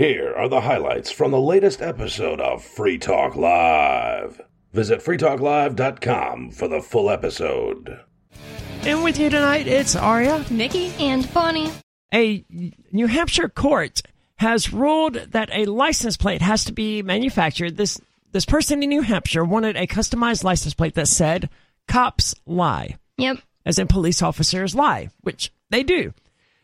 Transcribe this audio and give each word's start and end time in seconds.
Here 0.00 0.32
are 0.34 0.48
the 0.48 0.62
highlights 0.62 1.10
from 1.10 1.30
the 1.30 1.38
latest 1.38 1.82
episode 1.82 2.40
of 2.40 2.64
Free 2.64 2.96
Talk 2.96 3.36
Live. 3.36 4.40
Visit 4.72 5.00
freetalklive.com 5.00 6.52
for 6.52 6.68
the 6.68 6.80
full 6.80 7.10
episode. 7.10 8.00
And 8.80 9.04
with 9.04 9.18
you 9.18 9.28
tonight, 9.28 9.66
it's 9.66 9.94
Aria. 9.96 10.42
Nikki 10.48 10.94
and 10.98 11.30
Bonnie. 11.34 11.70
A 12.14 12.42
New 12.90 13.08
Hampshire 13.08 13.50
court 13.50 14.00
has 14.36 14.72
ruled 14.72 15.16
that 15.32 15.50
a 15.52 15.66
license 15.66 16.16
plate 16.16 16.40
has 16.40 16.64
to 16.64 16.72
be 16.72 17.02
manufactured. 17.02 17.76
This 17.76 18.00
this 18.32 18.46
person 18.46 18.82
in 18.82 18.88
New 18.88 19.02
Hampshire 19.02 19.44
wanted 19.44 19.76
a 19.76 19.86
customized 19.86 20.44
license 20.44 20.72
plate 20.72 20.94
that 20.94 21.08
said 21.08 21.50
"Cops 21.88 22.34
lie," 22.46 22.96
Yep. 23.18 23.40
as 23.66 23.78
in 23.78 23.86
police 23.86 24.22
officers 24.22 24.74
lie, 24.74 25.10
which 25.20 25.52
they 25.68 25.82
do. 25.82 26.14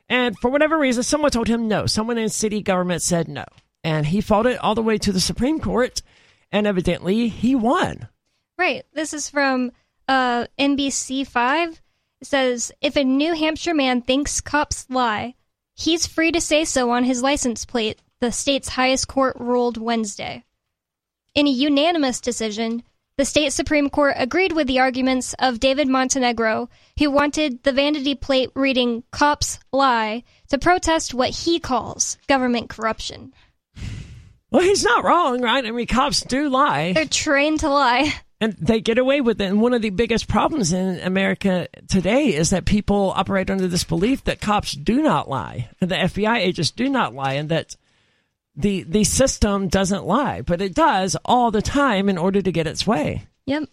And 0.09 0.39
for 0.39 0.51
whatever 0.51 0.79
reason, 0.79 1.03
someone 1.03 1.31
told 1.31 1.49
him 1.49 1.69
no. 1.69 1.87
Someone 1.87 2.19
in 2.19 2.29
city 2.29 2.63
government 2.63 3.03
said 3.03 3.29
no, 3.29 3.45
and 3.83 4.07
he 4.07 4.21
fought 4.21 4.47
it 4.47 4.59
all 4.59 4.75
the 4.75 4.83
way 4.83 4.99
to 4.99 5.13
the 5.13 5.21
Supreme 5.21 5.59
Court, 5.61 6.03
and 6.53 6.67
evidently 6.67 7.29
he 7.29 7.55
won. 7.55 8.09
Right. 8.57 8.85
This 8.93 9.13
is 9.13 9.29
from 9.29 9.73
uh, 10.09 10.47
NBC 10.59 11.27
Five. 11.27 11.81
It 12.21 12.27
says 12.27 12.73
if 12.81 12.97
a 12.97 13.05
New 13.05 13.35
Hampshire 13.35 13.75
man 13.75 14.01
thinks 14.01 14.41
cops 14.41 14.87
lie, 14.89 15.35
he's 15.75 16.07
free 16.07 16.33
to 16.33 16.41
say 16.41 16.65
so 16.65 16.91
on 16.91 17.05
his 17.05 17.23
license 17.23 17.65
plate. 17.65 18.01
The 18.21 18.33
state's 18.33 18.71
highest 18.71 19.09
court 19.09 19.37
ruled 19.39 19.77
Wednesday. 19.77 20.45
In 21.35 21.47
a 21.47 21.51
unanimous 21.51 22.21
decision, 22.21 22.83
the 23.17 23.25
state 23.25 23.53
Supreme 23.53 23.89
Court 23.89 24.15
agreed 24.19 24.53
with 24.53 24.67
the 24.67 24.81
arguments 24.81 25.35
of 25.39 25.59
David 25.59 25.89
Montenegro, 25.89 26.69
who 26.99 27.11
wanted 27.11 27.63
the 27.63 27.73
vanity 27.73 28.15
plate 28.15 28.51
reading 28.55 29.05
Cops 29.11 29.59
Lie 29.73 30.23
to 30.49 30.59
protest 30.59 31.15
what 31.15 31.31
he 31.31 31.59
calls 31.59 32.19
government 32.29 32.69
corruption. 32.69 33.33
Well, 34.51 34.63
he's 34.63 34.85
not 34.85 35.05
wrong, 35.05 35.41
right? 35.41 35.65
I 35.65 35.71
mean, 35.71 35.87
cops 35.87 36.21
do 36.21 36.49
lie. 36.49 36.93
They're 36.93 37.07
trained 37.07 37.61
to 37.61 37.69
lie. 37.69 38.13
And 38.41 38.53
they 38.53 38.81
get 38.81 38.99
away 38.99 39.23
with 39.23 39.41
it. 39.41 39.47
And 39.47 39.63
one 39.63 39.73
of 39.73 39.83
the 39.83 39.91
biggest 39.91 40.29
problems 40.29 40.73
in 40.73 41.01
America 41.01 41.69
today 41.89 42.35
is 42.35 42.51
that 42.51 42.67
people 42.67 43.13
operate 43.17 43.51
under 43.51 43.67
this 43.67 43.85
belief 43.85 44.25
that 44.25 44.43
cops 44.43 44.73
do 44.73 45.03
not 45.03 45.29
lie, 45.29 45.71
and 45.81 45.91
the 45.91 45.97
FBI 45.97 46.37
agents 46.37 46.71
do 46.71 46.89
not 46.89 47.15
lie, 47.15 47.33
and 47.35 47.49
that 47.49 47.77
the 48.57 48.83
the 48.85 49.05
system 49.05 49.69
doesn't 49.69 50.07
lie, 50.07 50.43
but 50.43 50.61
it 50.61 50.75
does 50.75 51.17
all 51.25 51.51
the 51.51 51.63
time 51.63 52.09
in 52.09 52.19
order 52.19 52.41
to 52.41 52.53
get 52.53 52.67
its 52.67 52.87
way. 52.87 53.27
Yep. 53.47 53.65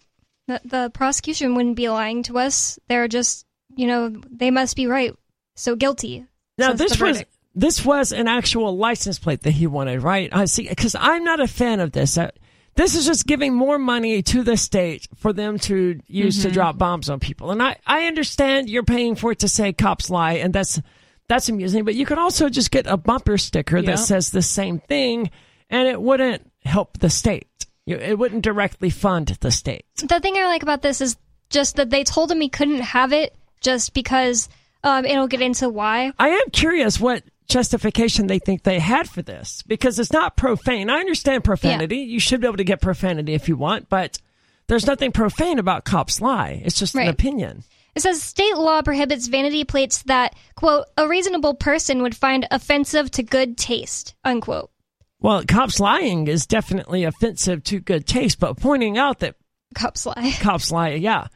The, 0.46 0.60
the 0.64 0.90
prosecution 0.92 1.54
wouldn't 1.54 1.76
be 1.76 1.88
lying 1.88 2.22
to 2.24 2.38
us. 2.38 2.78
They're 2.88 3.08
just, 3.08 3.46
you 3.76 3.86
know, 3.86 4.14
they 4.30 4.50
must 4.50 4.76
be 4.76 4.86
right. 4.86 5.14
So 5.56 5.74
guilty. 5.74 6.26
Now 6.58 6.70
says 6.70 6.78
this 6.78 7.00
was 7.00 7.24
this 7.54 7.84
was 7.84 8.12
an 8.12 8.28
actual 8.28 8.76
license 8.76 9.18
plate 9.18 9.42
that 9.42 9.52
he 9.52 9.66
wanted, 9.66 10.02
right? 10.02 10.28
I 10.32 10.44
see, 10.46 10.68
because 10.68 10.94
I'm 10.98 11.24
not 11.24 11.40
a 11.40 11.46
fan 11.46 11.80
of 11.80 11.92
this. 11.92 12.18
Uh, 12.18 12.30
this 12.74 12.96
is 12.96 13.06
just 13.06 13.26
giving 13.26 13.54
more 13.54 13.78
money 13.78 14.22
to 14.22 14.42
the 14.42 14.56
state 14.56 15.06
for 15.16 15.32
them 15.32 15.58
to 15.60 16.00
use 16.08 16.42
to 16.42 16.50
drop 16.50 16.76
bombs 16.76 17.08
on 17.08 17.20
people. 17.20 17.52
And 17.52 17.62
I, 17.62 17.76
I 17.86 18.06
understand 18.06 18.68
you're 18.68 18.82
paying 18.82 19.14
for 19.14 19.30
it 19.30 19.38
to 19.40 19.48
say 19.48 19.72
cops 19.72 20.10
lie, 20.10 20.34
and 20.34 20.52
that's 20.52 20.80
that's 21.28 21.48
amusing. 21.48 21.84
But 21.84 21.94
you 21.94 22.06
could 22.06 22.18
also 22.18 22.48
just 22.48 22.70
get 22.70 22.86
a 22.86 22.96
bumper 22.96 23.38
sticker 23.38 23.78
Yep. 23.78 23.86
that 23.86 23.98
says 23.98 24.30
the 24.30 24.42
same 24.42 24.78
thing, 24.78 25.30
and 25.70 25.88
it 25.88 26.00
wouldn't 26.00 26.50
help 26.64 26.98
the 26.98 27.10
state. 27.10 27.48
It 27.86 28.18
wouldn't 28.18 28.42
directly 28.42 28.88
fund 28.90 29.28
the 29.40 29.50
state. 29.50 29.84
The 29.96 30.20
thing 30.20 30.36
I 30.36 30.46
like 30.46 30.62
about 30.62 30.80
this 30.82 31.00
is 31.00 31.16
just 31.50 31.76
that 31.76 31.90
they 31.90 32.02
told 32.02 32.30
him 32.30 32.40
he 32.40 32.48
couldn't 32.48 32.80
have 32.80 33.12
it 33.12 33.36
just 33.60 33.92
because 33.92 34.48
um, 34.82 35.04
it'll 35.04 35.28
get 35.28 35.42
into 35.42 35.68
why. 35.68 36.12
I 36.18 36.28
am 36.28 36.50
curious 36.50 36.98
what 36.98 37.22
justification 37.46 38.26
they 38.26 38.38
think 38.38 38.62
they 38.62 38.78
had 38.78 39.08
for 39.08 39.20
this 39.20 39.62
because 39.66 39.98
it's 39.98 40.12
not 40.12 40.36
profane. 40.36 40.88
I 40.88 40.98
understand 40.98 41.44
profanity. 41.44 41.98
You 41.98 42.18
should 42.18 42.40
be 42.40 42.46
able 42.46 42.56
to 42.56 42.64
get 42.64 42.80
profanity 42.80 43.34
if 43.34 43.48
you 43.48 43.56
want, 43.56 43.90
but 43.90 44.18
there's 44.66 44.86
nothing 44.86 45.12
profane 45.12 45.58
about 45.58 45.84
cops 45.84 46.22
lie. 46.22 46.62
It's 46.64 46.78
just 46.78 46.94
an 46.94 47.08
opinion. 47.08 47.64
It 47.94 48.02
says 48.02 48.22
state 48.22 48.56
law 48.56 48.82
prohibits 48.82 49.28
vanity 49.28 49.64
plates 49.64 50.02
that, 50.04 50.34
quote, 50.56 50.86
a 50.96 51.06
reasonable 51.08 51.54
person 51.54 52.02
would 52.02 52.16
find 52.16 52.46
offensive 52.50 53.10
to 53.12 53.22
good 53.22 53.56
taste, 53.56 54.14
unquote. 54.24 54.70
Well, 55.20 55.44
cops 55.46 55.78
lying 55.80 56.26
is 56.26 56.46
definitely 56.46 57.04
offensive 57.04 57.62
to 57.64 57.80
good 57.80 58.06
taste, 58.06 58.38
but 58.40 58.58
pointing 58.58 58.98
out 58.98 59.20
that 59.20 59.36
Cops 59.74 60.06
lie. 60.06 60.34
cops 60.40 60.70
lie, 60.70 60.90
yeah. 60.90 61.28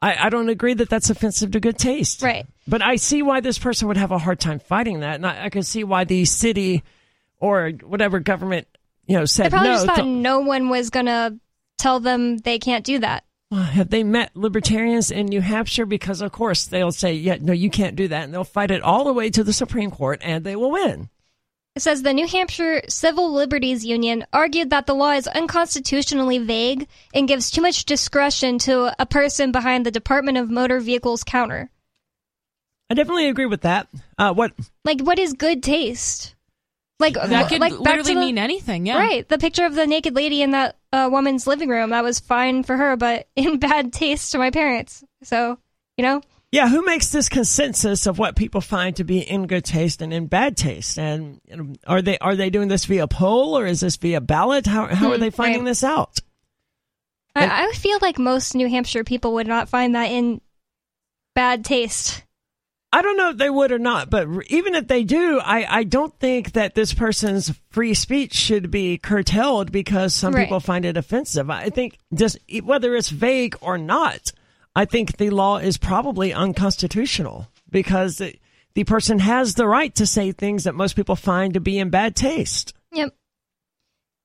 I, 0.00 0.26
I 0.26 0.28
don't 0.28 0.48
agree 0.48 0.74
that 0.74 0.88
that's 0.88 1.10
offensive 1.10 1.52
to 1.52 1.60
good 1.60 1.78
taste. 1.78 2.22
Right. 2.22 2.46
But 2.66 2.82
I 2.82 2.96
see 2.96 3.22
why 3.22 3.40
this 3.40 3.58
person 3.58 3.88
would 3.88 3.96
have 3.96 4.10
a 4.10 4.18
hard 4.18 4.40
time 4.40 4.58
fighting 4.58 5.00
that. 5.00 5.16
And 5.16 5.26
I, 5.26 5.46
I 5.46 5.48
can 5.50 5.62
see 5.62 5.84
why 5.84 6.04
the 6.04 6.24
city 6.24 6.82
or 7.38 7.70
whatever 7.82 8.20
government, 8.20 8.66
you 9.06 9.14
know, 9.16 9.22
They 9.22 9.26
said 9.26 9.50
probably 9.50 9.68
no. 9.68 9.74
just 9.74 9.86
thought 9.86 9.96
to- 9.96 10.04
no 10.04 10.40
one 10.40 10.68
was 10.70 10.90
going 10.90 11.06
to 11.06 11.38
tell 11.78 12.00
them 12.00 12.38
they 12.38 12.58
can't 12.58 12.84
do 12.84 12.98
that. 13.00 13.23
Well, 13.50 13.62
Have 13.62 13.90
they 13.90 14.02
met 14.02 14.34
libertarians 14.34 15.10
in 15.10 15.26
New 15.26 15.40
Hampshire? 15.40 15.86
Because 15.86 16.20
of 16.20 16.32
course 16.32 16.64
they'll 16.64 16.92
say, 16.92 17.14
"Yeah, 17.14 17.36
no, 17.40 17.52
you 17.52 17.70
can't 17.70 17.96
do 17.96 18.08
that," 18.08 18.24
and 18.24 18.34
they'll 18.34 18.44
fight 18.44 18.70
it 18.70 18.82
all 18.82 19.04
the 19.04 19.12
way 19.12 19.30
to 19.30 19.44
the 19.44 19.52
Supreme 19.52 19.90
Court, 19.90 20.20
and 20.24 20.44
they 20.44 20.56
will 20.56 20.70
win. 20.70 21.08
It 21.76 21.82
says 21.82 22.02
the 22.02 22.12
New 22.12 22.28
Hampshire 22.28 22.82
Civil 22.88 23.32
Liberties 23.32 23.84
Union 23.84 24.24
argued 24.32 24.70
that 24.70 24.86
the 24.86 24.94
law 24.94 25.10
is 25.10 25.26
unconstitutionally 25.26 26.38
vague 26.38 26.86
and 27.12 27.26
gives 27.26 27.50
too 27.50 27.62
much 27.62 27.84
discretion 27.84 28.58
to 28.60 28.94
a 29.00 29.06
person 29.06 29.50
behind 29.50 29.84
the 29.84 29.90
Department 29.90 30.38
of 30.38 30.50
Motor 30.50 30.78
Vehicles 30.78 31.24
counter. 31.24 31.70
I 32.88 32.94
definitely 32.94 33.28
agree 33.28 33.46
with 33.46 33.62
that. 33.62 33.88
Uh, 34.16 34.32
what? 34.32 34.52
Like, 34.84 35.00
what 35.00 35.18
is 35.18 35.32
good 35.32 35.64
taste? 35.64 36.36
Like, 37.00 37.14
That 37.14 37.48
could 37.48 37.60
like 37.60 37.72
literally 37.78 38.14
the, 38.14 38.20
mean 38.20 38.38
anything. 38.38 38.86
Yeah. 38.86 38.98
Right, 38.98 39.28
the 39.28 39.38
picture 39.38 39.66
of 39.66 39.74
the 39.74 39.86
naked 39.86 40.14
lady 40.14 40.42
in 40.42 40.52
that 40.52 40.76
uh, 40.92 41.08
woman's 41.10 41.46
living 41.46 41.68
room 41.68 41.90
that 41.90 42.04
was 42.04 42.20
fine 42.20 42.62
for 42.62 42.76
her, 42.76 42.96
but 42.96 43.26
in 43.36 43.58
bad 43.58 43.92
taste 43.92 44.32
to 44.32 44.38
my 44.38 44.50
parents. 44.50 45.02
So, 45.24 45.58
you 45.96 46.02
know, 46.04 46.22
Yeah, 46.52 46.68
who 46.68 46.84
makes 46.84 47.10
this 47.10 47.28
consensus 47.28 48.06
of 48.06 48.18
what 48.18 48.36
people 48.36 48.60
find 48.60 48.94
to 48.96 49.04
be 49.04 49.18
in 49.18 49.46
good 49.48 49.64
taste 49.64 50.02
and 50.02 50.12
in 50.14 50.26
bad 50.28 50.56
taste? 50.56 50.98
And 50.98 51.40
you 51.46 51.56
know, 51.56 51.72
are 51.86 52.00
they 52.00 52.16
are 52.18 52.36
they 52.36 52.48
doing 52.50 52.68
this 52.68 52.84
via 52.84 53.08
poll 53.08 53.58
or 53.58 53.66
is 53.66 53.80
this 53.80 53.96
via 53.96 54.20
ballot? 54.20 54.66
How 54.66 54.86
how 54.86 55.10
are 55.10 55.14
Hmm, 55.16 55.20
they 55.20 55.30
finding 55.30 55.60
right. 55.60 55.66
this 55.66 55.82
out? 55.84 56.20
And- 57.34 57.50
I, 57.50 57.68
I 57.68 57.72
feel 57.72 57.98
like 58.00 58.18
most 58.20 58.54
New 58.54 58.68
Hampshire 58.68 59.02
people 59.04 59.34
would 59.34 59.48
not 59.48 59.68
find 59.68 59.94
that 59.96 60.10
in 60.12 60.40
bad 61.34 61.64
taste. 61.64 62.22
I 62.94 63.02
don't 63.02 63.16
know 63.16 63.30
if 63.30 63.38
they 63.38 63.50
would 63.50 63.72
or 63.72 63.78
not, 63.78 64.08
but 64.08 64.28
even 64.46 64.74
if 64.76 64.86
they 64.86 65.02
do, 65.02 65.40
I, 65.40 65.66
I 65.80 65.82
don't 65.84 66.16
think 66.20 66.52
that 66.52 66.74
this 66.76 66.94
person's 66.94 67.52
free 67.70 67.92
speech 67.94 68.34
should 68.34 68.70
be 68.70 68.98
curtailed 68.98 69.72
because 69.72 70.14
some 70.14 70.32
Right. 70.32 70.44
people 70.44 70.60
find 70.60 70.84
it 70.84 70.96
offensive. 70.96 71.50
I 71.50 71.70
think 71.70 71.98
just 72.14 72.38
whether 72.62 72.94
it's 72.94 73.08
vague 73.08 73.56
or 73.60 73.78
not, 73.78 74.30
I 74.76 74.84
think 74.84 75.16
the 75.16 75.30
law 75.30 75.56
is 75.58 75.76
probably 75.76 76.32
unconstitutional 76.32 77.48
because 77.70 78.22
the 78.74 78.84
person 78.84 79.18
has 79.18 79.54
the 79.54 79.66
right 79.66 79.94
to 79.96 80.06
say 80.06 80.30
things 80.32 80.64
that 80.64 80.74
most 80.74 80.94
people 80.94 81.16
find 81.16 81.54
to 81.54 81.60
be 81.60 81.78
in 81.78 81.90
bad 81.90 82.14
taste. 82.16 82.74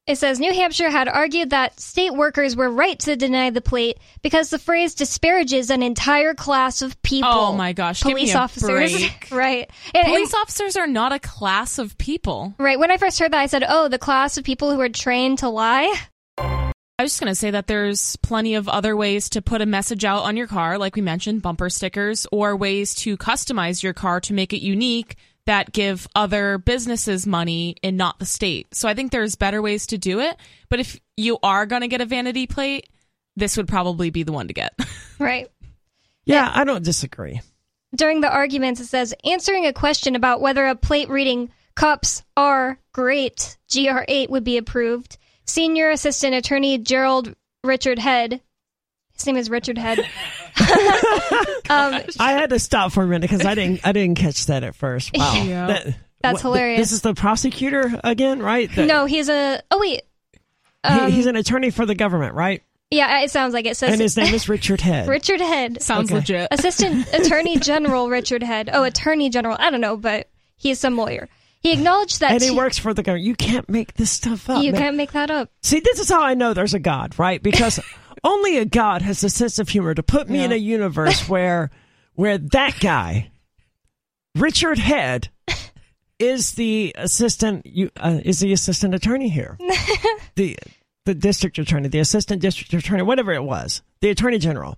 It 0.09 0.17
says 0.17 0.39
New 0.39 0.51
Hampshire 0.51 0.89
had 0.89 1.07
argued 1.07 1.51
that 1.51 1.79
state 1.79 2.15
workers 2.15 2.55
were 2.55 2.67
right 2.71 2.97
to 3.01 3.15
deny 3.15 3.51
the 3.51 3.61
plate 3.61 3.99
because 4.23 4.49
the 4.49 4.57
phrase 4.57 4.95
disparages 4.95 5.69
an 5.69 5.83
entire 5.83 6.33
class 6.33 6.81
of 6.81 6.99
people. 7.03 7.29
Oh 7.31 7.53
my 7.55 7.73
gosh, 7.73 8.01
police 8.01 8.33
officers, 8.33 8.91
right? 9.31 9.69
And- 9.93 10.07
and- 10.07 10.07
Police 10.07 10.33
officers 10.33 10.75
are 10.77 10.87
not 10.87 11.11
a 11.13 11.19
class 11.19 11.77
of 11.77 11.95
people. 11.99 12.55
right. 12.57 12.79
When 12.79 12.89
I 12.89 12.97
first 12.97 13.19
heard 13.19 13.33
that, 13.33 13.39
I 13.39 13.45
said, 13.45 13.63
"Oh, 13.69 13.87
the 13.87 13.99
class 13.99 14.35
of 14.39 14.43
people 14.43 14.73
who 14.73 14.81
are 14.81 14.89
trained 14.89 15.37
to 15.39 15.49
lie." 15.49 15.93
I 16.39 17.03
was 17.03 17.11
just 17.11 17.21
going 17.21 17.31
to 17.31 17.35
say 17.35 17.51
that 17.51 17.67
there's 17.67 18.15
plenty 18.17 18.55
of 18.55 18.67
other 18.67 18.97
ways 18.97 19.29
to 19.29 19.41
put 19.43 19.61
a 19.61 19.65
message 19.67 20.03
out 20.03 20.23
on 20.23 20.35
your 20.35 20.47
car, 20.47 20.77
like 20.79 20.95
we 20.95 21.01
mentioned, 21.03 21.41
bumper 21.43 21.69
stickers, 21.69 22.25
or 22.31 22.55
ways 22.57 22.93
to 22.95 23.15
customize 23.15 23.81
your 23.83 23.93
car 23.93 24.19
to 24.21 24.33
make 24.33 24.53
it 24.53 24.61
unique 24.61 25.15
that 25.49 25.71
give 25.71 26.07
other 26.13 26.59
businesses 26.59 27.25
money 27.25 27.75
and 27.81 27.97
not 27.97 28.19
the 28.19 28.25
state. 28.25 28.67
So 28.75 28.87
I 28.87 28.93
think 28.93 29.11
there's 29.11 29.35
better 29.35 29.63
ways 29.63 29.87
to 29.87 29.97
do 29.97 30.19
it. 30.19 30.37
But 30.69 30.79
if 30.79 30.99
you 31.17 31.39
are 31.41 31.65
going 31.65 31.81
to 31.81 31.87
get 31.87 32.01
a 32.01 32.05
vanity 32.05 32.45
plate, 32.45 32.87
this 33.35 33.57
would 33.57 33.67
probably 33.67 34.11
be 34.11 34.21
the 34.21 34.31
one 34.31 34.47
to 34.47 34.53
get. 34.53 34.73
Right. 35.17 35.49
Yeah, 36.23 36.49
I 36.53 36.63
don't 36.63 36.85
disagree. 36.85 37.41
During 37.93 38.21
the 38.21 38.31
arguments, 38.31 38.79
it 38.79 38.85
says 38.85 39.13
answering 39.25 39.65
a 39.65 39.73
question 39.73 40.15
about 40.15 40.39
whether 40.39 40.65
a 40.65 40.75
plate 40.75 41.09
reading 41.09 41.51
"Cups 41.75 42.23
are 42.37 42.79
great" 42.93 43.57
(GR8) 43.69 44.29
would 44.29 44.45
be 44.45 44.55
approved. 44.55 45.17
Senior 45.43 45.89
Assistant 45.89 46.35
Attorney 46.35 46.77
General 46.77 47.25
Richard 47.65 47.99
Head. 47.99 48.39
His 49.11 49.25
name 49.25 49.35
is 49.35 49.49
Richard 49.49 49.77
Head. 49.77 50.07
um, 51.69 52.01
I 52.19 52.33
had 52.33 52.49
to 52.51 52.59
stop 52.59 52.91
for 52.91 53.03
a 53.03 53.07
minute 53.07 53.29
because 53.29 53.45
I 53.45 53.55
didn't 53.55 53.85
I 53.85 53.91
didn't 53.91 54.15
catch 54.17 54.45
that 54.47 54.63
at 54.63 54.75
first. 54.75 55.11
Wow, 55.15 55.33
Yeah. 55.43 55.67
That- 55.67 55.95
That's 56.21 56.43
what- 56.43 56.53
hilarious. 56.53 56.79
This 56.79 56.91
is 56.91 57.01
the 57.01 57.13
prosecutor 57.13 57.99
again, 58.03 58.41
right? 58.41 58.73
The- 58.73 58.85
no, 58.85 59.05
he's 59.05 59.29
a. 59.29 59.61
Oh 59.71 59.79
wait. 59.79 60.01
he- 60.33 60.39
Um, 60.89 61.11
he's 61.11 61.25
an 61.25 61.35
attorney 61.35 61.69
for 61.69 61.85
the 61.85 61.95
government, 61.95 62.35
right? 62.35 62.61
yeah, 62.91 63.19
it 63.21 63.29
sounds 63.29 63.53
like 63.53 63.65
it 63.67 63.77
says 63.77 63.91
And 63.91 64.01
his 64.01 64.17
name 64.17 64.33
is 64.33 64.49
Richard 64.49 64.81
Head. 64.81 65.07
Richard 65.07 65.39
Head, 65.41 65.79
Sounds 65.81 66.09
Okay. 66.09 66.15
legit. 66.15 66.47
Assistant 66.51 67.07
Attorney 67.13 67.57
General 67.59 68.09
Richard 68.09 68.41
Head. 68.41 68.69
Oh, 68.73 68.83
Attorney 68.83 69.29
General. 69.29 69.55
I 69.59 69.69
don't 69.69 69.79
know, 69.81 69.95
but 69.95 70.27
he's 70.55 70.79
some 70.79 70.97
lawyer. 70.97 71.29
He 71.61 71.71
acknowledged 71.73 72.21
that 72.21 72.31
and 72.31 72.41
he 72.41 72.49
two- 72.49 72.55
works 72.55 72.77
for 72.79 72.93
the 72.95 73.03
government. 73.03 73.25
You 73.27 73.35
can't 73.35 73.69
make 73.69 73.93
this 73.93 74.09
stuff 74.09 74.49
up. 74.49 74.63
you 74.63 74.71
man. 74.71 74.81
can't 74.81 74.95
make 74.97 75.11
that 75.11 75.29
up. 75.29 75.51
See, 75.61 75.81
this 75.81 75.99
is 75.99 76.09
how 76.09 76.23
I 76.23 76.33
know 76.33 76.53
there's 76.55 76.73
a 76.73 76.79
God, 76.79 77.19
right? 77.19 77.43
Because 77.43 77.79
only 78.23 78.57
a 78.57 78.65
God 78.65 79.01
has 79.01 79.23
a 79.23 79.29
sense 79.29 79.59
of 79.59 79.69
humor 79.69 79.93
to 79.93 80.03
put 80.03 80.29
me 80.29 80.43
in 80.43 80.51
a 80.51 80.55
universe 80.55 81.27
where 81.29 81.69
where 82.15 82.37
that 82.37 82.79
guy, 82.79 83.31
Richard 84.35 84.77
Head, 84.77 85.29
is 86.19 86.53
the 86.53 86.93
assistant. 86.97 87.65
You 87.65 87.89
uh, 87.97 88.19
is 88.23 88.39
the 88.39 88.53
assistant 88.53 88.93
attorney 88.93 89.29
here. 89.29 89.57
the 90.35 90.57
the 91.05 91.15
district 91.15 91.57
attorney, 91.57 91.87
the 91.87 91.99
assistant 91.99 92.41
district 92.41 92.73
attorney, 92.73 93.03
whatever 93.03 93.33
it 93.33 93.43
was, 93.43 93.81
the 94.01 94.09
attorney 94.09 94.37
general. 94.37 94.77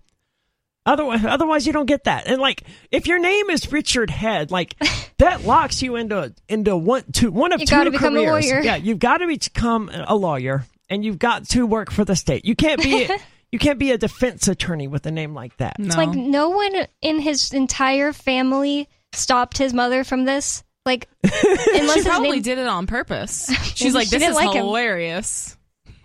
Otherwise, 0.85 1.23
otherwise 1.25 1.67
you 1.67 1.73
don't 1.73 1.85
get 1.85 2.05
that. 2.05 2.25
And 2.25 2.41
like, 2.41 2.63
if 2.89 3.05
your 3.05 3.19
name 3.19 3.51
is 3.51 3.71
Richard 3.71 4.09
Head, 4.09 4.49
like 4.49 4.75
that 5.19 5.43
locks 5.43 5.81
you 5.81 5.95
into 5.95 6.33
into 6.49 6.75
one 6.75 7.03
two 7.11 7.31
one 7.31 7.53
of 7.53 7.59
You 7.59 7.67
two 7.67 7.75
gotta 7.75 7.91
become 7.91 8.15
a 8.15 8.25
careers. 8.25 8.49
lawyer. 8.49 8.61
Yeah, 8.61 8.75
you've 8.77 8.99
got 8.99 9.17
to 9.17 9.27
become 9.27 9.91
a 9.93 10.15
lawyer, 10.15 10.65
and 10.91 11.05
you've 11.05 11.17
got 11.17 11.47
to 11.49 11.65
work 11.65 11.89
for 11.89 12.05
the 12.05 12.15
state. 12.15 12.45
You 12.45 12.55
can't 12.55 12.81
be 12.83 13.09
you 13.51 13.57
can't 13.57 13.79
be 13.79 13.91
a 13.91 13.97
defense 13.97 14.47
attorney 14.47 14.87
with 14.87 15.05
a 15.07 15.11
name 15.11 15.33
like 15.33 15.57
that. 15.57 15.79
No. 15.79 15.87
It's 15.87 15.97
like 15.97 16.11
no 16.11 16.49
one 16.49 16.85
in 17.01 17.19
his 17.19 17.51
entire 17.53 18.13
family 18.13 18.87
stopped 19.13 19.57
his 19.57 19.73
mother 19.73 20.03
from 20.03 20.25
this. 20.25 20.63
Like, 20.85 21.07
unless 21.23 21.95
she 21.95 22.03
probably 22.03 22.31
name- 22.31 22.41
did 22.41 22.57
it 22.57 22.67
on 22.67 22.87
purpose. 22.87 23.51
She's 23.75 23.93
like, 23.93 24.09
this 24.09 24.19
didn't 24.19 24.31
is 24.31 24.35
like 24.35 24.55
him." 24.55 24.65
hilarious. 24.65 25.57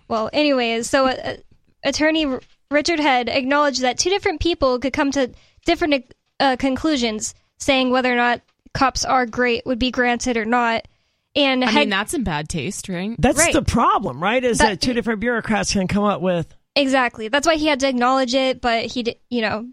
Well, 0.07 0.29
anyways, 0.31 0.89
so 0.89 1.07
uh, 1.07 1.37
attorney 1.83 2.27
Richard 2.71 2.99
Head 2.99 3.27
acknowledged 3.27 3.81
that 3.81 3.97
two 3.97 4.09
different 4.09 4.39
people 4.39 4.79
could 4.79 4.93
come 4.93 5.11
to 5.11 5.31
different 5.65 6.13
uh, 6.39 6.55
conclusions, 6.57 7.35
saying 7.57 7.89
whether 7.89 8.11
or 8.11 8.15
not 8.15 8.41
cops 8.73 9.03
are 9.03 9.25
great 9.25 9.65
would 9.65 9.79
be 9.79 9.91
granted 9.91 10.37
or 10.37 10.45
not. 10.45 10.87
And 11.37 11.63
I 11.63 11.69
Head 11.69 11.79
mean, 11.81 11.89
that's 11.89 12.13
in 12.13 12.23
bad 12.23 12.49
taste, 12.49 12.89
right? 12.89 13.15
That's 13.19 13.37
Right. 13.37 13.53
the 13.53 13.61
problem, 13.61 14.21
right? 14.21 14.43
Is 14.43 14.57
that, 14.57 14.69
That- 14.69 14.81
two 14.81 14.93
different 14.93 15.19
bureaucrats 15.21 15.71
can 15.71 15.87
come 15.87 16.03
up 16.03 16.19
with. 16.21 16.53
exactly 16.75 17.27
that's 17.27 17.47
why 17.47 17.55
he 17.55 17.65
had 17.67 17.79
to 17.81 17.87
acknowledge 17.87 18.35
it, 18.35 18.59
but 18.61 18.85
he 18.85 19.03
did, 19.03 19.15
you 19.29 19.41
know, 19.41 19.67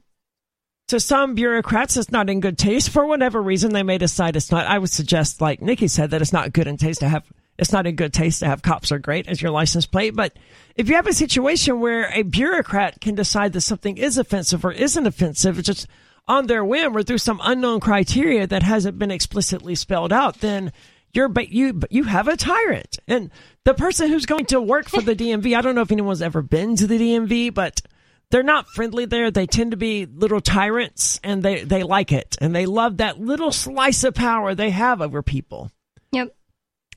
To 0.88 1.00
some 1.00 1.34
bureaucrats, 1.34 1.96
it's 1.96 2.10
not 2.10 2.28
in 2.28 2.40
good 2.40 2.58
taste 2.58 2.90
for 2.90 3.06
whatever 3.06 3.42
reason 3.42 3.72
they 3.72 3.82
may 3.82 3.96
decide 3.96 4.36
it's 4.36 4.50
not. 4.50 4.66
I 4.66 4.78
would 4.78 4.90
suggest, 4.90 5.40
like 5.40 5.62
Nikki 5.62 5.88
said, 5.88 6.10
that 6.10 6.20
it's 6.20 6.32
not 6.32 6.52
good 6.52 6.66
in 6.66 6.76
taste 6.76 7.00
to 7.00 7.08
have. 7.08 7.24
It's 7.58 7.72
not 7.72 7.86
in 7.86 7.94
good 7.96 8.12
taste 8.12 8.40
to 8.40 8.46
have 8.46 8.60
cops 8.62 8.92
are 8.92 8.98
great 8.98 9.26
as 9.26 9.40
your 9.40 9.50
license 9.50 9.86
plate. 9.86 10.14
But 10.14 10.36
if 10.76 10.88
you 10.90 10.96
have 10.96 11.06
a 11.06 11.12
situation 11.14 11.80
where 11.80 12.10
a 12.12 12.22
bureaucrat 12.22 13.00
can 13.00 13.14
decide 13.14 13.54
that 13.54 13.62
something 13.62 13.96
is 13.96 14.18
offensive 14.18 14.62
or 14.64 14.72
isn't 14.72 15.06
offensive, 15.06 15.58
it's 15.58 15.66
just 15.66 15.86
on 16.28 16.48
their 16.48 16.64
whim 16.64 16.94
or 16.96 17.02
through 17.02 17.18
some 17.18 17.40
unknown 17.42 17.80
criteria 17.80 18.46
that 18.46 18.62
hasn't 18.62 18.98
been 18.98 19.10
explicitly 19.10 19.74
spelled 19.74 20.12
out, 20.12 20.40
then 20.40 20.70
you're 21.14 21.28
but 21.28 21.50
you 21.50 21.72
but 21.72 21.92
you 21.92 22.04
have 22.04 22.28
a 22.28 22.36
tyrant. 22.36 22.98
And 23.08 23.30
the 23.64 23.74
person 23.74 24.08
who's 24.08 24.26
going 24.26 24.46
to 24.46 24.60
work 24.60 24.88
for 24.88 25.00
the 25.00 25.14
DMV, 25.16 25.56
I 25.56 25.60
don't 25.60 25.74
know 25.74 25.82
if 25.82 25.92
anyone's 25.92 26.22
ever 26.22 26.42
been 26.42 26.76
to 26.76 26.86
the 26.86 26.98
DMV, 26.98 27.52
but 27.54 27.80
they're 28.30 28.42
not 28.42 28.66
friendly 28.68 29.04
there. 29.04 29.30
They 29.30 29.46
tend 29.46 29.70
to 29.72 29.76
be 29.76 30.06
little 30.06 30.40
tyrants 30.40 31.20
and 31.22 31.42
they, 31.42 31.62
they 31.62 31.82
like 31.82 32.10
it. 32.12 32.36
And 32.40 32.54
they 32.54 32.66
love 32.66 32.96
that 32.96 33.20
little 33.20 33.52
slice 33.52 34.02
of 34.02 34.14
power 34.14 34.54
they 34.54 34.70
have 34.70 35.00
over 35.00 35.22
people. 35.22 35.70
yep. 36.12 36.34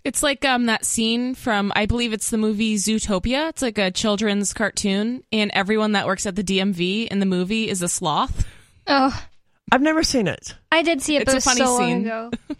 It's 0.04 0.24
like 0.24 0.46
um 0.46 0.68
that 0.68 0.86
scene 0.86 1.36
from 1.36 1.74
I 1.76 1.86
believe 1.86 2.14
it's 2.14 2.30
the 2.30 2.38
movie 2.38 2.76
Zootopia. 2.78 3.50
It's 3.50 3.62
like 3.62 3.78
a 3.78 3.92
children's 3.92 4.54
cartoon, 4.54 5.24
and 5.34 5.52
everyone 5.54 5.92
that 5.94 6.06
works 6.08 6.26
at 6.26 6.36
the 6.38 6.44
DMV 6.46 7.08
in 7.08 7.20
the 7.20 7.26
movie 7.26 7.68
is 7.70 7.82
a 7.82 7.90
sloth. 7.90 8.48
Oh, 8.88 9.26
I've 9.70 9.82
never 9.82 10.04
seen 10.04 10.28
it. 10.28 10.56
I 10.72 10.82
did 10.82 11.02
see 11.02 11.18
it, 11.18 11.24
It's 11.24 11.26
but 11.26 11.34
a 11.34 11.36
it 11.36 11.36
was 11.38 11.44
funny 11.44 11.60
so 11.60 11.72
long 11.72 11.80
scene. 11.80 12.02
ago. 12.06 12.32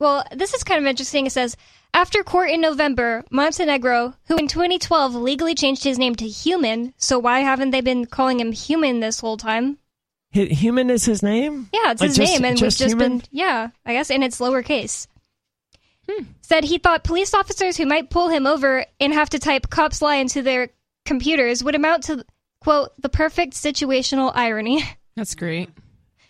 well, 0.00 0.24
this 0.34 0.52
is 0.54 0.64
kind 0.64 0.80
of 0.80 0.86
interesting. 0.88 1.26
It 1.26 1.32
says 1.32 1.56
after 1.94 2.22
court 2.24 2.50
in 2.50 2.60
November, 2.60 3.24
Montenegro, 3.30 4.14
who 4.26 4.36
in 4.36 4.48
2012 4.48 5.14
legally 5.14 5.54
changed 5.54 5.84
his 5.84 5.98
name 5.98 6.14
to 6.16 6.26
Human, 6.26 6.92
so 6.96 7.18
why 7.18 7.40
haven't 7.40 7.70
they 7.70 7.80
been 7.80 8.06
calling 8.06 8.40
him 8.40 8.52
Human 8.52 9.00
this 9.00 9.20
whole 9.20 9.36
time? 9.36 9.78
Hu- 10.32 10.46
Human 10.46 10.90
is 10.90 11.04
his 11.04 11.22
name? 11.22 11.68
Yeah, 11.72 11.90
it's 11.92 12.00
Like 12.00 12.10
his 12.10 12.16
just- 12.16 12.32
name, 12.32 12.44
and 12.44 12.56
just 12.58 12.80
we've 12.80 12.86
just 12.88 12.92
human? 13.00 13.18
been 13.18 13.26
yeah, 13.32 13.68
I 13.84 13.92
guess, 13.92 14.10
and 14.10 14.22
it's 14.24 14.40
lowercase. 14.40 15.06
Hmm. 16.08 16.24
Said 16.42 16.64
he 16.64 16.78
thought 16.78 17.04
police 17.04 17.34
officers 17.34 17.76
who 17.76 17.86
might 17.86 18.10
pull 18.10 18.28
him 18.28 18.46
over 18.46 18.84
and 19.00 19.12
have 19.12 19.30
to 19.30 19.38
type 19.38 19.68
"cops 19.70 20.00
lie" 20.00 20.16
into 20.16 20.42
their 20.42 20.70
computers 21.04 21.62
would 21.64 21.74
amount 21.74 22.04
to 22.04 22.24
quote 22.60 22.90
the 23.00 23.08
perfect 23.08 23.54
situational 23.54 24.32
irony. 24.34 24.82
That's 25.16 25.34
great. 25.34 25.68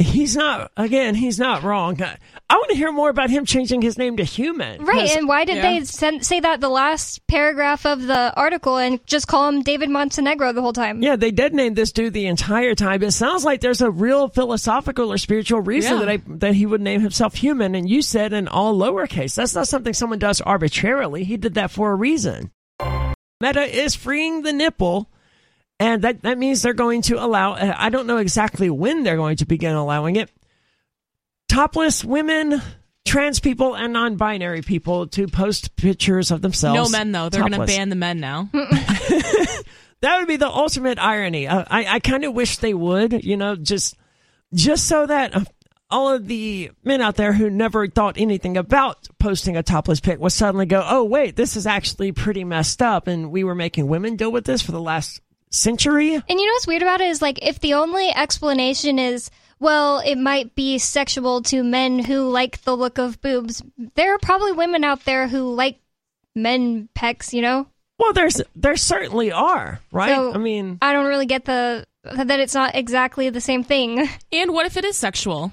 He's 0.00 0.34
not, 0.34 0.72
again, 0.78 1.14
he's 1.14 1.38
not 1.38 1.62
wrong. 1.62 2.02
I, 2.02 2.16
I 2.48 2.54
want 2.54 2.70
to 2.70 2.76
hear 2.76 2.90
more 2.90 3.10
about 3.10 3.28
him 3.28 3.44
changing 3.44 3.82
his 3.82 3.98
name 3.98 4.16
to 4.16 4.24
Human. 4.24 4.82
right 4.82 5.10
and 5.10 5.28
why 5.28 5.44
did 5.44 5.56
yeah. 5.56 5.62
they 5.62 5.84
send, 5.84 6.24
say 6.24 6.40
that 6.40 6.60
the 6.60 6.70
last 6.70 7.26
paragraph 7.26 7.84
of 7.84 8.02
the 8.06 8.32
article 8.34 8.78
and 8.78 9.04
just 9.06 9.28
call 9.28 9.46
him 9.48 9.62
David 9.62 9.90
Montenegro 9.90 10.52
the 10.54 10.62
whole 10.62 10.72
time? 10.72 11.02
Yeah, 11.02 11.16
they 11.16 11.30
did 11.30 11.52
name 11.52 11.74
this 11.74 11.92
dude 11.92 12.14
the 12.14 12.26
entire 12.26 12.74
time. 12.74 13.02
It 13.02 13.10
sounds 13.12 13.44
like 13.44 13.60
there's 13.60 13.82
a 13.82 13.90
real 13.90 14.28
philosophical 14.28 15.12
or 15.12 15.18
spiritual 15.18 15.60
reason 15.60 15.98
Yeah. 15.98 15.98
that 15.98 16.08
I, 16.08 16.22
that 16.38 16.54
he 16.54 16.64
would 16.64 16.80
name 16.80 17.02
himself 17.02 17.34
human. 17.34 17.74
And 17.74 17.88
you 17.88 18.00
said 18.00 18.32
in 18.32 18.48
all 18.48 18.74
lowercase. 18.74 19.34
That's 19.34 19.54
not 19.54 19.68
something 19.68 19.92
someone 19.92 20.18
does 20.18 20.40
arbitrarily. 20.40 21.24
He 21.24 21.36
did 21.36 21.54
that 21.54 21.70
for 21.70 21.92
a 21.92 21.94
reason. 21.94 22.50
Meta 23.40 23.62
is 23.62 23.94
freeing 23.94 24.42
the 24.42 24.52
nipple, 24.52 25.10
and 25.80 26.02
that 26.02 26.22
that 26.22 26.38
means 26.38 26.62
they're 26.62 26.74
going 26.74 27.02
to 27.02 27.22
allow. 27.22 27.54
uh, 27.54 27.74
I 27.76 27.90
don't 27.90 28.06
know 28.06 28.18
exactly 28.18 28.70
when 28.70 29.02
they're 29.02 29.16
going 29.16 29.38
to 29.38 29.46
begin 29.46 29.74
allowing 29.74 30.14
it. 30.16 30.30
Topless 31.48 32.04
women. 32.04 32.62
Trans 33.06 33.40
people 33.40 33.74
and 33.74 33.94
non-binary 33.94 34.60
people 34.60 35.06
to 35.08 35.26
post 35.26 35.74
pictures 35.74 36.30
of 36.30 36.42
themselves. 36.42 36.92
No 36.92 36.96
men 36.96 37.10
though. 37.10 37.28
They're 37.30 37.40
going 37.40 37.58
to 37.58 37.66
ban 37.66 37.88
the 37.88 37.96
men 37.96 38.20
now. 38.20 38.50
That 40.02 40.18
would 40.18 40.28
be 40.28 40.36
the 40.36 40.48
ultimate 40.48 40.98
irony. 40.98 41.46
Uh, 41.46 41.64
I, 41.68 41.96
I 41.96 42.00
kind 42.00 42.24
of 42.24 42.34
wish 42.34 42.56
they 42.58 42.72
would, 42.72 43.24
you 43.24 43.36
know, 43.36 43.54
just 43.54 43.96
just 44.54 44.88
so 44.88 45.06
that 45.06 45.36
uh, 45.36 45.44
all 45.90 46.08
of 46.10 46.26
the 46.26 46.70
men 46.82 47.02
out 47.02 47.16
there 47.16 47.32
who 47.34 47.50
never 47.50 47.86
thought 47.86 48.16
anything 48.18 48.56
about 48.56 49.08
posting 49.18 49.56
a 49.56 49.62
topless 49.62 50.00
pic 50.00 50.18
would 50.18 50.32
suddenly 50.32 50.64
go, 50.66 50.82
"Oh, 50.88 51.04
wait, 51.04 51.36
this 51.36 51.54
is 51.56 51.66
actually 51.66 52.12
pretty 52.12 52.44
messed 52.44 52.80
up," 52.80 53.08
and 53.08 53.30
we 53.30 53.44
were 53.44 53.54
making 53.54 53.88
women 53.88 54.16
deal 54.16 54.32
with 54.32 54.46
this 54.46 54.62
for 54.62 54.72
the 54.72 54.80
last 54.80 55.20
century. 55.50 56.14
And 56.14 56.24
you 56.28 56.46
know 56.46 56.52
what's 56.52 56.66
weird 56.66 56.82
about 56.82 57.00
it 57.00 57.08
is 57.08 57.22
like 57.22 57.38
if 57.42 57.60
the 57.60 57.74
only 57.74 58.10
explanation 58.10 58.98
is 58.98 59.30
well, 59.58 59.98
it 59.98 60.16
might 60.16 60.54
be 60.54 60.78
sexual 60.78 61.42
to 61.42 61.62
men 61.62 61.98
who 61.98 62.30
like 62.30 62.62
the 62.62 62.74
look 62.76 62.98
of 62.98 63.20
boobs. 63.20 63.62
There 63.94 64.14
are 64.14 64.18
probably 64.18 64.52
women 64.52 64.84
out 64.84 65.04
there 65.04 65.28
who 65.28 65.54
like 65.54 65.78
men 66.34 66.88
pecs, 66.96 67.32
you 67.34 67.42
know? 67.42 67.66
Well, 67.98 68.14
there's 68.14 68.40
there 68.56 68.76
certainly 68.76 69.30
are, 69.30 69.80
right? 69.92 70.14
So- 70.14 70.32
I 70.34 70.38
mean, 70.38 70.78
I 70.80 70.92
don't 70.94 71.06
really 71.06 71.26
get 71.26 71.44
the 71.44 71.84
that 72.04 72.40
it's 72.40 72.54
not 72.54 72.74
exactly 72.74 73.28
the 73.28 73.42
same 73.42 73.62
thing. 73.62 74.08
and 74.32 74.52
what 74.52 74.64
if 74.66 74.76
it 74.78 74.84
is 74.84 74.96
sexual? 74.96 75.52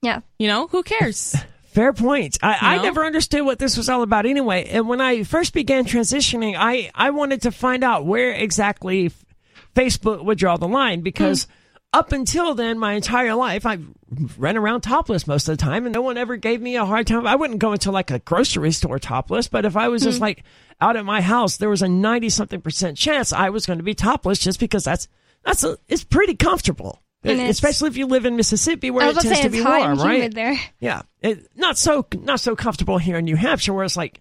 yeah. 0.00 0.20
You 0.38 0.46
know, 0.48 0.68
who 0.68 0.82
cares? 0.82 1.34
Fair 1.72 1.94
point. 1.94 2.36
I, 2.42 2.58
I 2.60 2.82
never 2.82 3.02
understood 3.02 3.46
what 3.46 3.58
this 3.58 3.78
was 3.78 3.88
all 3.88 4.02
about 4.02 4.26
anyway. 4.26 4.68
And 4.68 4.86
when 4.88 5.00
I 5.00 5.22
first 5.22 5.54
began 5.54 5.86
transitioning, 5.86 6.54
I, 6.54 6.90
I 6.94 7.08
wanted 7.08 7.40
to 7.42 7.50
find 7.50 7.82
out 7.82 8.04
where 8.04 8.30
exactly 8.34 9.10
Facebook 9.74 10.22
would 10.22 10.36
draw 10.36 10.58
the 10.58 10.68
line 10.68 11.00
because 11.00 11.44
hmm. 11.44 11.50
up 11.94 12.12
until 12.12 12.54
then, 12.54 12.78
my 12.78 12.92
entire 12.92 13.34
life, 13.34 13.64
I 13.64 13.78
ran 14.36 14.58
around 14.58 14.82
topless 14.82 15.26
most 15.26 15.48
of 15.48 15.56
the 15.56 15.64
time 15.64 15.86
and 15.86 15.94
no 15.94 16.02
one 16.02 16.18
ever 16.18 16.36
gave 16.36 16.60
me 16.60 16.76
a 16.76 16.84
hard 16.84 17.06
time. 17.06 17.26
I 17.26 17.36
wouldn't 17.36 17.58
go 17.58 17.72
into 17.72 17.90
like 17.90 18.10
a 18.10 18.18
grocery 18.18 18.72
store 18.72 18.98
topless, 18.98 19.48
but 19.48 19.64
if 19.64 19.74
I 19.74 19.88
was 19.88 20.02
just 20.02 20.18
hmm. 20.18 20.24
like 20.24 20.44
out 20.78 20.96
at 20.96 21.06
my 21.06 21.22
house, 21.22 21.56
there 21.56 21.70
was 21.70 21.80
a 21.80 21.88
90 21.88 22.28
something 22.28 22.60
percent 22.60 22.98
chance 22.98 23.32
I 23.32 23.48
was 23.48 23.64
going 23.64 23.78
to 23.78 23.82
be 23.82 23.94
topless 23.94 24.40
just 24.40 24.60
because 24.60 24.84
that's, 24.84 25.08
that's 25.42 25.64
a, 25.64 25.78
it's 25.88 26.04
pretty 26.04 26.36
comfortable. 26.36 27.02
Especially 27.24 27.88
if 27.88 27.96
you 27.96 28.06
live 28.06 28.26
in 28.26 28.36
Mississippi 28.36 28.90
where 28.90 29.04
it 29.04 29.14
was 29.14 29.16
about 29.16 29.22
to 29.22 29.28
tends 29.28 29.42
to 29.42 29.50
be 29.50 29.62
warm, 29.64 29.98
right? 29.98 30.34
there. 30.34 30.58
Yeah, 30.80 31.02
it, 31.20 31.46
not 31.56 31.78
so 31.78 32.06
not 32.14 32.40
so 32.40 32.56
comfortable 32.56 32.98
here 32.98 33.16
in 33.18 33.24
New 33.24 33.36
Hampshire, 33.36 33.72
where 33.72 33.84
it's 33.84 33.96
like 33.96 34.20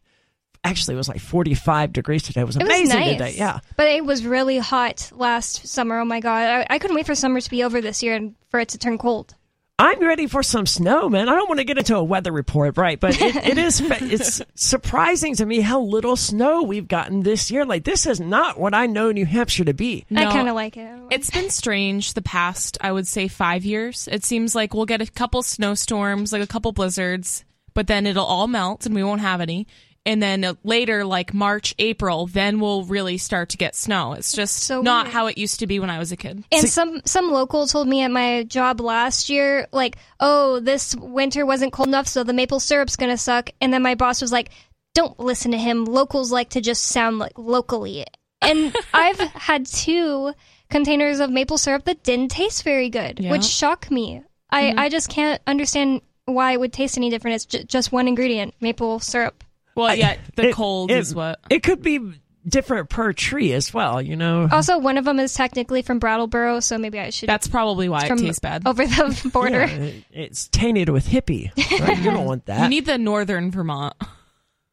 actually 0.63 0.93
it 0.93 0.97
was 0.97 1.09
like 1.09 1.19
forty 1.19 1.53
five 1.55 1.93
degrees 1.93 2.23
today. 2.23 2.41
It 2.41 2.45
was 2.45 2.55
It 2.55 2.63
was 2.63 2.69
amazing 2.69 2.99
nice. 2.99 3.11
today. 3.13 3.33
Yeah, 3.37 3.59
But 3.75 3.87
it 3.87 4.05
was 4.05 4.25
really 4.25 4.59
hot 4.59 5.11
last 5.15 5.67
summer. 5.67 5.99
Oh 5.99 6.05
my 6.05 6.19
god. 6.19 6.43
I, 6.69 6.75
I 6.75 6.79
couldn't 6.79 6.95
wait 6.95 7.05
for 7.07 7.15
summer 7.15 7.41
to 7.41 7.49
be 7.49 7.63
over 7.63 7.81
this 7.81 8.03
year 8.03 8.15
and 8.15 8.35
for 8.49 8.59
it 8.59 8.69
to 8.69 8.77
turn 8.77 8.97
cold. 8.97 9.33
I'm 9.79 9.99
ready 9.99 10.27
for 10.27 10.43
some 10.43 10.67
snow, 10.67 11.09
man. 11.09 11.27
I 11.27 11.33
don't 11.33 11.49
want 11.49 11.59
to 11.59 11.63
get 11.63 11.79
into 11.79 11.95
a 11.95 12.03
weather 12.03 12.31
report, 12.31 12.77
right? 12.77 12.99
But 12.99 13.19
it, 13.19 13.35
it 13.35 13.57
is 13.57 13.81
it's 13.83 14.41
surprising 14.53 15.35
to 15.37 15.45
me 15.45 15.59
how 15.61 15.81
little 15.81 16.15
snow 16.15 16.61
we've 16.61 16.87
gotten 16.87 17.21
this 17.21 17.49
year. 17.49 17.65
Like 17.65 17.83
this 17.83 18.05
is 18.05 18.19
not 18.19 18.59
what 18.59 18.75
I 18.75 18.85
know 18.85 19.11
New 19.11 19.25
Hampshire 19.25 19.65
to 19.65 19.73
be. 19.73 20.05
I 20.15 20.25
kind 20.31 20.47
of 20.49 20.53
like 20.55 20.77
it. 20.77 20.99
It's 21.09 21.31
been 21.31 21.49
strange 21.49 22.13
the 22.13 22.21
past, 22.21 22.77
I 22.79 22.91
would 22.91 23.07
say, 23.07 23.27
five 23.27 23.65
years. 23.65 24.07
It 24.11 24.23
seems 24.23 24.53
like 24.53 24.73
we'll 24.75 24.85
get 24.85 25.01
a 25.01 25.07
couple 25.09 25.41
snowstorms, 25.41 26.31
like 26.31 26.43
a 26.43 26.47
couple 26.47 26.71
blizzards, 26.73 27.43
but 27.73 27.87
then 27.87 28.05
it'll 28.05 28.25
all 28.25 28.47
melt 28.47 28.85
and 28.85 28.93
we 28.93 29.03
won't 29.03 29.21
have 29.21 29.41
any. 29.41 29.65
And 30.05 30.21
then 30.21 30.57
later, 30.63 31.05
like 31.05 31.33
March, 31.33 31.75
April, 31.79 32.25
then 32.27 32.59
we'll 32.59 32.83
really 32.85 33.17
start 33.17 33.49
to 33.49 33.57
get 33.57 33.75
snow. 33.75 34.13
It's 34.13 34.31
just 34.33 34.57
So 34.63 34.81
not 34.81 35.05
weird. 35.05 35.13
how 35.13 35.27
it 35.27 35.37
used 35.37 35.59
to 35.59 35.67
be 35.67 35.79
when 35.79 35.89
I 35.89 35.99
was 35.99 36.11
a 36.11 36.17
kid. 36.17 36.43
And 36.51 36.67
some 36.67 37.01
some 37.05 37.31
local 37.31 37.67
told 37.67 37.87
me 37.87 38.01
at 38.01 38.11
my 38.11 38.43
job 38.43 38.79
last 38.81 39.29
year, 39.29 39.67
like, 39.71 39.97
oh, 40.19 40.59
this 40.59 40.95
winter 40.95 41.45
wasn't 41.45 41.73
cold 41.73 41.87
enough, 41.89 42.07
so 42.07 42.23
the 42.23 42.33
maple 42.33 42.59
syrup's 42.59 42.95
gonna 42.95 43.17
suck. 43.17 43.49
And 43.61 43.71
then 43.73 43.81
my 43.83 43.95
boss 43.95 44.21
was 44.21 44.31
like, 44.31 44.49
don't 44.95 45.19
listen 45.19 45.51
to 45.51 45.57
him. 45.57 45.85
Locals 45.85 46.31
like 46.31 46.49
to 46.49 46.61
just 46.61 46.83
sound 46.85 47.19
like 47.19 47.37
locally. 47.37 48.05
And 48.41 48.75
I've 48.93 49.19
had 49.19 49.65
two 49.67 50.33
containers 50.69 51.19
of 51.19 51.29
maple 51.29 51.57
syrup 51.57 51.85
that 51.85 52.01
didn't 52.03 52.31
taste 52.31 52.63
very 52.63 52.89
good, 52.89 53.19
Yeah. 53.19 53.31
which 53.31 53.43
shocked 53.43 53.91
me. 53.91 54.23
I, 54.49 54.63
mm-hmm. 54.63 54.79
I 54.79 54.89
just 54.89 55.09
can't 55.09 55.41
understand 55.47 56.01
why 56.25 56.53
it 56.53 56.59
would 56.59 56.73
taste 56.73 56.97
any 56.97 57.09
different. 57.09 57.35
It's 57.35 57.45
j- 57.45 57.63
just 57.65 57.91
one 57.91 58.07
ingredient, 58.07 58.53
maple 58.59 58.99
syrup. 58.99 59.43
Well, 59.75 59.95
yeah, 59.95 60.17
the 60.35 60.49
It- 60.49 60.55
cold 60.55 60.91
it- 60.91 60.97
is 60.97 61.15
what. 61.15 61.39
It 61.49 61.63
could 61.63 61.81
be 61.81 61.99
different 62.47 62.89
per 62.89 63.13
tree 63.13 63.53
as 63.53 63.71
well, 63.73 64.01
you 64.01 64.15
know. 64.15 64.49
Also, 64.51 64.79
one 64.79 64.97
of 64.97 65.05
them 65.05 65.19
is 65.19 65.33
technically 65.33 65.81
from 65.83 65.99
Brattleboro, 65.99 66.59
so 66.59 66.77
maybe 66.77 66.99
I 66.99 67.11
should 67.11 67.29
That's 67.29 67.47
probably 67.47 67.87
why 67.87 68.05
it 68.07 68.17
tastes 68.17 68.39
bad. 68.39 68.63
over 68.65 68.85
the 68.85 69.29
border. 69.33 69.65
Yeah, 69.67 69.91
it's 70.11 70.47
tainted 70.47 70.89
with 70.89 71.07
hippie. 71.07 71.51
Right? 71.79 71.97
you 71.99 72.11
don't 72.11 72.25
want 72.25 72.47
that. 72.47 72.63
You 72.63 72.69
need 72.69 72.85
the 72.87 72.97
northern 72.97 73.51
Vermont. 73.51 73.93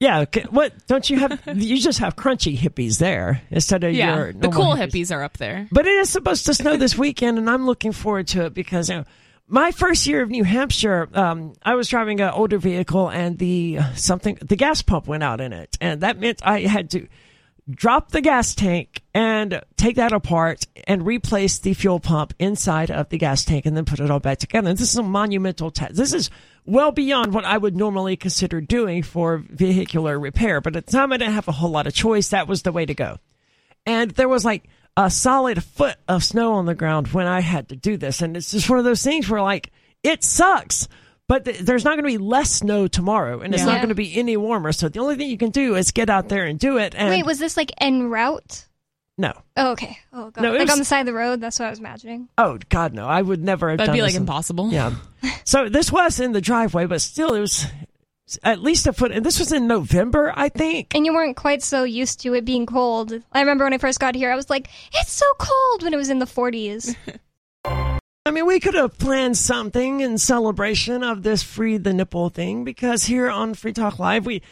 yeah, 0.00 0.20
okay, 0.20 0.46
what 0.48 0.72
don't 0.86 1.08
you 1.10 1.18
have? 1.18 1.40
You 1.54 1.76
just 1.78 1.98
have 1.98 2.16
crunchy 2.16 2.56
hippies 2.56 2.98
there 2.98 3.42
instead 3.50 3.84
of 3.84 3.92
Yeah, 3.92 4.16
your 4.16 4.32
the 4.32 4.48
normal 4.48 4.62
cool 4.64 4.74
hippies 4.76 5.14
are 5.14 5.22
up 5.22 5.36
there. 5.36 5.68
But 5.70 5.86
it 5.86 5.90
is 5.92 6.08
supposed 6.08 6.46
to 6.46 6.54
snow 6.54 6.76
this 6.78 6.96
weekend, 6.96 7.36
and 7.36 7.50
I'm 7.50 7.66
looking 7.66 7.92
forward 7.92 8.28
to 8.28 8.46
it 8.46 8.54
because 8.54 8.88
you 8.88 8.96
know, 8.96 9.04
my 9.48 9.72
first 9.72 10.06
year 10.06 10.22
of 10.22 10.30
New 10.30 10.44
Hampshire, 10.44 11.08
um, 11.14 11.54
I 11.62 11.74
was 11.74 11.88
driving 11.88 12.20
an 12.20 12.30
older 12.30 12.58
vehicle, 12.58 13.08
and 13.08 13.38
the 13.38 13.78
something 13.94 14.38
the 14.42 14.56
gas 14.56 14.82
pump 14.82 15.06
went 15.06 15.22
out 15.22 15.40
in 15.40 15.52
it, 15.52 15.76
and 15.80 16.02
that 16.02 16.18
meant 16.18 16.46
I 16.46 16.60
had 16.60 16.90
to 16.90 17.08
drop 17.70 18.12
the 18.12 18.20
gas 18.20 18.54
tank 18.54 19.02
and 19.12 19.60
take 19.76 19.96
that 19.96 20.12
apart 20.12 20.66
and 20.86 21.04
replace 21.04 21.58
the 21.58 21.74
fuel 21.74 22.00
pump 22.00 22.32
inside 22.38 22.90
of 22.90 23.10
the 23.10 23.18
gas 23.18 23.44
tank 23.44 23.66
and 23.66 23.76
then 23.76 23.84
put 23.84 24.00
it 24.00 24.10
all 24.10 24.20
back 24.20 24.38
together. 24.38 24.72
This 24.72 24.90
is 24.90 24.96
a 24.96 25.02
monumental 25.02 25.70
task. 25.70 25.92
This 25.92 26.14
is 26.14 26.30
well 26.64 26.92
beyond 26.92 27.34
what 27.34 27.44
I 27.44 27.58
would 27.58 27.76
normally 27.76 28.16
consider 28.16 28.62
doing 28.62 29.02
for 29.02 29.44
vehicular 29.50 30.18
repair. 30.18 30.62
But 30.62 30.76
at 30.76 30.86
the 30.86 30.92
time 30.92 31.12
I 31.12 31.18
didn't 31.18 31.34
have 31.34 31.48
a 31.48 31.52
whole 31.52 31.70
lot 31.70 31.86
of 31.86 31.92
choice. 31.92 32.28
That 32.28 32.48
was 32.48 32.62
the 32.62 32.72
way 32.72 32.86
to 32.86 32.94
go 32.94 33.18
and 33.88 34.10
there 34.12 34.28
was 34.28 34.44
like 34.44 34.64
a 34.98 35.10
solid 35.10 35.62
foot 35.62 35.96
of 36.08 36.24
snow 36.24 36.54
on 36.54 36.66
the 36.66 36.74
ground 36.74 37.08
when 37.08 37.26
I 37.26 37.40
had 37.40 37.68
to 37.68 37.76
do 37.76 37.96
this. 37.96 38.20
And 38.20 38.36
it's 38.36 38.50
just 38.50 38.68
one 38.68 38.78
of 38.80 38.84
those 38.84 39.02
things 39.02 39.30
where 39.30 39.40
like 39.40 39.70
it 40.02 40.24
sucks, 40.24 40.88
but 41.28 41.44
th- 41.44 41.60
there's 41.60 41.84
not 41.84 41.92
going 41.92 42.02
to 42.12 42.18
be 42.18 42.18
less 42.18 42.50
snow 42.50 42.88
tomorrow, 42.88 43.40
and 43.40 43.54
it's 43.54 43.62
Yeah. 43.62 43.70
not 43.70 43.76
going 43.76 43.90
to 43.90 43.94
be 43.94 44.16
any 44.18 44.36
warmer. 44.36 44.72
So 44.72 44.88
the 44.88 44.98
only 45.00 45.14
thing 45.16 45.30
you 45.30 45.38
can 45.38 45.50
do 45.50 45.76
is 45.76 45.92
get 45.92 46.10
out 46.10 46.28
there 46.28 46.44
and 46.44 46.58
do 46.58 46.78
it. 46.78 46.94
And 46.96 47.10
Wait, 47.10 47.24
was 47.24 47.38
this 47.38 47.56
like 47.56 47.70
en 47.78 48.10
route? 48.10 48.64
no, 49.20 49.32
Oh, 49.56 49.72
okay. 49.72 49.98
Oh, 50.12 50.30
God. 50.30 50.42
No, 50.42 50.50
like 50.52 50.60
was- 50.62 50.70
on 50.70 50.78
the 50.78 50.84
side 50.84 51.00
of 51.00 51.06
the 51.06 51.12
road? 51.14 51.40
That's 51.40 51.58
what 51.58 51.66
I 51.66 51.70
was 51.70 51.78
imagining. 51.78 52.28
oh 52.38 52.58
God, 52.68 52.92
no, 52.94 53.06
I 53.06 53.20
would 53.22 53.42
never 53.42 53.68
have 53.70 53.78
That'd 53.78 53.88
done 53.88 53.96
be 53.96 54.02
like 54.02 54.10
this 54.10 54.16
in- 54.16 54.22
impossible. 54.22 54.70
Yeah. 54.72 54.94
So 55.44 55.68
this 55.70 55.90
was 55.90 56.20
in 56.20 56.32
the 56.32 56.40
driveway, 56.42 56.84
but 56.86 57.00
still, 57.00 57.34
it 57.34 57.40
was 57.40 57.66
at 58.42 58.60
least 58.60 58.86
a 58.86 58.92
foot. 58.92 59.12
And 59.12 59.24
this 59.24 59.38
was 59.38 59.52
in 59.52 59.66
November, 59.66 60.32
I 60.34 60.48
think. 60.48 60.94
And 60.94 61.06
you 61.06 61.14
weren't 61.14 61.36
quite 61.36 61.62
so 61.62 61.84
used 61.84 62.20
to 62.20 62.34
it 62.34 62.44
being 62.44 62.66
cold. 62.66 63.12
I 63.32 63.40
remember 63.40 63.64
when 63.64 63.72
I 63.72 63.78
first 63.78 64.00
got 64.00 64.14
here, 64.14 64.30
I 64.30 64.36
was 64.36 64.50
like, 64.50 64.68
it's 64.92 65.12
so 65.12 65.26
cold 65.38 65.82
when 65.82 65.94
it 65.94 65.96
was 65.96 66.10
in 66.10 66.18
the 66.18 66.26
40s. 66.26 66.94
I 68.26 68.30
mean, 68.30 68.46
we 68.46 68.60
could 68.60 68.74
have 68.74 68.98
planned 68.98 69.38
something 69.38 70.00
in 70.00 70.18
celebration 70.18 71.02
of 71.02 71.22
this 71.22 71.42
free 71.42 71.78
the 71.78 71.94
nipple 71.94 72.28
thing 72.28 72.64
because 72.64 73.04
here 73.04 73.30
on 73.30 73.54
Free 73.54 73.72
Talk 73.72 73.98
Live, 73.98 74.26
we, 74.26 74.42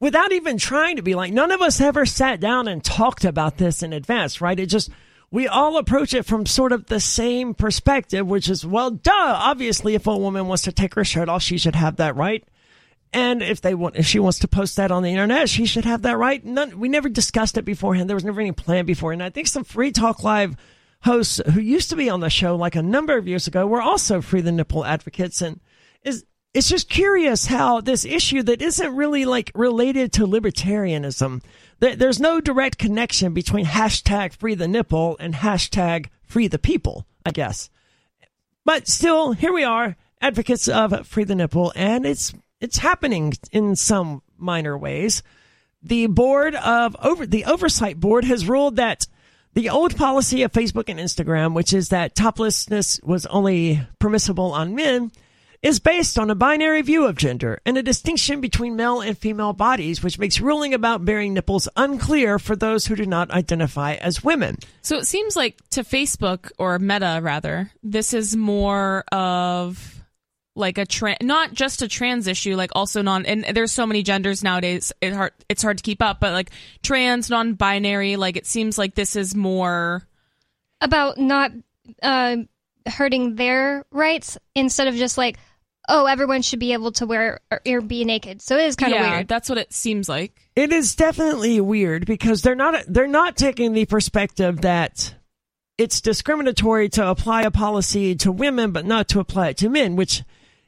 without 0.00 0.32
even 0.32 0.56
trying 0.56 0.96
to 0.96 1.02
be 1.02 1.14
like, 1.14 1.34
none 1.34 1.50
of 1.50 1.60
us 1.60 1.80
ever 1.80 2.06
sat 2.06 2.40
down 2.40 2.66
and 2.66 2.82
talked 2.82 3.26
about 3.26 3.58
this 3.58 3.82
in 3.82 3.92
advance, 3.92 4.40
right? 4.40 4.58
It 4.58 4.66
just, 4.66 4.88
we 5.30 5.46
all 5.48 5.76
approach 5.76 6.14
it 6.14 6.24
from 6.24 6.46
sort 6.46 6.72
of 6.72 6.86
the 6.86 7.00
same 7.00 7.52
perspective, 7.52 8.26
which 8.26 8.48
is, 8.48 8.64
well, 8.64 8.90
duh, 8.90 9.12
obviously, 9.12 9.94
if 9.94 10.06
a 10.06 10.16
woman 10.16 10.46
wants 10.46 10.62
to 10.62 10.72
take 10.72 10.94
her 10.94 11.04
shirt 11.04 11.28
off, 11.28 11.42
she 11.42 11.58
should 11.58 11.74
have 11.74 11.96
that 11.96 12.16
right. 12.16 12.42
And 13.12 13.42
if 13.42 13.60
they 13.60 13.74
want, 13.74 13.96
if 13.96 14.06
she 14.06 14.18
wants 14.18 14.40
to 14.40 14.48
post 14.48 14.76
that 14.76 14.90
on 14.90 15.02
the 15.02 15.10
internet, 15.10 15.48
she 15.48 15.64
should 15.66 15.84
have 15.84 16.02
that 16.02 16.18
right. 16.18 16.44
None, 16.44 16.78
we 16.78 16.88
never 16.88 17.08
discussed 17.08 17.56
it 17.56 17.64
beforehand. 17.64 18.08
There 18.08 18.16
was 18.16 18.24
never 18.24 18.40
any 18.40 18.52
plan 18.52 18.84
before. 18.84 19.12
And 19.12 19.22
I 19.22 19.30
think 19.30 19.46
some 19.46 19.64
Free 19.64 19.92
Talk 19.92 20.22
Live 20.22 20.56
hosts 21.02 21.40
who 21.52 21.60
used 21.60 21.90
to 21.90 21.96
be 21.96 22.10
on 22.10 22.20
the 22.20 22.30
show 22.30 22.56
like 22.56 22.74
a 22.74 22.82
number 22.82 23.16
of 23.16 23.28
years 23.28 23.46
ago 23.46 23.66
were 23.66 23.80
also 23.80 24.20
free 24.20 24.40
the 24.40 24.52
nipple 24.52 24.84
advocates. 24.84 25.40
And 25.40 25.60
is, 26.02 26.24
it's 26.52 26.68
just 26.68 26.88
curious 26.88 27.46
how 27.46 27.80
this 27.80 28.04
issue 28.04 28.42
that 28.42 28.62
isn't 28.62 28.96
really 28.96 29.24
like 29.24 29.52
related 29.54 30.12
to 30.14 30.26
libertarianism, 30.26 31.42
there, 31.80 31.96
there's 31.96 32.20
no 32.20 32.40
direct 32.40 32.78
connection 32.78 33.34
between 33.34 33.66
hashtag 33.66 34.32
free 34.32 34.54
the 34.54 34.68
nipple 34.68 35.16
and 35.20 35.34
hashtag 35.34 36.06
free 36.24 36.48
the 36.48 36.58
people, 36.58 37.06
I 37.24 37.30
guess. 37.30 37.70
But 38.64 38.88
still, 38.88 39.32
here 39.32 39.52
we 39.52 39.64
are, 39.64 39.96
advocates 40.20 40.66
of 40.66 41.06
free 41.06 41.24
the 41.24 41.34
nipple, 41.34 41.72
and 41.76 42.04
it's 42.04 42.32
it's 42.60 42.78
happening 42.78 43.34
in 43.52 43.76
some 43.76 44.22
minor 44.38 44.76
ways. 44.76 45.22
The 45.82 46.06
board 46.06 46.54
of 46.54 46.96
over 47.02 47.26
the 47.26 47.44
oversight 47.44 48.00
board 48.00 48.24
has 48.24 48.48
ruled 48.48 48.76
that 48.76 49.06
the 49.54 49.70
old 49.70 49.96
policy 49.96 50.42
of 50.42 50.52
Facebook 50.52 50.88
and 50.88 51.00
Instagram, 51.00 51.54
which 51.54 51.72
is 51.72 51.88
that 51.88 52.14
toplessness 52.14 53.00
was 53.02 53.24
only 53.26 53.80
permissible 53.98 54.52
on 54.52 54.74
men, 54.74 55.10
is 55.62 55.80
based 55.80 56.18
on 56.18 56.30
a 56.30 56.34
binary 56.34 56.82
view 56.82 57.06
of 57.06 57.16
gender 57.16 57.58
and 57.64 57.78
a 57.78 57.82
distinction 57.82 58.40
between 58.40 58.76
male 58.76 59.00
and 59.00 59.16
female 59.16 59.52
bodies, 59.52 60.02
which 60.02 60.18
makes 60.18 60.40
ruling 60.40 60.74
about 60.74 61.04
bearing 61.04 61.34
nipples 61.34 61.68
unclear 61.76 62.38
for 62.38 62.54
those 62.54 62.86
who 62.86 62.96
do 62.96 63.06
not 63.06 63.30
identify 63.30 63.94
as 63.94 64.22
women. 64.22 64.56
So 64.82 64.98
it 64.98 65.06
seems 65.06 65.36
like 65.36 65.56
to 65.70 65.82
Facebook 65.82 66.52
or 66.58 66.78
Meta 66.78 67.20
rather, 67.22 67.70
this 67.82 68.12
is 68.12 68.36
more 68.36 69.04
of 69.10 69.95
like 70.56 70.78
a 70.78 70.86
trans, 70.86 71.18
not 71.22 71.52
just 71.52 71.82
a 71.82 71.88
trans 71.88 72.26
issue, 72.26 72.56
like 72.56 72.70
also 72.74 73.02
non. 73.02 73.26
And 73.26 73.44
there's 73.44 73.72
so 73.72 73.86
many 73.86 74.02
genders 74.02 74.42
nowadays. 74.42 74.92
It 75.00 75.12
hard, 75.12 75.32
it's 75.48 75.62
hard 75.62 75.78
to 75.78 75.82
keep 75.82 76.02
up. 76.02 76.20
But 76.20 76.32
like 76.32 76.50
trans, 76.82 77.30
non-binary, 77.30 78.16
like 78.16 78.36
it 78.36 78.46
seems 78.46 78.78
like 78.78 78.94
this 78.94 79.16
is 79.16 79.34
more. 79.34 80.06
About 80.80 81.18
not 81.18 81.52
uh, 82.02 82.36
hurting 82.86 83.36
their 83.36 83.84
rights 83.90 84.38
instead 84.54 84.88
of 84.88 84.94
just 84.94 85.16
like, 85.16 85.38
oh, 85.88 86.06
everyone 86.06 86.42
should 86.42 86.58
be 86.58 86.72
able 86.72 86.92
to 86.92 87.06
wear 87.06 87.40
or, 87.50 87.60
or 87.66 87.80
be 87.80 88.04
naked. 88.04 88.42
So 88.42 88.56
it 88.56 88.64
is 88.64 88.76
kind 88.76 88.92
of 88.92 89.00
yeah, 89.00 89.10
weird. 89.16 89.28
that's 89.28 89.48
what 89.48 89.58
it 89.58 89.72
seems 89.72 90.08
like. 90.08 90.38
It 90.54 90.72
is 90.72 90.94
definitely 90.94 91.60
weird 91.60 92.06
because 92.06 92.42
they're 92.42 92.54
not 92.54 92.84
they're 92.88 93.06
not 93.06 93.36
taking 93.36 93.72
the 93.72 93.86
perspective 93.86 94.62
that 94.62 95.14
it's 95.78 96.00
discriminatory 96.00 96.88
to 96.90 97.06
apply 97.06 97.42
a 97.42 97.50
policy 97.50 98.14
to 98.16 98.32
women 98.32 98.72
but 98.72 98.86
not 98.86 99.08
to 99.08 99.20
apply 99.20 99.48
it 99.48 99.58
to 99.58 99.68
men, 99.68 99.96
which 99.96 100.22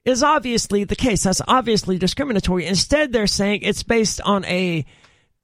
is 0.09 0.23
obviously 0.23 0.85
the 0.85 0.97
case. 0.97 1.23
That's 1.25 1.43
obviously 1.47 1.99
discriminatory. 1.99 2.67
Instead, 2.67 3.13
they're 3.13 3.27
saying 3.27 3.61
it's 3.63 3.83
based 3.83 4.21
on 4.23 4.45
a, 4.47 4.85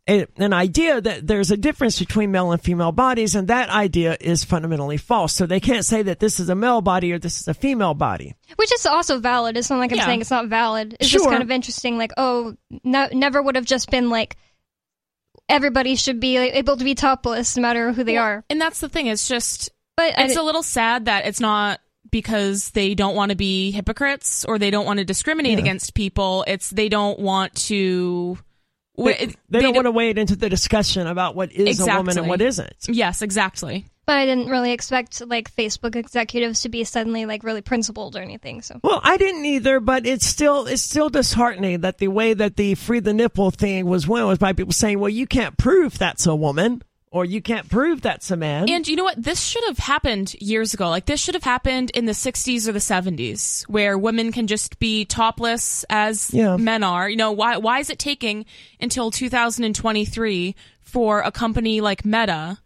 a 0.09 0.26
an 0.37 0.52
idea 0.52 1.00
that 1.00 1.26
there's 1.26 1.50
a 1.50 1.56
difference 1.56 1.99
between 1.99 2.30
male 2.33 2.50
and 2.52 2.61
female 2.61 2.92
bodies, 2.92 3.35
and 3.35 3.49
that 3.49 3.68
idea 3.71 4.16
is 4.21 4.44
fundamentally 4.44 4.97
false. 4.97 5.33
So 5.33 5.47
they 5.47 5.61
can't 5.61 5.85
say 5.85 6.02
that 6.02 6.18
this 6.21 6.40
is 6.40 6.49
a 6.49 6.54
male 6.54 6.80
body 6.80 7.12
or 7.12 7.18
this 7.18 7.40
is 7.40 7.49
a 7.49 7.54
female 7.54 7.94
body. 7.94 8.35
Which 8.56 8.73
is 8.73 8.87
also 8.87 9.18
valid. 9.21 9.56
It's 9.56 9.71
not 9.71 9.78
like 9.78 9.92
I'm 9.92 9.99
Yeah. 9.99 10.06
saying 10.06 10.21
it's 10.23 10.30
not 10.30 10.49
valid. 10.49 10.97
It's 10.99 11.11
just 11.11 11.28
kind 11.28 11.42
of 11.42 11.50
interesting. 11.50 11.99
Like, 11.99 12.12
oh, 12.16 12.56
no, 12.83 13.09
never 13.12 13.42
would 13.42 13.56
have 13.56 13.66
just 13.66 13.90
been 13.90 14.11
like, 14.11 14.37
everybody 15.49 15.97
should 15.97 16.21
be 16.21 16.37
able 16.37 16.76
to 16.76 16.85
be 16.85 16.94
topless 16.94 17.56
no 17.56 17.62
matter 17.62 17.92
who 17.92 18.04
they 18.04 18.16
are. 18.16 18.44
And 18.49 18.61
that's 18.61 18.80
the 18.80 18.88
thing. 18.88 19.09
It's 19.09 19.28
just 19.28 19.71
But 19.97 20.14
it's 20.18 20.37
a 20.37 20.42
little 20.42 20.62
sad 20.62 21.04
that 21.04 21.26
it's 21.26 21.40
not 21.40 21.80
because 22.14 22.71
they 22.71 22.94
don't 22.94 23.16
want 23.16 23.30
to 23.30 23.37
be 23.37 23.73
hypocrites 23.73 24.44
or 24.44 24.56
they 24.56 24.71
don't 24.71 24.87
want 24.87 25.00
to 25.00 25.04
discriminate 25.04 25.54
Yeah. 25.54 25.59
against 25.64 25.94
people. 25.94 26.44
It's 26.47 26.71
they 26.71 26.88
don't 26.88 27.18
want 27.18 27.56
to. 27.66 28.38
They, 28.97 29.35
they 29.50 29.61
don't 29.61 29.75
want 29.75 29.87
to 29.87 29.90
wade 29.90 30.16
into 30.16 30.37
the 30.37 30.49
discussion 30.49 31.09
about 31.09 31.35
what 31.35 31.50
is 31.50 31.80
a 31.80 31.87
woman 31.87 32.16
and 32.16 32.28
what 32.28 32.40
isn't. 32.40 32.76
Yes, 32.87 33.21
exactly. 33.23 33.87
but 34.06 34.16
I 34.16 34.26
didn't 34.26 34.49
really 34.49 34.71
expect 34.71 35.26
like 35.26 35.52
Facebook 35.52 35.97
executives 35.97 36.61
to 36.62 36.68
be 36.68 36.85
suddenly 36.85 37.26
like 37.26 37.42
really 37.42 37.62
principled 37.62 38.14
or 38.14 38.21
anything. 38.21 38.62
So 38.62 38.78
Well, 38.85 39.00
I 39.02 39.16
didn't 39.16 39.44
either, 39.44 39.80
but 39.80 40.06
it's 40.06 40.25
still 40.25 40.68
it's 40.68 40.83
still 40.83 41.09
disheartening 41.09 41.80
that 41.80 41.99
the 41.99 42.06
way 42.06 42.35
that 42.35 42.54
the 42.54 42.76
free 42.76 43.00
the 43.00 43.12
nipple 43.12 43.50
thing 43.50 43.87
was 43.87 44.06
went 44.06 44.28
was 44.28 44.38
by 44.38 44.52
people 44.52 44.73
saying, 44.73 45.00
"Well, 45.00 45.11
you 45.11 45.26
can't 45.26 45.56
prove 45.59 45.99
that's 45.99 46.26
a 46.28 46.37
woman, 46.37 46.80
or 47.14 47.25
you 47.25 47.40
can't 47.40 47.68
prove 47.71 48.02
that's 48.02 48.30
a 48.30 48.37
man." 48.37 48.68
And 48.68 48.87
you 48.87 48.97
know 48.97 49.04
what? 49.04 49.23
This 49.23 49.40
should 49.40 49.64
have 49.68 49.78
happened 49.78 50.35
years 50.40 50.75
ago. 50.75 50.90
Like 50.90 51.06
this 51.06 51.21
should 51.21 51.35
have 51.35 51.44
happened 51.44 51.90
in 51.94 52.04
the 52.06 52.12
60s 52.12 52.68
or 52.68 52.73
the 52.73 52.80
70s, 52.80 53.62
where 53.68 53.97
women 53.97 54.33
can 54.33 54.47
just 54.47 54.78
be 54.78 55.04
topless 55.06 55.85
as 55.88 56.30
Yeah. 56.35 56.56
men 56.59 56.83
are. 56.83 57.09
You 57.09 57.16
know, 57.16 57.33
why 57.33 57.56
why 57.56 57.78
is 57.78 57.88
it 57.88 57.99
taking 57.99 58.44
until 58.80 59.11
2023 59.11 60.54
for 60.83 61.21
a 61.21 61.30
company 61.33 61.80
like 61.80 62.04
Meta 62.04 62.59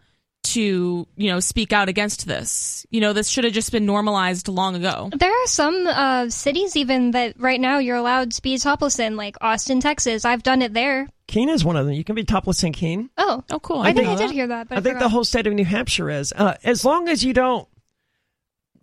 to, 0.44 1.06
you 1.16 1.30
know, 1.30 1.40
speak 1.40 1.72
out 1.72 1.88
against 1.88 2.26
this. 2.26 2.86
You 2.90 3.00
know, 3.00 3.12
this 3.12 3.28
should 3.28 3.44
have 3.44 3.52
just 3.52 3.70
been 3.70 3.84
normalized 3.86 4.48
long 4.48 4.76
ago. 4.76 5.10
There 5.14 5.30
are 5.30 5.46
some 5.46 5.86
uh, 5.86 6.30
cities 6.30 6.76
even 6.76 7.10
that 7.10 7.38
right 7.38 7.60
now 7.60 7.78
you're 7.78 7.96
allowed 7.96 8.32
to 8.32 8.42
be 8.42 8.56
topless 8.58 8.98
in, 8.98 9.16
like 9.16 9.36
Austin, 9.40 9.80
Texas. 9.80 10.24
I've 10.24 10.42
done 10.42 10.62
it 10.62 10.72
there. 10.72 11.08
Keene 11.26 11.50
is 11.50 11.64
one 11.64 11.76
of 11.76 11.84
them. 11.84 11.94
You 11.94 12.04
can 12.04 12.14
be 12.14 12.24
topless 12.24 12.64
in 12.64 12.72
Keene. 12.72 13.10
Oh, 13.18 13.44
Oh, 13.50 13.60
cool. 13.60 13.80
I, 13.80 13.92
think 13.92 14.08
I 14.08 14.14
did 14.14 14.30
hear 14.30 14.46
that, 14.46 14.68
but 14.68 14.78
I 14.78 14.80
think 14.80 14.98
the 14.98 15.08
whole 15.10 15.24
state 15.24 15.46
of 15.46 15.52
New 15.52 15.64
Hampshire 15.64 16.08
is. 16.08 16.32
Uh, 16.34 16.54
as 16.64 16.84
long 16.84 17.08
as 17.08 17.22
you 17.22 17.34
don't 17.34 17.68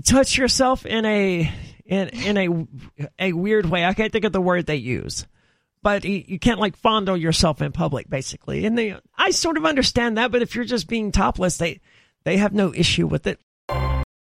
touch 0.04 0.38
yourself 0.38 0.86
in 0.86 1.06
a 1.06 1.52
in 1.86 2.10
in 2.10 2.38
a 2.38 2.68
a 3.20 3.34
weird 3.34 3.66
way. 3.66 3.86
I 3.86 3.94
can't 3.94 4.12
think 4.12 4.26
of 4.26 4.32
the 4.32 4.42
word 4.42 4.66
they 4.66 4.76
use, 4.78 5.26
but 5.86 6.04
you, 6.04 6.24
you 6.28 6.40
can't 6.40 6.60
like 6.60 6.76
fondle 6.76 7.16
yourself 7.16 7.62
in 7.62 7.72
public, 7.72 8.10
basically. 8.10 8.66
And 8.66 8.76
they, 8.76 8.98
I 9.16 9.30
sort 9.30 9.56
of 9.56 9.66
understand 9.66 10.18
that, 10.18 10.32
but 10.32 10.42
if 10.42 10.56
you're 10.56 10.66
just 10.66 10.88
being 10.88 11.12
topless, 11.12 11.58
they 11.58 11.80
they 12.24 12.38
have 12.38 12.54
no 12.54 12.74
issue 12.74 13.06
with 13.06 13.28
it. 13.28 13.40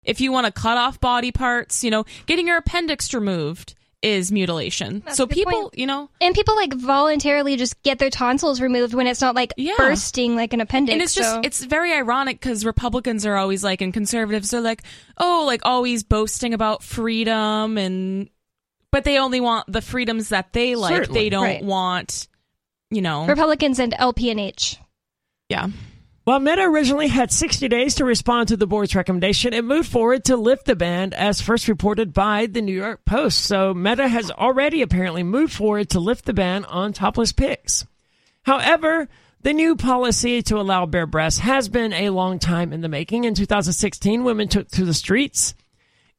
If 0.05 0.21
you 0.21 0.31
want 0.31 0.47
to 0.47 0.53
cut 0.53 0.79
off 0.79 1.00
body 1.00 1.33
parts, 1.33 1.83
you 1.83 1.91
know, 1.91 2.05
getting 2.27 2.47
your 2.47 2.59
appendix 2.59 3.12
removed 3.12 3.75
is 4.03 4.31
mutilation. 4.31 5.03
That's 5.05 5.17
so 5.17 5.27
people, 5.27 5.50
point. 5.62 5.79
you 5.79 5.88
know, 5.88 6.09
and 6.21 6.33
people 6.33 6.55
like 6.55 6.73
voluntarily 6.75 7.57
just 7.57 7.83
get 7.83 7.99
their 7.99 8.09
tonsils 8.09 8.61
removed 8.61 8.95
when 8.95 9.09
it's 9.09 9.21
not 9.21 9.35
like 9.35 9.53
Yeah. 9.57 9.75
bursting 9.77 10.37
like 10.37 10.53
an 10.53 10.61
appendix. 10.61 10.93
and 10.93 11.03
it's 11.03 11.15
just 11.17 11.29
so- 11.29 11.41
it's 11.43 11.65
very 11.65 11.93
ironic 11.93 12.38
because 12.38 12.65
republicans 12.65 13.27
are 13.27 13.35
always 13.35 13.65
like 13.65 13.81
and 13.81 13.93
conservatives 13.93 14.55
are 14.55 14.61
like 14.61 14.85
oh 15.17 15.43
like 15.45 15.62
always 15.65 16.05
boasting 16.05 16.55
about 16.55 16.85
freedom 16.85 17.77
and 17.77 18.31
but 18.92 19.04
they 19.04 19.18
only 19.18 19.40
want 19.40 19.71
the 19.73 19.83
freedoms 19.83 20.30
that 20.30 20.52
they 20.52 20.75
like 20.75 20.95
Certainly. 20.95 21.21
they 21.21 21.28
don't 21.30 21.45
Right. 21.45 21.62
want 21.64 22.28
you 22.90 23.02
know 23.02 23.26
Republicans 23.26 23.78
and 23.78 23.92
LPNH. 23.95 24.78
yeah 25.49 25.68
While 26.25 26.40
Meta 26.40 26.62
originally 26.62 27.09
had 27.09 27.33
60 27.33 27.68
days 27.68 27.95
to 27.97 28.04
respond 28.04 28.49
to 28.49 28.57
the 28.59 28.66
board's 28.66 28.95
recommendation, 28.95 29.54
it 29.54 29.64
moved 29.64 29.88
forward 29.90 30.25
to 30.26 30.37
lift 30.37 30.66
the 30.66 30.76
ban 30.76 31.14
as 31.14 31.40
first 31.40 31.68
reported 31.68 32.12
by 32.12 32.45
the 32.47 32.61
New 32.61 32.75
York 32.75 33.07
Post. 33.07 33.40
So 33.47 33.73
Meta 33.73 34.07
has 34.09 34.30
already 34.30 34.83
apparently 34.83 35.23
moved 35.23 35.54
forward 35.54 35.88
to 35.90 36.00
lift 36.00 36.26
the 36.26 36.35
ban 36.35 36.66
on 36.66 36.92
topless 36.92 37.33
pics. 37.33 37.87
However, 38.42 39.09
the 39.40 39.52
new 39.54 39.75
policy 39.76 40.42
to 40.42 40.59
allow 40.59 40.85
bare 40.85 41.07
breasts 41.07 41.40
has 41.40 41.68
been 41.71 41.92
a 41.95 42.11
long 42.11 42.38
time 42.38 42.73
in 42.75 42.80
the 42.83 42.88
making. 42.88 43.25
In 43.25 43.35
2016, 43.35 44.23
women 44.25 44.49
took 44.49 44.68
to 44.73 44.85
the 44.85 44.92
streets 44.95 45.54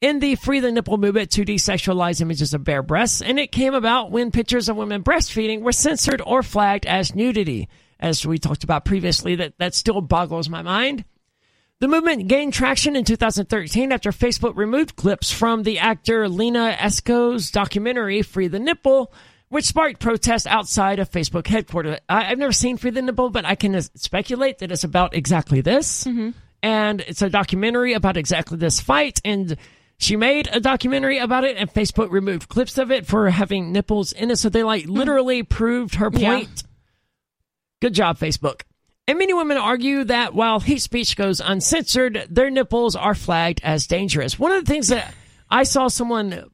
in 0.01 0.19
the 0.19 0.35
Free 0.35 0.59
the 0.59 0.71
Nipple 0.71 0.97
movement 0.97 1.31
to 1.31 1.43
desexualize 1.43 2.21
images 2.21 2.53
of 2.53 2.63
bare 2.63 2.83
breasts, 2.83 3.21
and 3.21 3.39
it 3.39 3.51
came 3.51 3.73
about 3.73 4.11
when 4.11 4.31
pictures 4.31 4.69
of 4.69 4.77
women 4.77 5.03
breastfeeding 5.03 5.61
were 5.61 5.71
censored 5.71 6.21
or 6.25 6.43
flagged 6.43 6.85
as 6.85 7.15
nudity. 7.15 7.67
As 7.99 8.25
we 8.25 8.37
talked 8.37 8.63
about 8.63 8.85
previously, 8.85 9.35
that, 9.35 9.57
that 9.57 9.75
still 9.75 9.99
boggles 9.99 10.47
my 10.47 10.61
mind. 10.61 11.03
The 11.81 11.87
movement 11.87 12.27
gained 12.27 12.53
traction 12.53 12.95
in 12.95 13.03
2013 13.05 13.91
after 13.91 14.11
Facebook 14.11 14.55
removed 14.55 14.95
clips 14.95 15.31
from 15.31 15.63
the 15.63 15.79
actor 15.79 16.27
Lina 16.27 16.75
Esco's 16.77 17.51
documentary 17.51 18.21
Free 18.21 18.47
the 18.47 18.59
Nipple, 18.59 19.13
which 19.49 19.65
sparked 19.65 19.99
protests 19.99 20.45
outside 20.45 20.99
of 20.99 21.09
Facebook 21.09 21.47
headquarters. 21.47 21.99
I, 22.07 22.31
I've 22.31 22.37
never 22.37 22.51
seen 22.51 22.77
Free 22.77 22.91
the 22.91 23.01
Nipple, 23.01 23.29
but 23.29 23.45
I 23.45 23.55
can 23.55 23.81
speculate 23.81 24.59
that 24.59 24.71
it's 24.71 24.83
about 24.83 25.13
exactly 25.13 25.61
this. 25.61 26.05
Mm-hmm. 26.05 26.31
And 26.61 27.01
it's 27.01 27.21
a 27.21 27.29
documentary 27.29 27.93
about 27.93 28.17
exactly 28.17 28.57
this 28.57 28.81
fight. 28.81 29.21
And 29.23 29.57
she 29.99 30.15
made 30.15 30.47
a 30.51 30.61
documentary 30.61 31.17
about 31.19 31.43
it, 31.43 31.57
and 31.57 31.71
Facebook 31.71 32.09
removed 32.09 32.47
clips 32.47 32.77
of 32.77 32.89
it 32.89 33.05
for 33.05 33.29
having 33.29 33.73
nipples 33.73 34.13
in 34.13 34.31
it. 34.31 34.37
So 34.37 34.47
they 34.47 34.63
like 34.63 34.87
literally 34.87 35.43
mm. 35.43 35.49
proved 35.49 35.95
her 35.95 36.09
Yeah. 36.13 36.37
point. 36.37 36.63
Good 37.81 37.93
job, 37.93 38.17
Facebook. 38.17 38.61
And 39.07 39.19
many 39.19 39.33
women 39.33 39.57
argue 39.57 40.05
that 40.05 40.33
while 40.33 40.61
hate 40.61 40.81
speech 40.81 41.17
goes 41.17 41.41
uncensored, 41.41 42.27
their 42.29 42.49
nipples 42.49 42.95
are 42.95 43.13
flagged 43.13 43.59
as 43.61 43.87
dangerous. 43.87 44.39
One 44.39 44.53
of 44.53 44.63
the 44.63 44.71
things 44.71 44.87
that 44.87 45.13
I 45.49 45.63
saw 45.63 45.89
someone 45.89 46.45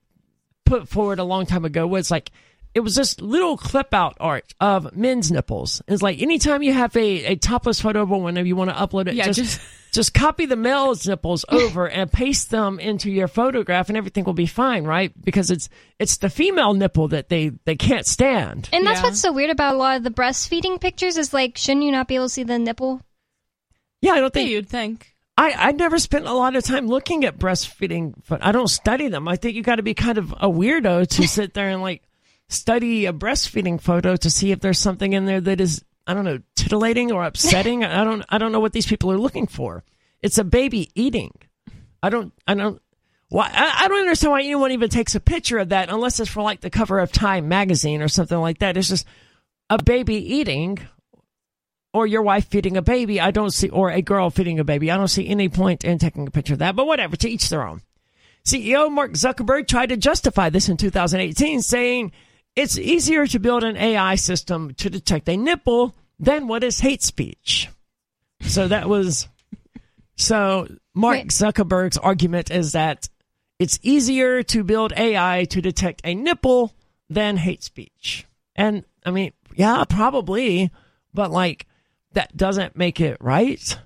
put 0.65 0.87
forward 0.87 1.19
a 1.19 1.23
long 1.23 1.45
time 1.45 1.65
ago 1.65 1.85
was 1.85 2.09
like, 2.09 2.31
it 2.73 2.79
was 2.79 2.95
this 2.95 3.21
little 3.21 3.57
clip 3.57 3.93
out 3.93 4.17
art 4.19 4.55
of 4.59 4.95
men's 4.95 5.31
nipples. 5.31 5.83
It's 5.87 6.01
like 6.01 6.19
anytime 6.21 6.63
you 6.63 6.73
have 6.73 6.95
a, 6.95 7.25
a 7.25 7.35
topless 7.35 7.79
photo 7.79 8.01
of 8.01 8.09
a 8.09 8.17
woman, 8.17 8.37
if 8.37 8.47
you 8.47 8.55
want 8.55 8.71
to 8.71 8.75
upload 8.75 9.07
it, 9.07 9.13
Yeah, 9.13 9.25
just, 9.25 9.39
just- 9.39 9.61
just 9.95 10.13
copy 10.13 10.45
the 10.45 10.55
male's 10.55 11.07
nipples 11.07 11.43
over 11.49 11.87
and 11.89 12.11
paste 12.11 12.51
them 12.51 12.79
into 12.79 13.09
your 13.09 13.27
photograph 13.27 13.89
and 13.89 13.97
everything 13.97 14.23
will 14.25 14.33
be 14.33 14.45
fine, 14.45 14.83
right? 14.83 15.11
Because 15.23 15.49
it's 15.49 15.69
it's 15.97 16.17
the 16.17 16.29
female 16.29 16.73
nipple 16.73 17.07
that 17.07 17.29
they, 17.29 17.49
they 17.65 17.75
can't 17.75 18.05
stand. 18.05 18.69
And 18.71 18.85
that's 18.85 18.99
Yeah. 18.99 19.03
what's 19.03 19.19
so 19.21 19.31
weird 19.31 19.49
about 19.49 19.73
a 19.75 19.77
lot 19.77 19.97
of 19.97 20.03
the 20.03 20.11
breastfeeding 20.11 20.79
pictures 20.79 21.17
is 21.17 21.33
like, 21.33 21.57
shouldn't 21.57 21.85
you 21.85 21.91
not 21.91 22.07
be 22.07 22.15
able 22.15 22.25
to 22.25 22.29
see 22.29 22.43
the 22.43 22.59
nipple? 22.59 23.01
Yeah, 24.01 24.11
I 24.11 24.15
don't 24.19 24.25
yeah, 24.25 24.29
think 24.29 24.49
you'd 24.51 24.69
think 24.69 25.15
I, 25.37 25.51
I 25.51 25.71
never 25.73 25.97
spent 25.99 26.25
a 26.27 26.33
lot 26.33 26.55
of 26.55 26.63
time 26.63 26.87
looking 26.87 27.25
at 27.25 27.37
breastfeeding, 27.37 28.13
but 28.29 28.43
I 28.45 28.51
don't 28.51 28.69
study 28.69 29.07
them. 29.09 29.27
I 29.27 29.35
think 29.35 29.55
you 29.55 29.63
got 29.63 29.75
to 29.77 29.83
be 29.83 29.93
kind 29.93 30.17
of 30.17 30.31
a 30.33 30.47
weirdo 30.49 31.07
to 31.07 31.27
sit 31.27 31.53
there 31.53 31.69
and 31.69 31.81
like 31.81 32.03
study 32.47 33.05
a 33.05 33.13
breastfeeding 33.13 33.81
photo 33.81 34.15
to 34.15 34.29
see 34.29 34.51
if 34.51 34.59
there's 34.61 34.79
something 34.79 35.11
in 35.13 35.25
there 35.25 35.41
that 35.41 35.59
is, 35.59 35.83
I 36.07 36.13
don't 36.13 36.23
know, 36.25 36.39
titillating 36.55 37.11
or 37.11 37.23
upsetting. 37.25 37.83
I 37.83 38.03
don't, 38.03 38.23
I 38.29 38.37
don't 38.37 38.51
know 38.51 38.59
what 38.61 38.71
these 38.73 38.85
people 38.85 39.11
are 39.11 39.17
looking 39.17 39.47
for. 39.47 39.83
It's 40.25 40.39
a 40.39 40.43
baby 40.43 40.89
eating. 40.95 41.31
I 42.01 42.09
don't, 42.09 42.33
I 42.47 42.55
don't, 42.55 42.81
why, 43.29 43.47
I, 43.53 43.83
I 43.83 43.87
don't 43.87 43.99
understand 43.99 44.31
why 44.31 44.41
anyone 44.41 44.71
even 44.71 44.89
takes 44.89 45.13
a 45.13 45.19
picture 45.19 45.59
of 45.59 45.69
that 45.69 45.89
unless 45.89 46.19
it's 46.19 46.31
for 46.31 46.41
like 46.41 46.61
the 46.61 46.71
cover 46.71 46.97
of 46.97 47.11
Time 47.11 47.47
magazine 47.47 48.01
or 48.01 48.07
something 48.07 48.39
like 48.39 48.57
that. 48.57 48.75
It's 48.75 48.89
just 48.89 49.05
a 49.69 49.81
baby 49.81 50.15
eating 50.15 50.79
or 51.93 52.07
your 52.07 52.23
wife 52.23 52.47
feeding 52.47 52.75
a 52.75 52.81
baby, 52.81 53.21
I 53.21 53.29
don't 53.29 53.51
see, 53.51 53.69
or 53.69 53.91
a 53.91 54.01
girl 54.01 54.31
feeding 54.31 54.59
a 54.59 54.63
baby. 54.63 54.89
I 54.89 54.97
don't 54.97 55.09
see 55.09 55.27
any 55.27 55.47
point 55.47 55.83
in 55.83 55.99
taking 55.99 56.27
a 56.27 56.31
picture 56.31 56.53
of 56.53 56.59
that, 56.59 56.75
but 56.75 56.87
whatever, 56.87 57.15
to 57.17 57.29
each 57.29 57.47
their 57.49 57.65
own. 57.67 57.83
CEO 58.43 58.91
Mark 58.91 59.11
Zuckerberg 59.11 59.67
tried 59.67 59.89
to 59.89 59.97
justify 59.97 60.49
this 60.49 60.69
in 60.69 60.77
2018, 60.77 61.61
saying 61.61 62.11
it's 62.55 62.79
easier 62.79 63.27
to 63.27 63.37
build 63.37 63.63
an 63.63 63.77
AI 63.77 64.15
system 64.15 64.73
to 64.73 64.89
detect 64.89 65.29
a 65.29 65.37
nipple 65.37 65.93
than 66.19 66.47
what 66.47 66.63
is 66.63 66.79
hate 66.79 67.03
speech. 67.03 67.69
So 68.41 68.67
that 68.67 68.89
was, 68.89 69.27
so 70.15 70.67
Mark 70.93 71.13
Right. 71.15 71.27
Zuckerberg's 71.27 71.97
argument 71.97 72.51
is 72.51 72.71
that 72.73 73.09
it's 73.59 73.79
easier 73.83 74.43
to 74.43 74.63
build 74.63 74.93
AI 74.97 75.45
to 75.49 75.61
detect 75.61 76.01
a 76.03 76.13
nipple 76.15 76.73
than 77.09 77.37
hate 77.37 77.63
speech. 77.63 78.25
And 78.55 78.83
I 79.05 79.11
mean, 79.11 79.33
yeah, 79.55 79.83
probably, 79.87 80.71
but 81.13 81.31
like 81.31 81.65
that 82.13 82.35
doesn't 82.35 82.75
make 82.75 82.99
it 82.99 83.17
right. 83.19 83.77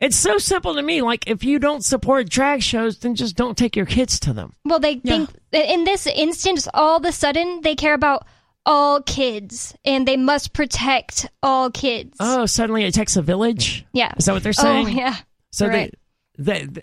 It's 0.00 0.16
so 0.16 0.38
simple 0.38 0.74
to 0.74 0.82
me. 0.82 1.02
Like 1.02 1.26
if 1.28 1.44
you 1.44 1.58
don't 1.58 1.84
support 1.84 2.28
drag 2.28 2.62
shows, 2.62 2.98
then 2.98 3.14
just 3.14 3.36
don't 3.36 3.56
take 3.58 3.76
your 3.76 3.86
kids 3.86 4.18
to 4.20 4.32
them. 4.32 4.54
Well, 4.64 4.80
they 4.80 5.00
Yeah. 5.02 5.26
think 5.26 5.30
in 5.52 5.84
this 5.84 6.06
instance, 6.06 6.66
all 6.72 6.96
of 6.96 7.04
a 7.04 7.12
sudden 7.12 7.60
they 7.62 7.74
care 7.74 7.94
about 7.94 8.26
all 8.70 9.02
kids 9.02 9.74
and 9.84 10.06
they 10.06 10.16
must 10.16 10.52
protect 10.52 11.28
all 11.42 11.72
kids. 11.72 12.16
Oh, 12.20 12.46
suddenly 12.46 12.84
it 12.84 12.94
takes 12.94 13.16
a 13.16 13.22
village. 13.22 13.84
yeah. 13.92 14.12
Is 14.16 14.26
that 14.26 14.32
what 14.32 14.44
they're 14.44 14.52
saying? 14.52 14.86
Oh, 14.86 14.88
yeah. 14.88 15.16
So 15.50 15.66
right. 15.66 15.92
they, 16.38 16.66
they, 16.66 16.82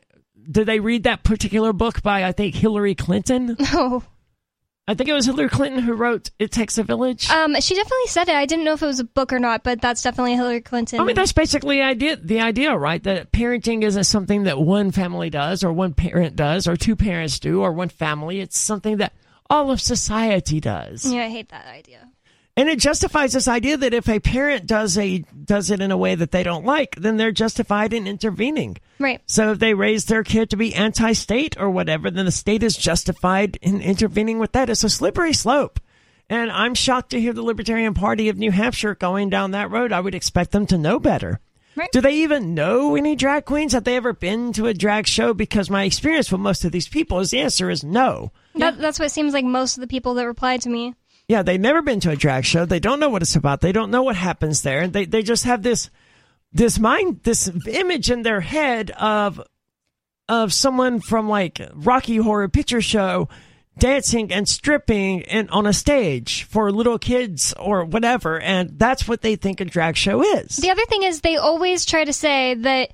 did 0.51 0.65
they 0.65 0.81
read 0.81 1.03
that 1.03 1.23
particular 1.23 1.71
book 1.71 2.03
by 2.03 2.25
I 2.25 2.33
think 2.33 2.55
Hillary 2.55 2.93
Clinton? 2.93 3.55
No. 3.73 4.03
I 4.89 4.93
think 4.93 5.09
it 5.09 5.13
was 5.13 5.25
Hillary 5.25 5.49
Clinton 5.49 5.81
who 5.81 5.91
wrote 5.91 6.31
"It 6.39 6.53
Takes 6.53 6.77
a 6.77 6.83
Village." 6.83 7.29
Um, 7.29 7.59
she 7.59 7.75
definitely 7.75 8.07
said 8.07 8.29
it. 8.29 8.35
I 8.35 8.45
didn't 8.45 8.63
know 8.63 8.71
if 8.71 8.81
it 8.81 8.85
was 8.85 9.01
a 9.01 9.03
book 9.03 9.33
or 9.33 9.39
not, 9.39 9.61
but 9.61 9.81
that's 9.81 10.01
definitely 10.01 10.35
Hillary 10.35 10.61
Clinton. 10.61 11.01
I 11.01 11.03
mean, 11.03 11.15
that's 11.15 11.33
basically 11.33 11.81
idea, 11.81 12.15
the 12.15 12.39
idea, 12.39 12.73
right? 12.73 13.03
That 13.03 13.33
parenting 13.33 13.83
isn't 13.83 14.05
something 14.05 14.43
that 14.43 14.57
one 14.57 14.91
family 14.91 15.29
does, 15.29 15.65
or 15.65 15.73
one 15.73 15.93
parent 15.93 16.37
does, 16.37 16.69
or 16.69 16.77
two 16.77 16.95
parents 16.95 17.37
do, 17.37 17.63
or 17.63 17.73
one 17.73 17.89
family. 17.89 18.39
It's 18.39 18.57
something 18.57 18.97
that 18.97 19.11
all 19.49 19.71
of 19.71 19.81
society 19.81 20.59
does. 20.59 21.05
yeah, 21.05 21.23
I 21.23 21.29
hate 21.29 21.49
that 21.49 21.67
idea. 21.67 22.09
And 22.55 22.69
it 22.69 22.79
justifies 22.79 23.33
this 23.33 23.47
idea 23.47 23.77
that 23.77 23.93
if 23.93 24.09
a 24.09 24.19
parent 24.19 24.65
does 24.65 24.97
a 24.97 25.19
does 25.19 25.69
it 25.69 25.79
in 25.79 25.91
a 25.91 25.97
way 25.97 26.15
that 26.15 26.31
they 26.31 26.41
don't 26.41 26.65
like, 26.65 26.95
then 26.95 27.17
they're 27.17 27.31
justified 27.31 27.93
in 27.93 28.07
intervening. 28.07 28.77
Right. 28.97 29.21
So 29.27 29.51
if 29.51 29.59
they 29.59 29.75
raise 29.75 30.05
their 30.05 30.23
kid 30.23 30.49
to 30.49 30.57
be 30.57 30.73
anti-state 30.73 31.55
or 31.59 31.69
whatever, 31.69 32.09
then 32.09 32.25
the 32.25 32.31
state 32.31 32.63
is 32.63 32.75
justified 32.75 33.59
in 33.61 33.79
intervening 33.81 34.39
with 34.39 34.53
that. 34.53 34.71
It's 34.71 34.83
a 34.83 34.89
slippery 34.89 35.33
slope. 35.33 35.79
And 36.29 36.51
I'm 36.51 36.73
shocked 36.73 37.11
to 37.11 37.21
hear 37.21 37.31
the 37.31 37.43
Libertarian 37.43 37.93
Party 37.93 38.27
of 38.27 38.37
New 38.37 38.51
Hampshire 38.51 38.95
going 38.95 39.29
down 39.29 39.51
that 39.51 39.69
road. 39.69 39.91
I 39.91 39.99
would 39.99 40.15
expect 40.15 40.51
them 40.51 40.65
to 40.67 40.79
know 40.79 40.99
better. 40.99 41.39
Right. 41.75 41.91
Do 41.91 42.01
they 42.01 42.15
even 42.23 42.55
know 42.55 42.95
any 42.95 43.15
drag 43.15 43.45
queens? 43.45 43.73
Have 43.73 43.83
they 43.83 43.95
ever 43.97 44.13
been 44.13 44.51
to 44.53 44.65
a 44.65 44.73
drag 44.73 45.05
show? 45.05 45.35
Because 45.35 45.69
my 45.69 45.83
experience 45.83 46.31
with 46.31 46.41
most 46.41 46.65
of 46.65 46.71
these 46.71 46.87
people 46.87 47.19
is 47.19 47.29
the 47.29 47.39
answer 47.39 47.69
is 47.69 47.83
no. 47.83 48.31
That, 48.59 48.77
that's 48.79 48.99
what 48.99 49.05
it 49.05 49.11
seems 49.11 49.33
like 49.33 49.45
most 49.45 49.77
of 49.77 49.81
the 49.81 49.87
people 49.87 50.15
that 50.15 50.25
replied 50.25 50.61
to 50.61 50.69
me. 50.69 50.95
Yeah, 51.27 51.43
they've 51.43 51.59
never 51.59 51.81
been 51.81 51.99
to 52.01 52.11
a 52.11 52.15
drag 52.15 52.45
show. 52.45 52.65
They 52.65 52.79
don't 52.79 52.99
know 52.99 53.09
what 53.09 53.21
it's 53.21 53.35
about. 53.35 53.61
They 53.61 53.73
don't 53.73 53.91
know 53.91 54.03
what 54.03 54.15
happens 54.15 54.61
there. 54.61 54.87
They 54.87 55.05
they 55.05 55.23
just 55.23 55.43
have 55.43 55.61
this 55.61 55.89
this 56.53 56.79
mind 56.79 57.21
this 57.23 57.51
image 57.67 58.09
in 58.09 58.23
their 58.23 58.39
head 58.39 58.91
of 58.91 59.41
of 60.29 60.53
someone 60.53 61.01
from 61.01 61.27
like 61.27 61.59
Rocky 61.73 62.17
Horror 62.17 62.47
Picture 62.47 62.81
Show 62.81 63.27
dancing 63.77 64.31
and 64.31 64.47
stripping 64.47 65.23
and 65.23 65.49
on 65.51 65.65
a 65.65 65.73
stage 65.73 66.43
for 66.43 66.71
little 66.71 66.97
kids 66.97 67.53
or 67.59 67.85
whatever, 67.85 68.39
and 68.39 68.79
that's 68.79 69.07
what 69.07 69.21
they 69.21 69.35
think 69.35 69.61
a 69.61 69.65
drag 69.65 69.95
show 69.95 70.23
is. 70.23 70.57
The 70.57 70.71
other 70.71 70.85
thing 70.85 71.03
is 71.03 71.21
they 71.21 71.37
always 71.37 71.85
try 71.85 72.03
to 72.03 72.13
say 72.13 72.55
that 72.55 72.91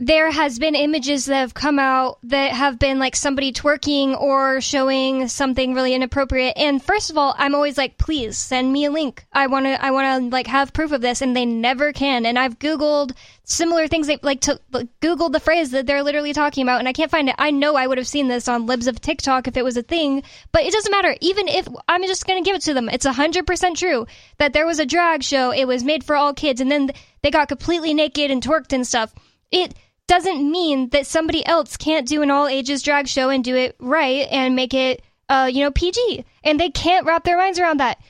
there 0.00 0.30
has 0.30 0.60
been 0.60 0.76
images 0.76 1.26
that 1.26 1.40
have 1.40 1.54
come 1.54 1.80
out 1.80 2.18
that 2.22 2.52
have 2.52 2.78
been 2.78 3.00
like 3.00 3.16
somebody 3.16 3.52
twerking 3.52 4.18
or 4.18 4.60
showing 4.60 5.26
something 5.26 5.74
really 5.74 5.92
inappropriate. 5.92 6.56
And 6.56 6.80
first 6.80 7.10
of 7.10 7.18
all, 7.18 7.34
I'm 7.36 7.52
always 7.52 7.76
like, 7.76 7.98
please 7.98 8.38
send 8.38 8.72
me 8.72 8.84
a 8.84 8.92
link. 8.92 9.26
I 9.32 9.48
want 9.48 9.66
to, 9.66 9.84
I 9.84 9.90
want 9.90 10.22
to 10.22 10.30
like 10.30 10.46
have 10.46 10.72
proof 10.72 10.92
of 10.92 11.00
this, 11.00 11.20
and 11.20 11.34
they 11.34 11.44
never 11.44 11.92
can. 11.92 12.26
And 12.26 12.38
I've 12.38 12.60
googled 12.60 13.10
similar 13.42 13.88
things. 13.88 14.06
They 14.06 14.20
like 14.22 14.42
to 14.42 14.60
like, 14.70 14.86
Google 15.00 15.30
the 15.30 15.40
phrase 15.40 15.72
that 15.72 15.86
they're 15.86 16.04
literally 16.04 16.32
talking 16.32 16.62
about, 16.62 16.78
and 16.78 16.86
I 16.86 16.92
can't 16.92 17.10
find 17.10 17.28
it. 17.28 17.34
I 17.36 17.50
know 17.50 17.74
I 17.74 17.88
would 17.88 17.98
have 17.98 18.06
seen 18.06 18.28
this 18.28 18.46
on 18.46 18.66
Libs 18.66 18.86
of 18.86 19.00
TikTok 19.00 19.48
if 19.48 19.56
it 19.56 19.64
was 19.64 19.76
a 19.76 19.82
thing, 19.82 20.22
but 20.52 20.62
it 20.62 20.72
doesn't 20.72 20.92
matter. 20.92 21.16
Even 21.20 21.48
if 21.48 21.66
I'm 21.88 22.04
just 22.04 22.24
gonna 22.24 22.42
give 22.42 22.54
it 22.54 22.62
to 22.62 22.74
them, 22.74 22.88
it's 22.88 23.04
hundred 23.04 23.48
percent 23.48 23.76
true 23.76 24.06
that 24.36 24.52
there 24.52 24.66
was 24.66 24.78
a 24.78 24.86
drag 24.86 25.24
show. 25.24 25.50
It 25.50 25.64
was 25.64 25.82
made 25.82 26.04
for 26.04 26.14
all 26.14 26.34
kids, 26.34 26.60
and 26.60 26.70
then 26.70 26.92
they 27.22 27.32
got 27.32 27.48
completely 27.48 27.94
naked 27.94 28.30
and 28.30 28.40
twerked 28.40 28.72
and 28.72 28.86
stuff. 28.86 29.12
It 29.50 29.74
doesn't 30.08 30.50
mean 30.50 30.88
that 30.88 31.06
somebody 31.06 31.46
else 31.46 31.76
can't 31.76 32.08
do 32.08 32.22
an 32.22 32.30
all 32.30 32.48
ages 32.48 32.82
drag 32.82 33.06
show 33.06 33.28
and 33.28 33.44
do 33.44 33.54
it 33.54 33.76
right 33.78 34.26
and 34.30 34.56
make 34.56 34.74
it, 34.74 35.02
uh, 35.28 35.48
you 35.52 35.62
know, 35.62 35.70
PG. 35.70 36.24
And 36.42 36.58
they 36.58 36.70
can't 36.70 37.06
wrap 37.06 37.24
their 37.24 37.38
minds 37.38 37.60
around 37.60 37.78
that. 37.78 38.00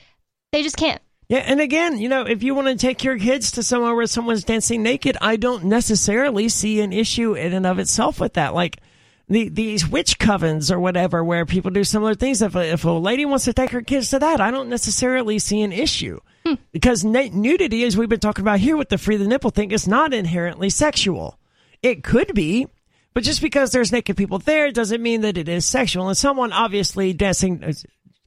They 0.51 0.63
just 0.63 0.77
can't. 0.77 1.01
Yeah, 1.27 1.39
and 1.45 1.61
again, 1.61 1.99
you 1.99 2.09
know, 2.09 2.23
if 2.23 2.41
you 2.41 2.55
want 2.55 2.69
to 2.69 2.75
take 2.75 3.03
your 3.03 3.19
kids 3.19 3.51
to 3.51 3.63
somewhere 3.63 3.93
where 3.93 4.07
someone's 4.07 4.43
dancing 4.43 4.81
naked, 4.81 5.15
I 5.21 5.35
don't 5.35 5.65
necessarily 5.65 6.49
see 6.49 6.81
an 6.81 6.91
issue 6.91 7.35
in 7.35 7.53
and 7.53 7.67
of 7.67 7.77
itself 7.77 8.19
with 8.19 8.33
that. 8.33 8.55
Like 8.55 8.79
the, 9.27 9.47
these 9.49 9.87
witch 9.87 10.17
covens 10.17 10.71
or 10.71 10.79
whatever, 10.79 11.23
where 11.23 11.45
people 11.45 11.69
do 11.69 11.83
similar 11.83 12.15
things. 12.15 12.41
If 12.41 12.55
a, 12.55 12.71
if 12.71 12.83
a 12.83 12.89
lady 12.89 13.25
wants 13.25 13.45
to 13.45 13.53
take 13.53 13.69
her 13.71 13.83
kids 13.83 14.09
to 14.09 14.19
that, 14.19 14.41
I 14.41 14.49
don't 14.49 14.69
necessarily 14.69 15.37
see 15.37 15.61
an 15.61 15.71
issue 15.71 16.19
hmm. 16.43 16.55
because 16.71 17.05
na- 17.05 17.29
nudity, 17.31 17.83
as 17.83 17.95
we've 17.95 18.09
been 18.09 18.19
talking 18.19 18.43
about 18.43 18.59
here 18.59 18.75
with 18.75 18.89
the 18.89 18.97
free 18.97 19.17
the 19.17 19.27
nipple 19.27 19.51
thing, 19.51 19.69
is 19.69 19.87
not 19.87 20.15
inherently 20.15 20.71
sexual. 20.71 21.38
It 21.81 22.03
could 22.03 22.33
be, 22.33 22.67
but 23.13 23.23
just 23.23 23.41
because 23.41 23.71
there's 23.71 23.91
naked 23.91 24.17
people 24.17 24.39
there 24.39 24.71
doesn't 24.71 25.01
mean 25.01 25.21
that 25.21 25.37
it 25.37 25.49
is 25.49 25.65
sexual. 25.65 26.07
And 26.07 26.17
someone 26.17 26.51
obviously 26.51 27.13
dancing, 27.13 27.63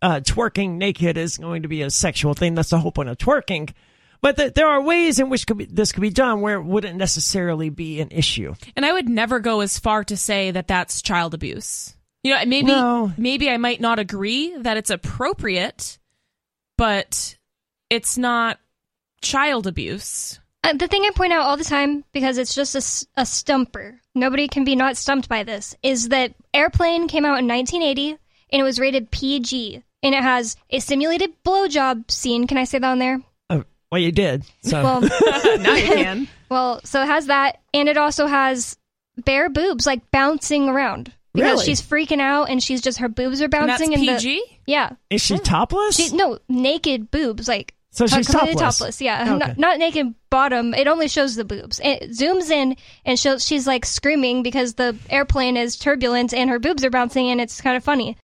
uh, 0.00 0.20
twerking 0.20 0.76
naked 0.76 1.16
is 1.16 1.38
going 1.38 1.62
to 1.62 1.68
be 1.68 1.82
a 1.82 1.90
sexual 1.90 2.34
thing. 2.34 2.54
That's 2.54 2.70
the 2.70 2.78
whole 2.78 2.92
point 2.92 3.08
of 3.08 3.18
twerking. 3.18 3.72
But 4.20 4.36
the, 4.36 4.52
there 4.54 4.68
are 4.68 4.80
ways 4.80 5.18
in 5.18 5.28
which 5.30 5.46
could 5.46 5.58
be, 5.58 5.64
this 5.64 5.90
could 5.92 6.00
be 6.00 6.10
done 6.10 6.40
where 6.40 6.56
it 6.56 6.64
wouldn't 6.64 6.96
necessarily 6.96 7.70
be 7.70 8.00
an 8.00 8.08
issue. 8.12 8.54
And 8.76 8.86
I 8.86 8.92
would 8.92 9.08
never 9.08 9.40
go 9.40 9.60
as 9.60 9.78
far 9.78 10.04
to 10.04 10.16
say 10.16 10.52
that 10.52 10.68
that's 10.68 11.02
child 11.02 11.34
abuse. 11.34 11.94
You 12.22 12.34
know, 12.34 12.44
maybe 12.46 12.68
no. 12.68 13.12
maybe 13.16 13.50
I 13.50 13.56
might 13.56 13.80
not 13.80 13.98
agree 13.98 14.56
that 14.58 14.76
it's 14.76 14.90
appropriate, 14.90 15.98
but 16.78 17.36
it's 17.90 18.16
not 18.16 18.60
child 19.22 19.66
abuse. 19.66 20.38
Uh, 20.64 20.74
the 20.74 20.86
thing 20.86 21.02
I 21.04 21.10
point 21.14 21.32
out 21.32 21.46
all 21.46 21.56
the 21.56 21.64
time, 21.64 22.04
because 22.12 22.38
it's 22.38 22.54
just 22.54 22.74
a, 22.74 23.20
a 23.20 23.26
stumper, 23.26 24.00
nobody 24.14 24.46
can 24.46 24.64
be 24.64 24.76
not 24.76 24.96
stumped 24.96 25.28
by 25.28 25.42
this, 25.42 25.74
is 25.82 26.10
that 26.10 26.34
Airplane 26.54 27.08
came 27.08 27.24
out 27.24 27.38
in 27.38 27.48
1980 27.48 28.18
and 28.52 28.60
it 28.60 28.62
was 28.62 28.78
rated 28.78 29.10
PG. 29.10 29.82
And 30.04 30.14
it 30.14 30.22
has 30.22 30.56
a 30.70 30.80
simulated 30.80 31.30
blowjob 31.44 32.10
scene. 32.10 32.46
Can 32.46 32.58
I 32.58 32.64
say 32.64 32.78
that 32.78 32.90
on 32.90 32.98
there? 32.98 33.20
Oh, 33.50 33.64
well, 33.90 34.00
you 34.00 34.10
did. 34.10 34.44
So. 34.62 34.82
Well, 34.82 35.00
now 35.58 35.74
you 35.74 35.86
can. 35.86 36.28
well, 36.48 36.80
so 36.84 37.02
it 37.02 37.06
has 37.06 37.26
that. 37.26 37.60
And 37.72 37.88
it 37.88 37.96
also 37.96 38.26
has 38.26 38.76
bare 39.16 39.48
boobs, 39.48 39.86
like 39.86 40.10
bouncing 40.10 40.68
around. 40.68 41.12
Because 41.34 41.52
really? 41.52 41.64
she's 41.64 41.80
freaking 41.80 42.20
out 42.20 42.50
and 42.50 42.62
she's 42.62 42.82
just, 42.82 42.98
her 42.98 43.08
boobs 43.08 43.40
are 43.40 43.48
bouncing. 43.48 43.94
And 43.94 44.06
that's 44.06 44.22
PG? 44.22 44.40
The, 44.40 44.56
yeah. 44.66 44.90
Is 45.08 45.22
she 45.22 45.38
topless? 45.38 45.96
She, 45.96 46.14
no, 46.14 46.38
naked 46.48 47.10
boobs. 47.10 47.48
Like, 47.48 47.74
so 47.92 48.06
she's 48.06 48.26
completely 48.26 48.54
topless. 48.54 48.78
topless. 48.78 49.00
Yeah, 49.02 49.26
oh, 49.28 49.36
okay. 49.36 49.46
not, 49.46 49.58
not, 49.58 49.78
naked 49.78 50.14
bottom. 50.30 50.72
It 50.72 50.88
only 50.88 51.08
shows 51.08 51.36
the 51.36 51.44
boobs. 51.44 51.78
It 51.84 52.10
zooms 52.10 52.50
in 52.50 52.76
and 53.04 53.18
she's 53.18 53.66
like 53.66 53.84
screaming 53.84 54.42
because 54.42 54.74
the 54.74 54.96
airplane 55.10 55.58
is 55.58 55.76
turbulent 55.76 56.32
and 56.32 56.48
her 56.48 56.58
boobs 56.58 56.84
are 56.84 56.90
bouncing, 56.90 57.30
and 57.30 57.40
it's 57.40 57.60
kind 57.60 57.76
of 57.76 57.84
funny. 57.84 58.16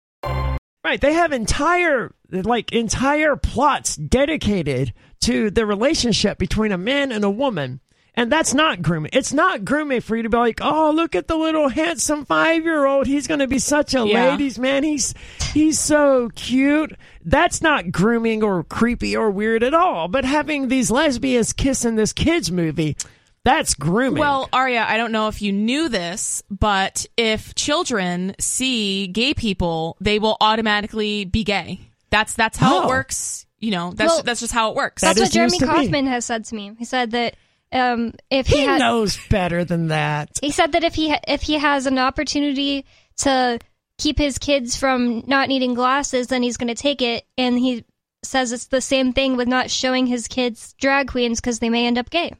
Right, 0.85 1.00
they 1.00 1.12
have 1.12 1.33
entire 1.33 2.14
like 2.31 2.72
entire 2.72 3.37
plots 3.37 3.94
dedicated 3.96 4.94
to 5.20 5.50
the 5.50 5.66
relationship 5.66 6.38
between 6.38 6.72
a 6.72 6.78
man 6.78 7.12
and 7.12 7.24
a 7.24 7.31
woman 7.31 7.81
and 8.18 8.33
that's 8.33 8.52
not 8.52 8.83
grooming. 8.83 9.11
It's 9.12 9.33
not 9.33 9.64
grooming 9.64 10.00
for 10.00 10.16
you 10.16 10.24
to 10.24 10.28
be 10.28 10.37
like, 10.37 10.59
oh, 10.61 10.90
look 10.90 11.14
at 11.14 11.28
the 11.28 11.37
little 11.37 11.68
handsome 11.68 12.24
five 12.24 12.64
year 12.64 12.85
old. 12.85 13.07
He's 13.07 13.28
going 13.28 13.38
to 13.38 13.46
be 13.46 13.61
such 13.61 13.94
a 13.94 14.04
yeah. 14.04 14.31
ladies 14.31 14.59
man. 14.59 14.83
He's 14.83 15.14
he's 15.52 15.78
so 15.78 16.28
cute. 16.35 16.96
That's 17.24 17.62
not 17.62 17.92
grooming 17.92 18.42
or 18.42 18.64
creepy 18.64 19.16
or 19.16 19.31
weird 19.31 19.62
at 19.62 19.72
all. 19.72 20.09
But 20.09 20.24
having 20.24 20.66
these 20.66 20.90
lesbians 20.90 21.52
kiss 21.52 21.85
in 21.85 21.94
this 21.94 22.12
kids 22.12 22.50
movie, 22.50 22.96
that's 23.44 23.74
grooming. 23.74 24.18
Well, 24.18 24.48
Aria, 24.52 24.85
I 24.88 24.96
don't 24.96 25.12
know 25.12 25.28
if 25.28 25.40
you 25.40 25.52
knew 25.52 25.88
this, 25.88 26.42
but 26.50 27.07
if 27.16 27.54
children 27.54 28.35
see 28.40 29.07
gay 29.07 29.33
people, 29.33 29.96
they 30.00 30.18
will 30.18 30.37
automatically 30.40 31.24
be 31.24 31.44
gay. 31.44 31.81
That's 32.11 32.35
that's 32.35 32.59
how 32.59 32.81
oh. 32.81 32.83
it 32.83 32.88
works. 32.88 33.46
You 33.61 33.70
know, 33.70 33.92
that's 33.92 34.09
well, 34.09 34.22
that's 34.24 34.40
just 34.40 34.52
how 34.52 34.70
it 34.70 34.76
works. 34.76 35.02
That's 35.02 35.20
what 35.20 35.31
Jeremy 35.31 35.61
Kauffman 35.61 36.07
has 36.07 36.24
said 36.24 36.46
to 36.46 36.54
me. 36.57 36.74
He 36.78 36.85
said 36.85 37.12
that 37.12 37.37
um, 37.72 38.14
if 38.31 38.46
he, 38.46 38.61
he 38.61 38.66
ha- 38.66 38.78
knows 38.78 39.18
better 39.28 39.64
than 39.64 39.88
that. 39.88 40.31
He 40.40 40.50
said 40.50 40.72
that 40.72 40.85
if 40.85 40.94
he 40.94 41.11
ha- 41.11 41.20
if 41.26 41.42
he 41.42 41.54
has 41.59 41.87
an 41.87 41.98
opportunity 41.98 42.87
to 43.18 43.59
keep 43.98 44.18
his 44.18 44.38
kids 44.38 44.76
from 44.76 45.24
not 45.26 45.48
needing 45.48 45.74
glasses, 45.74 46.28
then 46.28 46.42
he's 46.42 46.57
going 46.57 46.74
to 46.74 46.81
take 46.81 47.02
it. 47.02 47.26
And 47.37 47.59
he 47.59 47.85
says 48.22 48.52
it's 48.52 48.66
the 48.66 48.81
same 48.81 49.12
thing 49.12 49.37
with 49.37 49.48
not 49.48 49.70
showing 49.70 50.07
his 50.07 50.28
kids 50.28 50.74
drag 50.78 51.09
queens 51.09 51.40
because 51.40 51.59
they 51.59 51.68
may 51.68 51.87
end 51.87 51.98
up 51.98 52.11
gay. 52.11 52.33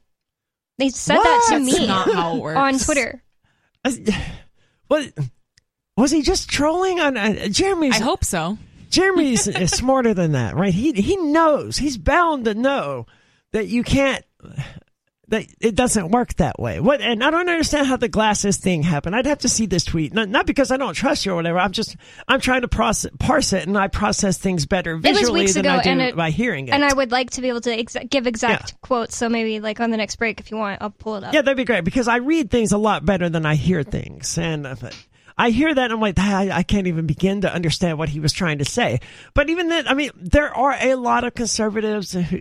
They 0.79 0.89
said 0.91 1.17
what? 1.17 1.25
that 1.25 1.59
to 1.59 1.61
me 1.61 1.89
on 1.89 2.79
Twitter. 2.79 3.23
what 4.87 5.13
was 5.97 6.11
he 6.11 6.23
just 6.23 6.49
trolling 6.49 7.01
on 7.01 7.17
uh, 7.17 7.49
Jeremy's? 7.49 7.97
I 7.97 8.05
hope 8.05 8.25
so. 8.25 8.57
Jeremy's 8.89 9.43
smarter 9.75 10.15
than 10.15 10.33
that, 10.33 10.55
right? 10.55 10.73
He 10.73 10.93
he 10.93 11.17
knows. 11.17 11.77
He's 11.77 11.99
bound 11.99 12.45
to 12.47 12.55
know 12.55 13.07
that 13.53 13.67
you 13.67 13.83
can't 13.83 14.25
that 15.29 15.47
it 15.61 15.75
doesn't 15.75 16.11
work 16.11 16.35
that 16.35 16.59
way. 16.59 16.81
What? 16.81 17.01
And 17.01 17.23
I 17.23 17.31
don't 17.31 17.49
understand 17.49 17.87
how 17.87 17.97
the 17.97 18.09
glasses 18.09 18.57
thing 18.57 18.83
happened. 18.83 19.15
I'd 19.15 19.27
have 19.27 19.39
to 19.41 19.49
see 19.49 19.67
this 19.67 19.85
tweet, 19.85 20.13
not, 20.13 20.29
not 20.29 20.47
because 20.47 20.71
I 20.71 20.77
don't 20.77 20.95
trust 20.95 21.27
you 21.27 21.33
or 21.33 21.37
whatever. 21.37 21.59
I'm 21.59 21.73
just 21.73 21.97
I'm 22.27 22.41
trying 22.41 22.63
to 22.63 22.69
process, 22.69 23.11
parse 23.19 23.53
it, 23.53 23.67
and 23.67 23.77
I 23.77 23.89
process 23.89 24.39
things 24.39 24.67
better 24.67 24.97
visually 24.97 25.47
than 25.47 25.67
ago, 25.67 25.77
I 25.77 25.83
do 25.83 26.01
it, 26.01 26.17
by 26.17 26.31
hearing 26.31 26.69
it. 26.69 26.73
And 26.73 26.85
I 26.85 26.93
would 26.93 27.13
like 27.13 27.31
to 27.33 27.43
be 27.43 27.49
able 27.49 27.61
to 27.63 27.79
ex- 27.79 27.97
give 28.09 28.27
exact 28.27 28.73
yeah. 28.73 28.77
quotes. 28.83 29.17
So 29.17 29.29
maybe 29.29 29.61
like 29.61 29.81
on 29.81 29.91
the 29.91 29.97
next 29.97 30.17
break, 30.17 30.41
if 30.41 30.51
you 30.51 30.57
want, 30.57 30.81
I'll 30.81 30.91
pull 30.91 31.17
it 31.17 31.25
up. 31.25 31.35
Yeah, 31.35 31.43
that'd 31.43 31.57
be 31.57 31.65
great 31.65 31.85
because 31.85 32.09
I 32.09 32.17
read 32.17 32.51
things 32.51 32.73
a 32.73 32.79
lot 32.79 33.05
better 33.05 33.29
than 33.29 33.47
I 33.47 33.55
hear 33.55 33.83
things, 33.83 34.39
and. 34.39 34.67
Uh, 34.67 34.77
I 35.41 35.51
hear 35.51 35.73
that 35.73 35.85
and 35.85 35.93
I'm 35.93 36.01
like, 36.01 36.19
I, 36.19 36.51
I 36.51 36.63
can't 36.65 36.89
even 36.89 37.07
begin 37.07 37.43
to 37.43 37.55
understand 37.55 37.97
what 37.97 38.09
he 38.09 38.19
was 38.19 38.33
trying 38.33 38.59
to 38.59 38.65
say. 38.65 38.99
But 39.35 39.49
even 39.51 39.69
then, 39.69 39.87
I 39.87 39.95
mean, 39.95 40.11
there 40.17 40.53
are 40.53 40.77
a 40.81 40.97
lot 40.97 41.23
of 41.23 41.35
conservatives 41.35 42.13
who, 42.13 42.41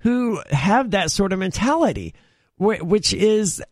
who 0.00 0.42
have 0.50 0.90
that 0.90 1.10
sort 1.10 1.32
of 1.32 1.38
mentality 1.38 2.12
which 2.58 3.12
is 3.12 3.62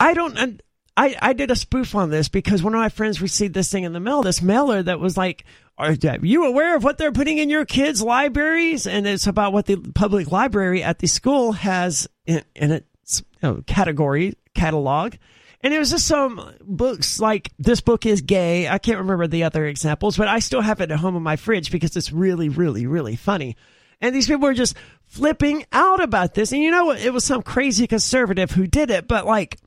I 0.00 0.14
don't. 0.14 0.60
I, 0.96 1.16
I 1.20 1.32
did 1.32 1.50
a 1.50 1.56
spoof 1.56 1.94
on 1.96 2.10
this 2.10 2.28
because 2.28 2.62
one 2.62 2.74
of 2.74 2.78
my 2.78 2.88
friends 2.88 3.20
received 3.20 3.52
this 3.52 3.70
thing 3.70 3.82
in 3.82 3.92
the 3.92 4.00
mail, 4.00 4.22
this 4.22 4.40
mailer 4.40 4.80
that 4.80 5.00
was 5.00 5.16
like, 5.16 5.44
are 5.76 5.92
you 5.92 6.44
aware 6.44 6.76
of 6.76 6.84
what 6.84 6.98
they're 6.98 7.10
putting 7.10 7.38
in 7.38 7.50
your 7.50 7.64
kids' 7.64 8.00
libraries? 8.00 8.86
And 8.86 9.06
it's 9.06 9.26
about 9.26 9.52
what 9.52 9.66
the 9.66 9.76
public 9.76 10.30
library 10.30 10.84
at 10.84 11.00
the 11.00 11.08
school 11.08 11.52
has 11.52 12.08
in, 12.26 12.44
in 12.54 12.70
its 12.70 13.24
you 13.42 13.48
know, 13.48 13.62
category, 13.66 14.34
catalog. 14.54 15.14
And 15.62 15.74
it 15.74 15.78
was 15.78 15.90
just 15.90 16.06
some 16.06 16.54
books 16.60 17.18
like 17.18 17.50
this 17.58 17.80
book 17.80 18.06
is 18.06 18.20
gay. 18.20 18.68
I 18.68 18.78
can't 18.78 18.98
remember 18.98 19.26
the 19.26 19.44
other 19.44 19.66
examples, 19.66 20.16
but 20.16 20.28
I 20.28 20.38
still 20.38 20.60
have 20.60 20.80
it 20.80 20.92
at 20.92 20.98
home 20.98 21.16
in 21.16 21.22
my 21.22 21.36
fridge 21.36 21.72
because 21.72 21.96
it's 21.96 22.12
really, 22.12 22.50
really, 22.50 22.86
really 22.86 23.16
funny. 23.16 23.56
And 24.00 24.14
these 24.14 24.26
people 24.26 24.42
were 24.42 24.54
just 24.54 24.76
flipping 25.06 25.64
out 25.72 26.02
about 26.02 26.34
this. 26.34 26.52
And 26.52 26.62
you 26.62 26.70
know? 26.70 26.92
It 26.92 27.12
was 27.12 27.24
some 27.24 27.42
crazy 27.42 27.86
conservative 27.86 28.50
who 28.50 28.66
did 28.66 28.90
it, 28.90 29.08
but 29.08 29.26
like, 29.26 29.58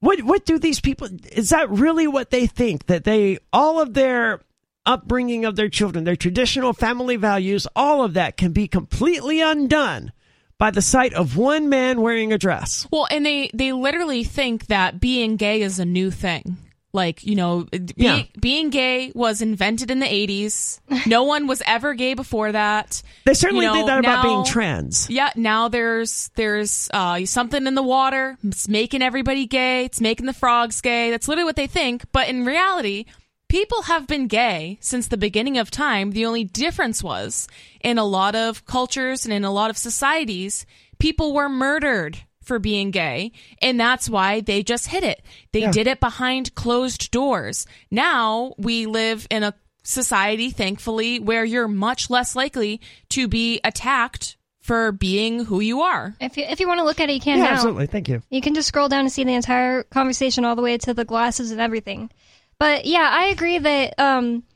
what, 0.00 0.22
what 0.22 0.44
do 0.44 0.58
these 0.58 0.80
people, 0.80 1.08
is 1.32 1.50
that 1.50 1.70
really 1.70 2.06
what 2.06 2.30
they 2.30 2.46
think? 2.46 2.86
That 2.86 3.04
they, 3.04 3.38
all 3.52 3.80
of 3.80 3.94
their 3.94 4.40
upbringing 4.86 5.44
of 5.44 5.56
their 5.56 5.68
children, 5.68 6.04
their 6.04 6.16
traditional 6.16 6.72
family 6.72 7.16
values, 7.16 7.66
all 7.76 8.04
of 8.04 8.14
that 8.14 8.36
can 8.36 8.52
be 8.52 8.68
completely 8.68 9.40
undone 9.40 10.12
by 10.56 10.70
the 10.70 10.82
sight 10.82 11.12
of 11.14 11.36
one 11.36 11.68
man 11.68 12.00
wearing 12.00 12.32
a 12.32 12.38
dress. 12.38 12.86
Well, 12.90 13.06
and 13.10 13.24
they, 13.24 13.50
they 13.54 13.72
literally 13.72 14.24
think 14.24 14.66
that 14.66 15.00
being 15.00 15.36
gay 15.36 15.62
is 15.62 15.78
a 15.78 15.84
new 15.84 16.10
thing. 16.10 16.56
Like, 16.92 17.22
you 17.24 17.34
know, 17.34 17.64
be, 17.64 17.92
yeah. 17.96 18.22
being 18.40 18.70
gay 18.70 19.12
was 19.14 19.42
invented 19.42 19.90
in 19.90 19.98
the 19.98 20.06
80s. 20.06 20.80
No 21.06 21.24
one 21.24 21.46
was 21.46 21.62
ever 21.66 21.92
gay 21.94 22.14
before 22.14 22.52
that. 22.52 23.02
They 23.26 23.34
certainly 23.34 23.66
you 23.66 23.72
know, 23.72 23.78
did 23.78 23.88
that 23.88 24.02
now, 24.02 24.20
about 24.20 24.22
being 24.22 24.44
trans. 24.44 25.08
Yeah, 25.10 25.30
now 25.36 25.68
there's 25.68 26.30
there's 26.34 26.88
uh, 26.94 27.24
something 27.26 27.66
in 27.66 27.74
the 27.74 27.82
water. 27.82 28.38
It's 28.42 28.68
making 28.68 29.02
everybody 29.02 29.46
gay. 29.46 29.84
It's 29.84 30.00
making 30.00 30.26
the 30.26 30.32
frogs 30.32 30.80
gay. 30.80 31.10
That's 31.10 31.28
literally 31.28 31.44
what 31.44 31.56
they 31.56 31.66
think. 31.66 32.04
But 32.12 32.28
in 32.28 32.46
reality, 32.46 33.04
People 33.48 33.84
have 33.84 34.06
been 34.06 34.26
gay 34.26 34.76
since 34.82 35.08
the 35.08 35.16
beginning 35.16 35.56
of 35.56 35.70
time. 35.70 36.10
The 36.10 36.26
only 36.26 36.44
difference 36.44 37.02
was 37.02 37.48
in 37.80 37.96
a 37.96 38.04
lot 38.04 38.34
of 38.34 38.66
cultures 38.66 39.24
and 39.24 39.32
in 39.32 39.42
a 39.42 39.50
lot 39.50 39.70
of 39.70 39.78
societies, 39.78 40.66
people 40.98 41.32
were 41.32 41.48
murdered 41.48 42.18
for 42.48 42.58
being 42.58 42.90
gay, 42.90 43.30
and 43.62 43.78
that's 43.78 44.08
why 44.10 44.40
they 44.40 44.64
just 44.64 44.88
hid 44.88 45.04
it. 45.04 45.22
They 45.52 45.60
Yeah. 45.60 45.70
did 45.70 45.86
it 45.86 46.00
behind 46.00 46.54
closed 46.56 47.10
doors. 47.12 47.66
Now 47.92 48.54
we 48.58 48.86
live 48.86 49.28
in 49.30 49.44
a 49.44 49.54
society, 49.84 50.50
thankfully, 50.50 51.20
where 51.20 51.44
you're 51.44 51.68
much 51.68 52.10
less 52.10 52.34
likely 52.34 52.80
to 53.10 53.28
be 53.28 53.60
attacked 53.64 54.36
for 54.60 54.92
being 54.92 55.44
who 55.46 55.60
you 55.60 55.80
are. 55.80 56.14
If 56.20 56.36
you 56.36 56.44
if 56.44 56.60
you 56.60 56.68
want 56.68 56.78
to 56.80 56.84
look 56.84 57.00
at 57.00 57.08
it, 57.08 57.14
you 57.14 57.20
can 57.20 57.38
Yeah, 57.38 57.44
now. 57.44 57.50
absolutely. 57.52 57.86
Thank 57.86 58.08
you. 58.08 58.22
You 58.28 58.40
can 58.42 58.54
just 58.54 58.68
scroll 58.68 58.88
down 58.88 59.00
and 59.00 59.12
see 59.12 59.24
the 59.24 59.32
entire 59.34 59.84
conversation 59.84 60.44
all 60.44 60.56
the 60.56 60.62
way 60.62 60.76
to 60.78 60.92
the 60.92 61.04
glasses 61.06 61.50
and 61.52 61.60
everything. 61.60 62.10
But 62.58 62.84
yeah, 62.86 63.08
I 63.10 63.26
agree 63.26 63.58
that 63.58 63.94
um, 63.98 64.40
b- 64.40 64.46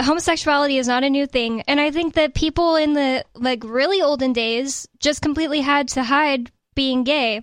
homosexuality 0.00 0.78
is 0.78 0.88
not 0.88 1.04
a 1.04 1.10
new 1.10 1.26
thing, 1.26 1.62
and 1.62 1.80
I 1.80 1.90
think 1.90 2.14
that 2.14 2.34
people 2.34 2.76
in 2.76 2.94
the 2.94 3.24
like 3.34 3.62
really 3.64 4.02
olden 4.02 4.32
days 4.32 4.86
just 4.98 5.22
completely 5.22 5.60
had 5.60 5.88
to 5.88 6.02
hide 6.02 6.50
being 6.74 7.04
gay. 7.04 7.42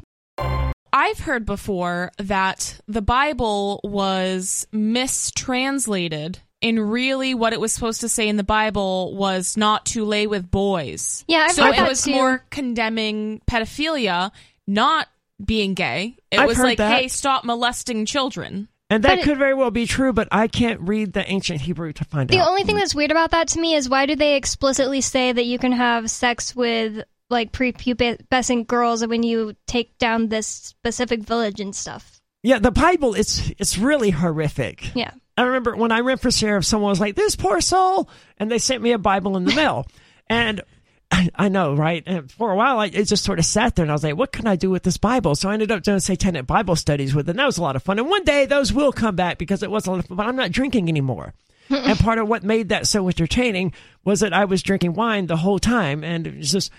I've 0.93 1.19
heard 1.19 1.45
before 1.45 2.11
that 2.17 2.79
the 2.87 3.01
Bible 3.01 3.79
was 3.83 4.67
mistranslated. 4.71 6.39
And 6.59 6.91
really, 6.91 7.35
what 7.35 7.53
it 7.53 7.59
was 7.59 7.71
supposed 7.71 8.01
to 8.01 8.09
say 8.09 8.27
in 8.27 8.35
the 8.35 8.43
Bible 8.43 9.15
was 9.15 9.57
not 9.57 9.85
to 9.87 10.03
lay 10.03 10.25
with 10.25 10.49
boys. 10.49 11.23
Yeah, 11.27 11.45
I've 11.49 11.51
so 11.51 11.65
heard 11.65 11.75
it 11.75 11.77
that 11.77 11.89
was 11.89 12.01
too. 12.01 12.13
more 12.13 12.43
condemning 12.49 13.41
pedophilia, 13.47 14.31
not 14.65 15.07
being 15.43 15.75
gay. 15.75 16.17
It 16.31 16.39
I've 16.39 16.47
was 16.47 16.57
like, 16.57 16.79
that. 16.79 16.99
hey, 16.99 17.09
stop 17.09 17.43
molesting 17.43 18.07
children. 18.07 18.69
And 18.89 19.03
that 19.03 19.17
But 19.17 19.25
could 19.25 19.37
very 19.37 19.53
well 19.53 19.71
be 19.71 19.85
true, 19.85 20.13
but 20.13 20.29
I 20.31 20.47
can't 20.47 20.79
read 20.81 21.11
the 21.11 21.29
ancient 21.29 21.61
Hebrew 21.61 21.91
to 21.93 22.05
find 22.05 22.29
The 22.29 22.37
out. 22.37 22.45
The 22.45 22.49
only 22.49 22.63
thing 22.63 22.77
that's 22.77 22.95
weird 22.95 23.11
about 23.11 23.31
that 23.31 23.49
to 23.49 23.59
me 23.59 23.75
is 23.75 23.89
why 23.89 24.05
do 24.05 24.15
they 24.15 24.35
explicitly 24.35 25.01
say 25.01 25.31
that 25.31 25.45
you 25.45 25.59
can 25.59 25.73
have 25.73 26.09
sex 26.09 26.55
with 26.55 27.03
like 27.29 27.51
prepubescent 27.51 28.67
girls 28.67 29.05
when 29.05 29.23
you 29.23 29.55
take 29.65 29.97
down 29.97 30.29
this 30.29 30.47
specific 30.47 31.21
village 31.21 31.59
and 31.59 31.75
stuff? 31.75 32.17
yeah, 32.43 32.59
the 32.59 32.71
Bible 32.71 33.13
it's 33.13 33.51
it's 33.57 33.77
really 33.77 34.09
horrific. 34.09 34.95
Yeah. 34.95 35.11
I 35.37 35.43
remember 35.43 35.75
when 35.75 35.91
I 35.91 35.99
ran 35.99 36.17
for 36.17 36.31
sheriff, 36.31 36.65
someone 36.65 36.89
was 36.89 36.99
like, 36.99 37.15
"This 37.15 37.35
poor 37.35 37.59
soul," 37.61 38.09
and 38.37 38.49
they 38.49 38.57
sent 38.57 38.81
me 38.81 38.93
a 38.93 38.97
Bible 38.97 39.35
in 39.35 39.43
the 39.43 39.53
mail, 39.53 39.85
and 40.27 40.61
I, 41.09 41.29
I 41.35 41.49
know, 41.49 41.73
right? 41.73 42.03
And 42.05 42.29
for 42.31 42.51
a 42.51 42.55
while, 42.55 42.79
I 42.79 42.87
it 42.87 43.05
just 43.05 43.23
sort 43.23 43.39
of 43.39 43.45
sat 43.45 43.75
there, 43.75 43.83
and 43.83 43.91
I 43.91 43.95
was 43.95 44.03
like, 44.03 44.17
"What 44.17 44.31
can 44.31 44.47
I 44.47 44.55
do 44.55 44.69
with 44.69 44.83
this 44.83 44.97
Bible?" 44.97 45.35
So 45.35 45.49
I 45.49 45.53
ended 45.53 45.71
up 45.71 45.83
doing 45.83 45.99
satanic 45.99 46.45
Bible 46.45 46.75
studies 46.75 47.15
with 47.15 47.27
it. 47.27 47.31
And 47.31 47.39
that 47.39 47.45
was 47.45 47.57
a 47.57 47.61
lot 47.61 47.75
of 47.75 47.83
fun. 47.83 47.99
And 47.99 48.09
one 48.09 48.23
day, 48.23 48.45
those 48.45 48.73
will 48.73 48.91
come 48.91 49.15
back 49.15 49.37
because 49.37 49.63
it 49.63 49.71
was 49.71 49.87
a 49.87 49.91
lot 49.91 49.99
of 49.99 50.05
fun. 50.07 50.17
But 50.17 50.27
I'm 50.27 50.35
not 50.35 50.51
drinking 50.51 50.89
anymore. 50.89 51.33
and 51.69 51.99
part 51.99 52.17
of 52.17 52.27
what 52.27 52.43
made 52.43 52.69
that 52.69 52.87
so 52.87 53.07
entertaining 53.07 53.73
was 54.03 54.21
that 54.21 54.33
I 54.33 54.45
was 54.45 54.63
drinking 54.63 54.93
wine 54.93 55.27
the 55.27 55.37
whole 55.37 55.59
time, 55.59 56.03
and 56.03 56.27
it 56.27 56.37
was 56.37 56.51
just 56.51 56.71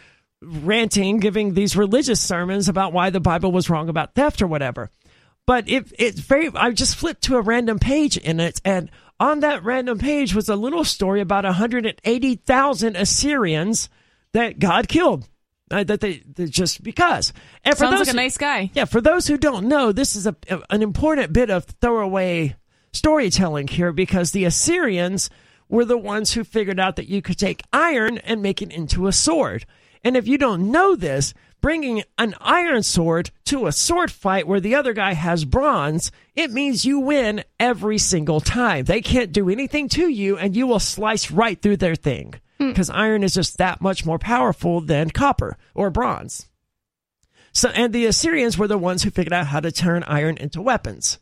ranting, 0.43 1.21
giving 1.21 1.55
these 1.55 1.77
religious 1.77 2.21
sermons 2.21 2.69
about 2.69 2.93
why 2.93 3.11
the 3.11 3.21
Bible 3.21 3.53
was 3.53 3.69
wrong 3.69 3.89
about 3.89 4.15
theft 4.15 4.41
or 4.43 4.47
whatever 4.47 4.91
but 5.49 5.67
it, 5.67 5.91
it's 5.99 6.21
very 6.21 6.51
i 6.55 6.71
just 6.71 6.95
flipped 6.95 7.23
to 7.23 7.37
a 7.37 7.41
random 7.41 7.79
page 7.79 8.19
in 8.19 8.39
it 8.39 8.61
and 8.67 8.91
on 9.19 9.41
that 9.41 9.65
random 9.65 9.99
page 9.99 10.35
was 10.35 10.49
a 10.49 10.55
little 10.55 10.85
story 10.85 11.23
about 11.23 11.45
180000 11.45 12.95
assyrians 12.97 13.89
that 14.33 14.59
god 14.59 14.89
killed 14.89 15.29
uh, 15.71 15.85
that 15.85 16.01
they, 16.01 16.23
just 16.47 16.83
because 16.83 17.33
and 17.65 17.75
for 17.75 17.85
Sounds 17.85 17.99
those 17.99 18.07
like 18.07 18.15
a 18.15 18.17
nice 18.17 18.39
guy. 18.39 18.71
yeah 18.75 18.85
for 18.85 19.01
those 19.01 19.27
who 19.27 19.37
don't 19.37 19.69
know 19.69 19.93
this 19.93 20.17
is 20.17 20.27
a, 20.27 20.35
an 20.71 20.83
important 20.83 21.33
bit 21.33 21.51
of 21.51 21.65
throwaway 21.65 22.57
storytelling 22.93 23.69
here 23.69 23.93
because 23.93 24.33
the 24.33 24.45
assyrians 24.45 25.29
were 25.69 25.85
the 25.85 25.99
ones 25.99 26.33
who 26.33 26.45
figured 26.45 26.81
out 26.81 26.97
that 26.97 27.09
you 27.09 27.21
could 27.21 27.39
take 27.39 27.63
iron 27.73 28.19
and 28.19 28.41
make 28.41 28.63
it 28.63 28.73
into 28.73 29.07
a 29.07 29.13
sword 29.13 29.67
and 30.05 30.17
if 30.17 30.29
you 30.29 30.39
don't 30.39 30.71
know 30.71 30.95
this, 30.95 31.35
bringing 31.61 32.03
an 32.19 32.35
iron 32.41 32.83
sword 32.83 33.31
to 33.47 33.67
a 33.67 33.73
sword 33.73 34.11
fight 34.11 34.47
where 34.47 34.61
the 34.61 34.75
other 34.75 34.93
guy 34.93 35.15
has 35.15 35.45
bronze, 35.45 36.11
it 36.35 36.51
means 36.51 36.85
you 36.85 37.01
win 37.01 37.45
every 37.59 37.99
single 37.99 38.41
time. 38.41 38.85
They 38.85 39.01
can't 39.01 39.33
do 39.33 39.51
anything 39.51 39.89
to 39.91 40.09
you 40.09 40.39
and 40.39 40.55
you 40.55 40.67
will 40.67 40.81
slice 40.81 41.31
right 41.31 41.61
through 41.61 41.79
their 41.79 41.97
thing. 41.97 42.35
Mm. 42.61 42.71
Because 42.71 42.91
iron 42.91 43.23
is 43.23 43.35
just 43.35 43.59
that 43.59 43.81
much 43.81 44.05
more 44.05 44.19
powerful 44.19 44.81
than 44.81 45.11
copper 45.11 45.57
or 45.75 45.91
bronze. 45.91 46.49
So, 47.53 47.71
and 47.71 47.93
the 47.93 48.07
Assyrians 48.07 48.59
were 48.59 48.69
the 48.69 48.79
ones 48.79 49.03
who 49.03 49.11
figured 49.11 49.33
out 49.33 49.47
how 49.47 49.61
to 49.61 49.73
turn 49.73 50.03
iron 50.05 50.37
into 50.37 50.63
weapons. 50.63 51.19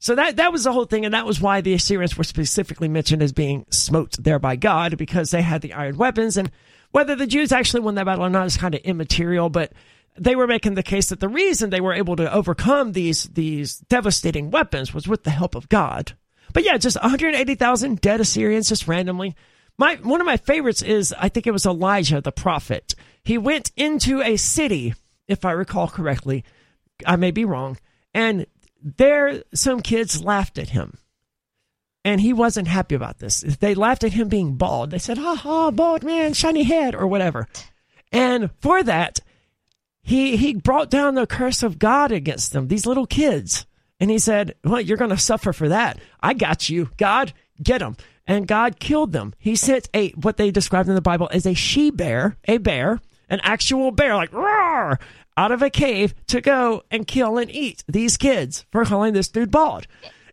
So 0.00 0.14
that 0.14 0.36
that 0.36 0.52
was 0.52 0.64
the 0.64 0.72
whole 0.72 0.84
thing, 0.84 1.04
and 1.04 1.14
that 1.14 1.26
was 1.26 1.40
why 1.40 1.60
the 1.60 1.74
Assyrians 1.74 2.16
were 2.16 2.24
specifically 2.24 2.88
mentioned 2.88 3.22
as 3.22 3.32
being 3.32 3.66
smote 3.70 4.16
there 4.18 4.38
by 4.38 4.56
God 4.56 4.96
because 4.96 5.30
they 5.30 5.42
had 5.42 5.60
the 5.60 5.72
iron 5.72 5.96
weapons. 5.96 6.36
And 6.36 6.50
whether 6.92 7.16
the 7.16 7.26
Jews 7.26 7.52
actually 7.52 7.80
won 7.80 7.96
that 7.96 8.06
battle 8.06 8.24
or 8.24 8.30
not 8.30 8.46
is 8.46 8.56
kind 8.56 8.74
of 8.74 8.80
immaterial, 8.82 9.50
but 9.50 9.72
they 10.16 10.36
were 10.36 10.46
making 10.46 10.74
the 10.74 10.82
case 10.82 11.08
that 11.08 11.20
the 11.20 11.28
reason 11.28 11.70
they 11.70 11.80
were 11.80 11.94
able 11.94 12.16
to 12.16 12.32
overcome 12.32 12.92
these 12.92 13.24
these 13.24 13.78
devastating 13.88 14.50
weapons 14.50 14.94
was 14.94 15.08
with 15.08 15.24
the 15.24 15.30
help 15.30 15.54
of 15.54 15.68
God. 15.68 16.12
But 16.52 16.64
yeah, 16.64 16.78
just 16.78 17.00
180,000 17.00 18.00
dead 18.00 18.20
Assyrians 18.20 18.68
just 18.68 18.88
randomly. 18.88 19.36
My 19.78 19.94
one 19.96 20.20
of 20.20 20.26
my 20.26 20.36
favorites 20.36 20.82
is 20.82 21.14
I 21.16 21.28
think 21.28 21.46
it 21.46 21.52
was 21.52 21.64
Elijah 21.64 22.20
the 22.20 22.32
prophet. 22.32 22.94
He 23.22 23.38
went 23.38 23.70
into 23.76 24.20
a 24.20 24.36
city, 24.36 24.94
if 25.28 25.44
I 25.44 25.52
recall 25.52 25.86
correctly. 25.88 26.44
I 27.06 27.14
may 27.16 27.30
be 27.30 27.44
wrong, 27.44 27.78
and 28.12 28.46
there 28.82 29.44
some 29.54 29.80
kids 29.80 30.22
laughed 30.22 30.58
at 30.58 30.70
him. 30.70 30.98
And 32.04 32.20
he 32.20 32.32
wasn't 32.32 32.68
happy 32.68 32.94
about 32.94 33.18
this. 33.18 33.40
They 33.40 33.74
laughed 33.74 34.02
at 34.02 34.14
him 34.14 34.28
being 34.28 34.54
bald. 34.54 34.90
They 34.90 34.98
said 34.98 35.18
ha 35.18 35.34
ha 35.34 35.70
bald 35.70 36.02
man 36.02 36.32
shiny 36.32 36.64
head 36.64 36.94
or 36.94 37.06
whatever. 37.06 37.46
And 38.10 38.50
for 38.60 38.82
that 38.82 39.20
he 40.02 40.36
he 40.36 40.54
brought 40.54 40.90
down 40.90 41.14
the 41.14 41.26
curse 41.26 41.62
of 41.62 41.78
god 41.78 42.10
against 42.10 42.52
them 42.52 42.68
these 42.68 42.86
little 42.86 43.06
kids. 43.06 43.66
And 44.00 44.10
he 44.10 44.18
said 44.18 44.54
well 44.64 44.80
you're 44.80 44.96
going 44.96 45.10
to 45.10 45.18
suffer 45.18 45.52
for 45.52 45.68
that. 45.68 46.00
I 46.20 46.34
got 46.34 46.68
you. 46.68 46.90
God 46.96 47.32
get 47.62 47.78
them 47.78 47.96
and 48.28 48.46
god 48.46 48.78
killed 48.78 49.12
them 49.12 49.34
he 49.38 49.56
sent 49.56 49.88
a 49.92 50.10
what 50.10 50.36
they 50.36 50.52
described 50.52 50.88
in 50.88 50.94
the 50.94 51.00
bible 51.00 51.28
as 51.32 51.44
a 51.44 51.54
she 51.54 51.90
bear 51.90 52.36
a 52.44 52.58
bear 52.58 53.00
an 53.28 53.40
actual 53.42 53.90
bear 53.90 54.14
like 54.14 54.32
roar 54.32 55.00
out 55.36 55.50
of 55.50 55.62
a 55.62 55.70
cave 55.70 56.14
to 56.28 56.40
go 56.40 56.82
and 56.90 57.08
kill 57.08 57.38
and 57.38 57.50
eat 57.50 57.82
these 57.88 58.16
kids 58.16 58.64
for 58.70 58.84
calling 58.84 59.12
this 59.14 59.28
dude 59.28 59.50
bald 59.50 59.88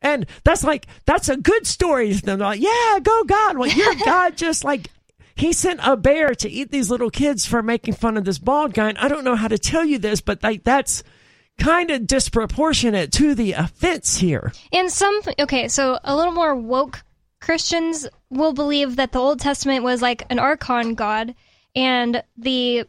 and 0.05 0.27
that's 0.43 0.63
like 0.63 0.85
that's 1.05 1.29
a 1.29 1.37
good 1.37 1.65
story 1.65 2.13
to 2.13 2.21
them. 2.21 2.37
They're 2.37 2.47
like, 2.47 2.61
yeah, 2.61 2.99
go 3.01 3.23
God. 3.23 3.57
Well, 3.57 3.69
your 3.69 3.95
God 4.05 4.37
just 4.37 4.63
like 4.63 4.89
he 5.35 5.51
sent 5.51 5.79
a 5.83 5.97
bear 5.97 6.35
to 6.35 6.49
eat 6.49 6.71
these 6.71 6.89
little 6.89 7.09
kids 7.09 7.45
for 7.45 7.61
making 7.61 7.95
fun 7.95 8.15
of 8.15 8.23
this 8.23 8.37
bald 8.37 8.73
guy. 8.73 8.89
And 8.89 8.97
I 8.99 9.07
don't 9.07 9.25
know 9.25 9.35
how 9.35 9.47
to 9.47 9.57
tell 9.57 9.83
you 9.83 9.97
this, 9.97 10.21
but 10.21 10.43
like 10.43 10.63
that's 10.63 11.03
kind 11.57 11.89
of 11.89 12.05
disproportionate 12.05 13.11
to 13.13 13.33
the 13.33 13.53
offense 13.53 14.17
here. 14.17 14.53
And 14.71 14.91
some 14.91 15.21
okay, 15.39 15.67
so 15.67 15.99
a 16.03 16.15
little 16.15 16.33
more 16.33 16.55
woke 16.55 17.01
Christians 17.45 18.07
will 18.31 18.53
believe 18.53 18.95
that 18.95 19.11
the 19.11 19.19
Old 19.19 19.39
Testament 19.39 19.83
was 19.83 20.01
like 20.01 20.23
an 20.31 20.39
archon 20.39 20.95
god, 20.95 21.35
and 21.75 22.23
the 22.35 22.85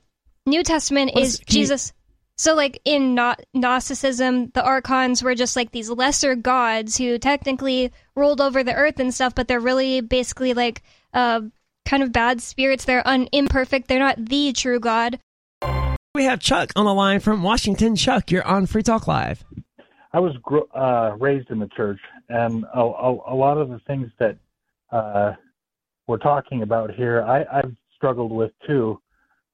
New 0.46 0.62
Testament 0.62 1.10
What 1.14 1.22
is 1.24 1.34
is- 1.34 1.40
can 1.40 1.44
you- 1.56 1.62
Jesus. 1.62 1.92
So, 2.38 2.54
like 2.54 2.80
in 2.84 3.14
Gnosticism, 3.54 4.50
the 4.54 4.62
archons 4.64 5.22
were 5.22 5.34
just 5.34 5.56
like 5.56 5.72
these 5.72 5.90
lesser 5.90 6.34
gods 6.34 6.96
who 6.98 7.18
technically 7.18 7.92
ruled 8.14 8.40
over 8.42 8.62
the 8.62 8.74
earth 8.74 8.98
and 8.98 9.12
stuff, 9.12 9.34
but 9.34 9.48
they're 9.48 9.60
really 9.60 10.00
basically 10.02 10.52
like 10.54 10.82
uh, 11.14 11.40
kind 11.86 12.02
of 12.02 12.12
bad 12.12 12.40
spirits. 12.42 12.84
They're 12.84 13.06
un- 13.06 13.28
imperfect. 13.32 13.88
They're 13.88 13.98
not 13.98 14.22
the 14.22 14.52
true 14.52 14.80
God. 14.80 15.18
We 16.14 16.24
have 16.24 16.40
Chuck 16.40 16.72
on 16.76 16.84
the 16.86 16.94
line 16.94 17.20
from 17.20 17.42
Washington. 17.42 17.96
Chuck, 17.96 18.30
you're 18.30 18.46
on 18.46 18.66
Free 18.66 18.82
Talk 18.82 19.06
Live. 19.06 19.44
I 20.12 20.20
was 20.20 20.34
gro- 20.42 20.68
uh, 20.74 21.14
raised 21.18 21.50
in 21.50 21.58
the 21.58 21.68
church, 21.68 22.00
and 22.30 22.64
a, 22.74 22.80
a, 22.80 23.32
a 23.32 23.34
lot 23.34 23.56
of 23.58 23.68
the 23.70 23.78
things 23.86 24.10
that 24.18 24.36
uh, 24.90 25.32
we're 26.06 26.18
talking 26.18 26.62
about 26.62 26.94
here, 26.94 27.22
I, 27.22 27.44
I've 27.52 27.74
struggled 27.94 28.32
with 28.32 28.52
too. 28.66 29.00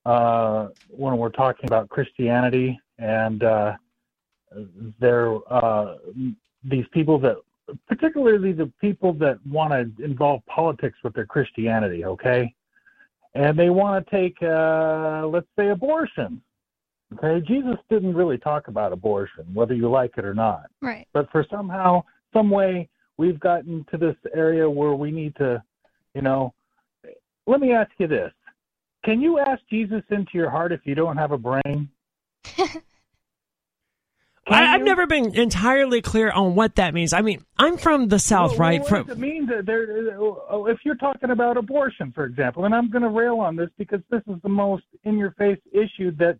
Uh, 0.04 0.68
when 0.88 1.16
we're 1.16 1.30
talking 1.30 1.66
about 1.66 1.88
Christianity 1.88 2.78
and 2.98 3.42
uh, 3.44 3.72
there, 5.00 5.36
uh, 5.50 5.96
these 6.64 6.84
people 6.92 7.18
that, 7.20 7.36
particularly 7.88 8.52
the 8.52 8.70
people 8.80 9.12
that 9.14 9.38
want 9.46 9.72
to 9.72 10.04
involve 10.04 10.44
politics 10.46 10.98
with 11.04 11.14
their 11.14 11.26
Christianity, 11.26 12.04
okay, 12.04 12.52
and 13.34 13.58
they 13.58 13.70
want 13.70 14.04
to 14.04 14.10
take, 14.10 14.36
uh, 14.42 15.26
let's 15.26 15.46
say, 15.56 15.68
abortion. 15.68 16.42
Okay, 17.14 17.44
Jesus 17.46 17.76
didn't 17.90 18.14
really 18.14 18.38
talk 18.38 18.68
about 18.68 18.92
abortion, 18.92 19.44
whether 19.52 19.74
you 19.74 19.88
like 19.90 20.14
it 20.16 20.24
or 20.24 20.34
not. 20.34 20.70
Right. 20.80 21.06
But 21.12 21.30
for 21.30 21.46
somehow, 21.50 22.02
some 22.32 22.50
way, 22.50 22.88
we've 23.18 23.40
gotten 23.40 23.84
to 23.90 23.98
this 23.98 24.16
area 24.34 24.68
where 24.68 24.94
we 24.94 25.10
need 25.10 25.34
to, 25.36 25.62
you 26.14 26.22
know. 26.22 26.54
Let 27.46 27.60
me 27.60 27.72
ask 27.72 27.90
you 27.98 28.06
this: 28.06 28.32
Can 29.04 29.20
you 29.20 29.38
ask 29.38 29.60
Jesus 29.70 30.02
into 30.10 30.30
your 30.34 30.50
heart 30.50 30.72
if 30.72 30.80
you 30.84 30.94
don't 30.94 31.16
have 31.16 31.32
a 31.32 31.38
brain? 31.38 31.88
I, 34.44 34.74
I've 34.74 34.82
never 34.82 35.06
been 35.06 35.36
entirely 35.36 36.02
clear 36.02 36.30
on 36.30 36.56
what 36.56 36.74
that 36.74 36.94
means. 36.94 37.12
I 37.12 37.20
mean, 37.22 37.44
I'm 37.58 37.76
from 37.76 38.08
the 38.08 38.18
South, 38.18 38.50
Well, 38.52 38.58
right? 38.58 38.80
What 38.80 38.88
From 38.88 39.06
does 39.06 39.16
it 39.16 39.20
mean 39.20 39.46
that 39.46 39.66
there? 39.66 39.86
oh, 40.18 40.66
If 40.66 40.78
you're 40.84 40.96
talking 40.96 41.30
about 41.30 41.56
abortion, 41.56 42.10
for 42.12 42.24
example, 42.24 42.64
and 42.64 42.74
I'm 42.74 42.90
going 42.90 43.02
to 43.02 43.08
rail 43.08 43.38
on 43.38 43.54
this 43.54 43.68
because 43.78 44.00
this 44.10 44.22
is 44.28 44.42
the 44.42 44.48
most 44.48 44.82
in-your-face 45.04 45.60
issue 45.72 46.10
that 46.16 46.38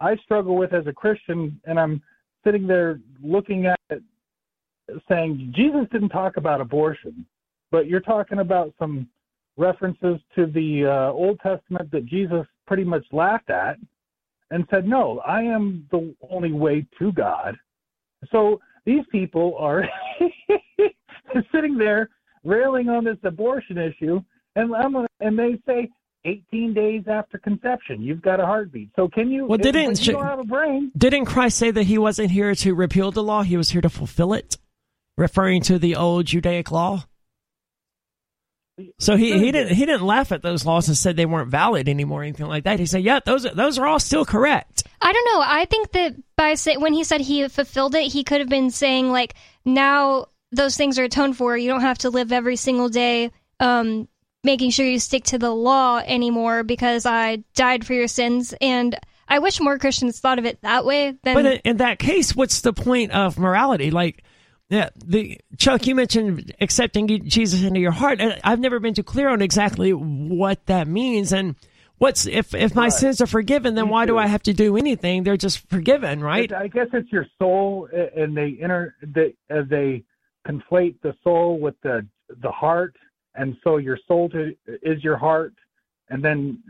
I 0.00 0.16
struggle 0.16 0.56
with 0.56 0.74
as 0.74 0.86
a 0.86 0.92
Christian, 0.92 1.58
and 1.64 1.80
I'm 1.80 2.02
sitting 2.44 2.66
there 2.66 3.00
looking 3.22 3.64
at 3.66 3.80
saying 5.08 5.52
Jesus 5.56 5.86
didn't 5.92 6.10
talk 6.10 6.36
about 6.36 6.60
abortion, 6.60 7.24
but 7.70 7.86
you're 7.86 8.00
talking 8.00 8.38
about 8.40 8.72
some 8.78 9.08
references 9.56 10.18
to 10.34 10.46
the 10.46 10.86
uh, 10.86 11.12
Old 11.12 11.38
Testament 11.40 11.90
that 11.92 12.06
Jesus 12.06 12.46
pretty 12.66 12.84
much 12.84 13.04
laughed 13.12 13.50
at 13.50 13.76
and 14.50 14.66
said, 14.70 14.86
"No, 14.86 15.20
I 15.20 15.42
am 15.42 15.86
the 15.90 16.14
only 16.30 16.52
way 16.52 16.86
to 16.98 17.12
God." 17.12 17.56
So 18.30 18.60
these 18.84 19.04
people 19.10 19.56
are 19.58 19.84
sitting 21.52 21.76
there 21.76 22.10
railing 22.42 22.88
on 22.88 23.04
this 23.04 23.18
abortion 23.24 23.78
issue, 23.78 24.20
and 24.56 24.74
I'm 24.74 24.96
and 25.20 25.38
they 25.38 25.58
say 25.66 25.88
18 26.24 26.72
days 26.74 27.02
after 27.06 27.38
conception, 27.38 28.00
you've 28.02 28.22
got 28.22 28.40
a 28.40 28.46
heartbeat. 28.46 28.90
So 28.96 29.08
can 29.08 29.30
you? 29.30 29.46
Well, 29.46 29.58
didn't- 29.58 30.06
you 30.06 30.14
don't 30.14 30.24
have 30.24 30.38
a 30.38 30.44
brain. 30.44 30.90
didn't 30.96 31.26
Christ 31.26 31.58
say 31.58 31.70
that 31.70 31.84
he 31.84 31.98
wasn't 31.98 32.30
here 32.30 32.54
to 32.54 32.74
repeal 32.74 33.10
the 33.10 33.22
law? 33.22 33.42
He 33.42 33.56
was 33.56 33.70
here 33.70 33.82
to 33.82 33.90
fulfill 33.90 34.32
it, 34.32 34.56
referring 35.16 35.62
to 35.62 35.78
the 35.78 35.96
old 35.96 36.26
Judaic 36.26 36.70
law. 36.70 37.04
So 38.98 39.16
he, 39.16 39.38
he 39.38 39.52
didn't 39.52 39.76
he 39.76 39.86
didn't 39.86 40.04
laugh 40.04 40.32
at 40.32 40.42
those 40.42 40.66
laws 40.66 40.88
and 40.88 40.96
said 40.96 41.14
they 41.16 41.26
weren't 41.26 41.48
valid 41.50 41.88
anymore 41.88 42.20
or 42.22 42.24
anything 42.24 42.46
like 42.46 42.64
that. 42.64 42.80
He 42.80 42.86
said, 42.86 43.04
"Yeah, 43.04 43.20
those 43.24 43.46
are- 43.46 43.54
those 43.54 43.78
are 43.78 43.86
all 43.86 44.00
still 44.00 44.24
correct." 44.24 44.82
I 45.00 45.12
don't 45.12 45.24
know. 45.26 45.44
I 45.46 45.64
think 45.66 45.92
that 45.92 46.14
by 46.36 46.54
say, 46.54 46.76
when 46.76 46.92
he 46.92 47.04
said 47.04 47.20
he 47.20 47.46
fulfilled 47.46 47.94
it, 47.94 48.10
he 48.12 48.24
could 48.24 48.40
have 48.40 48.48
been 48.48 48.70
saying 48.70 49.12
like, 49.12 49.34
now 49.64 50.26
those 50.50 50.76
things 50.76 50.98
are 50.98 51.04
atoned 51.04 51.36
for. 51.36 51.56
You 51.56 51.68
don't 51.68 51.82
have 51.82 51.98
to 51.98 52.10
live 52.10 52.32
every 52.32 52.56
single 52.56 52.88
day 52.88 53.30
um, 53.60 54.08
making 54.42 54.70
sure 54.70 54.86
you 54.86 54.98
stick 54.98 55.22
to 55.24 55.38
the 55.38 55.50
law 55.50 55.98
anymore 55.98 56.64
because 56.64 57.06
I 57.06 57.44
died 57.54 57.86
for 57.86 57.92
your 57.94 58.08
sins. 58.08 58.54
And 58.60 58.98
I 59.28 59.38
wish 59.38 59.60
more 59.60 59.78
Christians 59.78 60.18
thought 60.18 60.38
of 60.40 60.46
it 60.46 60.60
that 60.62 60.84
way. 60.84 61.14
Then 61.22 61.34
But 61.34 61.46
in, 61.46 61.60
in 61.64 61.76
that 61.76 61.98
case, 62.00 62.34
what's 62.34 62.60
the 62.62 62.72
point 62.72 63.12
of 63.12 63.38
morality? 63.38 63.90
Like, 63.92 64.24
yeah, 64.70 64.88
the 64.96 65.40
Chuck, 65.58 65.86
you 65.86 65.94
mentioned 65.94 66.54
accepting 66.60 67.06
Jesus 67.28 67.62
into 67.62 67.80
your 67.80 67.92
heart, 67.92 68.20
and 68.20 68.40
I've 68.42 68.60
never 68.60 68.80
been 68.80 68.94
too 68.94 69.02
clear 69.02 69.28
on 69.28 69.42
exactly 69.42 69.92
what 69.92 70.64
that 70.66 70.88
means. 70.88 71.32
And 71.32 71.54
what's 71.98 72.26
if 72.26 72.54
if 72.54 72.74
my 72.74 72.88
sins 72.88 73.20
are 73.20 73.26
forgiven, 73.26 73.74
then 73.74 73.88
why 73.88 74.06
do 74.06 74.16
I 74.16 74.26
have 74.26 74.42
to 74.44 74.54
do 74.54 74.76
anything? 74.76 75.22
They're 75.22 75.36
just 75.36 75.68
forgiven, 75.68 76.22
right? 76.22 76.52
I 76.52 76.68
guess 76.68 76.86
it's 76.92 77.12
your 77.12 77.26
soul, 77.38 77.88
and 77.92 78.36
they 78.36 78.56
inter 78.58 78.94
they 79.02 79.34
uh, 79.50 79.62
they 79.68 80.02
conflate 80.48 80.96
the 81.02 81.14
soul 81.22 81.60
with 81.60 81.74
the 81.82 82.06
the 82.42 82.50
heart, 82.50 82.96
and 83.34 83.56
so 83.62 83.76
your 83.76 83.98
soul 84.08 84.30
to, 84.30 84.52
is 84.82 85.04
your 85.04 85.16
heart, 85.16 85.52
and 86.10 86.22
then 86.22 86.62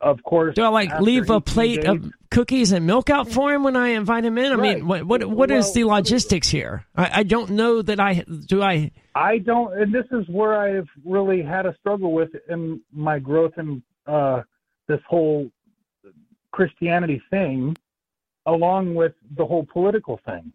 of 0.00 0.22
course. 0.22 0.54
Do 0.54 0.62
I 0.64 0.68
like 0.68 1.00
leave 1.00 1.30
a 1.30 1.40
plate 1.40 1.82
days- 1.82 1.90
of 1.90 2.12
cookies 2.30 2.72
and 2.72 2.86
milk 2.86 3.10
out 3.10 3.28
for 3.28 3.52
him 3.52 3.62
when 3.62 3.76
I 3.76 3.88
invite 3.88 4.24
him 4.24 4.38
in? 4.38 4.52
I 4.52 4.56
Right. 4.56 4.76
mean, 4.78 4.86
what 4.86 5.04
what 5.04 5.24
what 5.24 5.50
is 5.50 5.66
Well, 5.66 5.72
the 5.74 5.84
logistics 5.84 6.48
here? 6.48 6.84
I, 6.96 7.20
I 7.20 7.22
don't 7.22 7.50
know 7.50 7.82
that 7.82 7.98
I 8.00 8.24
do. 8.46 8.62
I 8.62 8.90
I 9.14 9.38
don't, 9.38 9.78
and 9.78 9.92
this 9.94 10.06
is 10.10 10.26
where 10.28 10.56
I've 10.56 10.88
really 11.04 11.42
had 11.42 11.66
a 11.66 11.74
struggle 11.80 12.12
with 12.12 12.30
in 12.48 12.80
my 12.92 13.18
growth 13.18 13.52
in 13.58 13.82
uh, 14.06 14.42
this 14.88 15.00
whole 15.08 15.50
Christianity 16.50 17.20
thing, 17.30 17.76
along 18.46 18.94
with 18.94 19.12
the 19.36 19.44
whole 19.44 19.66
political 19.72 20.20
thing. 20.26 20.52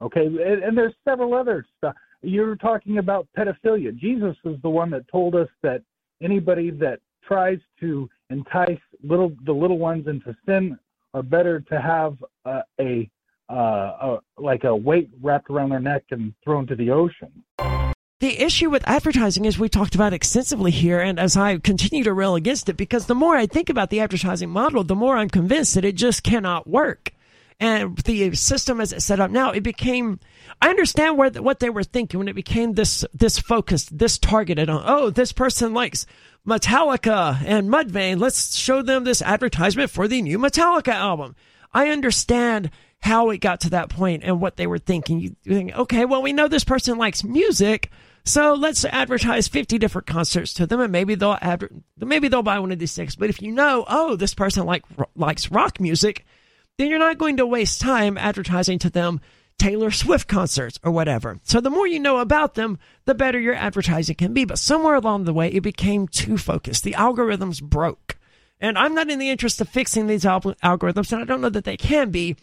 Okay, 0.00 0.26
and, 0.26 0.62
and 0.62 0.78
there's 0.78 0.94
several 1.04 1.34
other 1.34 1.66
stuff. 1.76 1.94
You're 2.22 2.56
talking 2.56 2.98
about 2.98 3.26
pedophilia. 3.36 3.96
Jesus 3.96 4.36
is 4.44 4.56
the 4.62 4.70
one 4.70 4.90
that 4.90 5.06
told 5.08 5.34
us 5.34 5.48
that 5.62 5.82
anybody 6.22 6.70
that 6.70 7.00
tries 7.28 7.58
to 7.80 8.08
entice 8.30 8.80
little 9.04 9.32
the 9.44 9.52
little 9.52 9.78
ones 9.78 10.06
into 10.08 10.34
sin 10.46 10.78
are 11.14 11.22
better 11.22 11.60
to 11.60 11.80
have 11.80 12.16
uh, 12.44 12.62
a 12.80 13.08
uh, 13.50 13.54
a, 13.54 14.18
like 14.36 14.64
a 14.64 14.74
weight 14.74 15.10
wrapped 15.22 15.48
around 15.50 15.70
their 15.70 15.80
neck 15.80 16.04
and 16.10 16.34
thrown 16.44 16.66
to 16.66 16.76
the 16.76 16.90
ocean. 16.90 17.44
The 18.20 18.42
issue 18.42 18.68
with 18.68 18.86
advertising 18.86 19.44
is 19.44 19.58
we 19.58 19.68
talked 19.68 19.94
about 19.94 20.12
extensively 20.12 20.72
here, 20.72 21.00
and 21.00 21.20
as 21.20 21.36
I 21.36 21.56
continue 21.58 22.02
to 22.02 22.12
rail 22.12 22.34
against 22.34 22.68
it, 22.68 22.76
because 22.76 23.06
the 23.06 23.14
more 23.14 23.36
I 23.36 23.46
think 23.46 23.70
about 23.70 23.90
the 23.90 24.00
advertising 24.00 24.50
model, 24.50 24.82
the 24.82 24.96
more 24.96 25.16
I'm 25.16 25.30
convinced 25.30 25.76
that 25.76 25.84
it 25.84 25.94
just 25.94 26.24
cannot 26.24 26.66
work. 26.66 27.12
And 27.60 27.96
the 27.98 28.34
system 28.36 28.80
as 28.80 28.92
it's 28.92 29.04
set 29.04 29.18
up 29.18 29.30
now, 29.30 29.50
it 29.50 29.62
became. 29.62 30.20
I 30.62 30.68
understand 30.68 31.18
where 31.18 31.30
what 31.30 31.58
they 31.58 31.70
were 31.70 31.82
thinking 31.82 32.18
when 32.18 32.28
it 32.28 32.34
became 32.34 32.74
this 32.74 33.04
this 33.12 33.38
focused, 33.38 33.96
this 33.96 34.16
targeted 34.16 34.70
on. 34.70 34.84
Oh, 34.86 35.10
this 35.10 35.32
person 35.32 35.74
likes 35.74 36.06
Metallica 36.46 37.42
and 37.44 37.68
Mudvayne. 37.68 38.20
Let's 38.20 38.56
show 38.56 38.82
them 38.82 39.02
this 39.02 39.22
advertisement 39.22 39.90
for 39.90 40.06
the 40.06 40.22
new 40.22 40.38
Metallica 40.38 40.92
album. 40.92 41.34
I 41.72 41.88
understand 41.88 42.70
how 43.00 43.30
it 43.30 43.38
got 43.38 43.60
to 43.60 43.70
that 43.70 43.88
point 43.88 44.22
and 44.24 44.40
what 44.40 44.56
they 44.56 44.66
were 44.66 44.78
thinking. 44.78 45.20
You 45.20 45.36
think, 45.44 45.76
okay, 45.76 46.04
well, 46.04 46.22
we 46.22 46.32
know 46.32 46.48
this 46.48 46.64
person 46.64 46.96
likes 46.96 47.22
music, 47.22 47.90
so 48.24 48.54
let's 48.54 48.84
advertise 48.84 49.48
50 49.48 49.78
different 49.78 50.06
concerts 50.06 50.54
to 50.54 50.66
them, 50.66 50.80
and 50.80 50.92
maybe 50.92 51.14
they'll 51.14 51.38
adver- 51.40 51.70
maybe 51.98 52.28
they'll 52.28 52.42
buy 52.42 52.58
one 52.58 52.72
of 52.72 52.78
these 52.78 52.92
six. 52.92 53.16
But 53.16 53.30
if 53.30 53.42
you 53.42 53.52
know, 53.52 53.84
oh, 53.88 54.16
this 54.16 54.34
person 54.34 54.64
like 54.66 54.84
likes 55.16 55.50
rock 55.50 55.80
music, 55.80 56.24
then 56.78 56.88
you're 56.88 56.98
not 56.98 57.18
going 57.18 57.36
to 57.36 57.46
waste 57.46 57.80
time 57.80 58.16
advertising 58.16 58.78
to 58.78 58.90
them 58.90 59.20
Taylor 59.58 59.90
Swift 59.90 60.28
concerts 60.28 60.78
or 60.84 60.92
whatever. 60.92 61.40
So 61.42 61.60
the 61.60 61.70
more 61.70 61.86
you 61.86 61.98
know 61.98 62.18
about 62.18 62.54
them, 62.54 62.78
the 63.04 63.14
better 63.14 63.38
your 63.38 63.54
advertising 63.54 64.14
can 64.14 64.32
be. 64.32 64.44
But 64.44 64.58
somewhere 64.58 64.94
along 64.94 65.24
the 65.24 65.32
way, 65.32 65.48
it 65.48 65.62
became 65.62 66.06
too 66.06 66.38
focused. 66.38 66.84
The 66.84 66.92
algorithms 66.92 67.60
broke. 67.60 68.16
And 68.60 68.78
I'm 68.78 68.94
not 68.94 69.10
in 69.10 69.18
the 69.18 69.30
interest 69.30 69.60
of 69.60 69.68
fixing 69.68 70.06
these 70.06 70.24
al- 70.24 70.40
algorithms, 70.40 71.12
and 71.12 71.22
I 71.22 71.24
don't 71.24 71.40
know 71.40 71.48
that 71.48 71.64
they 71.64 71.76
can 71.76 72.10
be. 72.10 72.36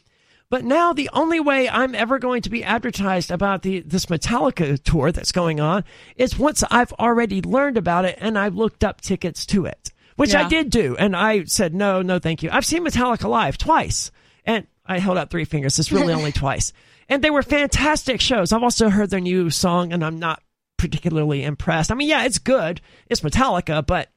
But 0.49 0.63
now 0.63 0.93
the 0.93 1.09
only 1.11 1.39
way 1.39 1.67
I'm 1.67 1.95
ever 1.95 2.19
going 2.19 2.41
to 2.43 2.49
be 2.49 2.63
advertised 2.63 3.31
about 3.31 3.63
the 3.63 3.79
this 3.81 4.05
Metallica 4.05 4.81
tour 4.81 5.11
that's 5.11 5.31
going 5.31 5.59
on 5.59 5.83
is 6.17 6.37
once 6.37 6.63
I've 6.69 6.93
already 6.93 7.41
learned 7.41 7.77
about 7.77 8.05
it 8.05 8.17
and 8.21 8.37
I've 8.37 8.55
looked 8.55 8.83
up 8.83 9.01
tickets 9.01 9.45
to 9.47 9.65
it, 9.65 9.91
which 10.17 10.35
I 10.35 10.47
did 10.47 10.69
do. 10.69 10.95
And 10.97 11.15
I 11.15 11.45
said, 11.45 11.73
no, 11.73 12.01
no, 12.01 12.19
thank 12.19 12.43
you. 12.43 12.49
I've 12.51 12.65
seen 12.65 12.85
Metallica 12.85 13.27
live 13.27 13.57
twice. 13.57 14.11
And 14.45 14.67
I 14.85 14.99
held 14.99 15.17
out 15.17 15.29
three 15.29 15.45
fingers. 15.45 15.79
It's 15.79 15.91
really 15.91 16.13
only 16.13 16.31
twice. 16.33 16.71
And 17.09 17.23
they 17.23 17.29
were 17.29 17.43
fantastic 17.43 18.21
shows. 18.21 18.51
I've 18.51 18.63
also 18.63 18.89
heard 18.89 19.09
their 19.09 19.19
new 19.19 19.49
song 19.49 19.91
and 19.93 20.03
I'm 20.03 20.19
not 20.19 20.41
particularly 20.77 21.43
impressed. 21.43 21.91
I 21.91 21.95
mean, 21.95 22.09
yeah, 22.09 22.25
it's 22.25 22.39
good. 22.39 22.81
It's 23.09 23.21
Metallica, 23.21 23.85
but 23.85 24.09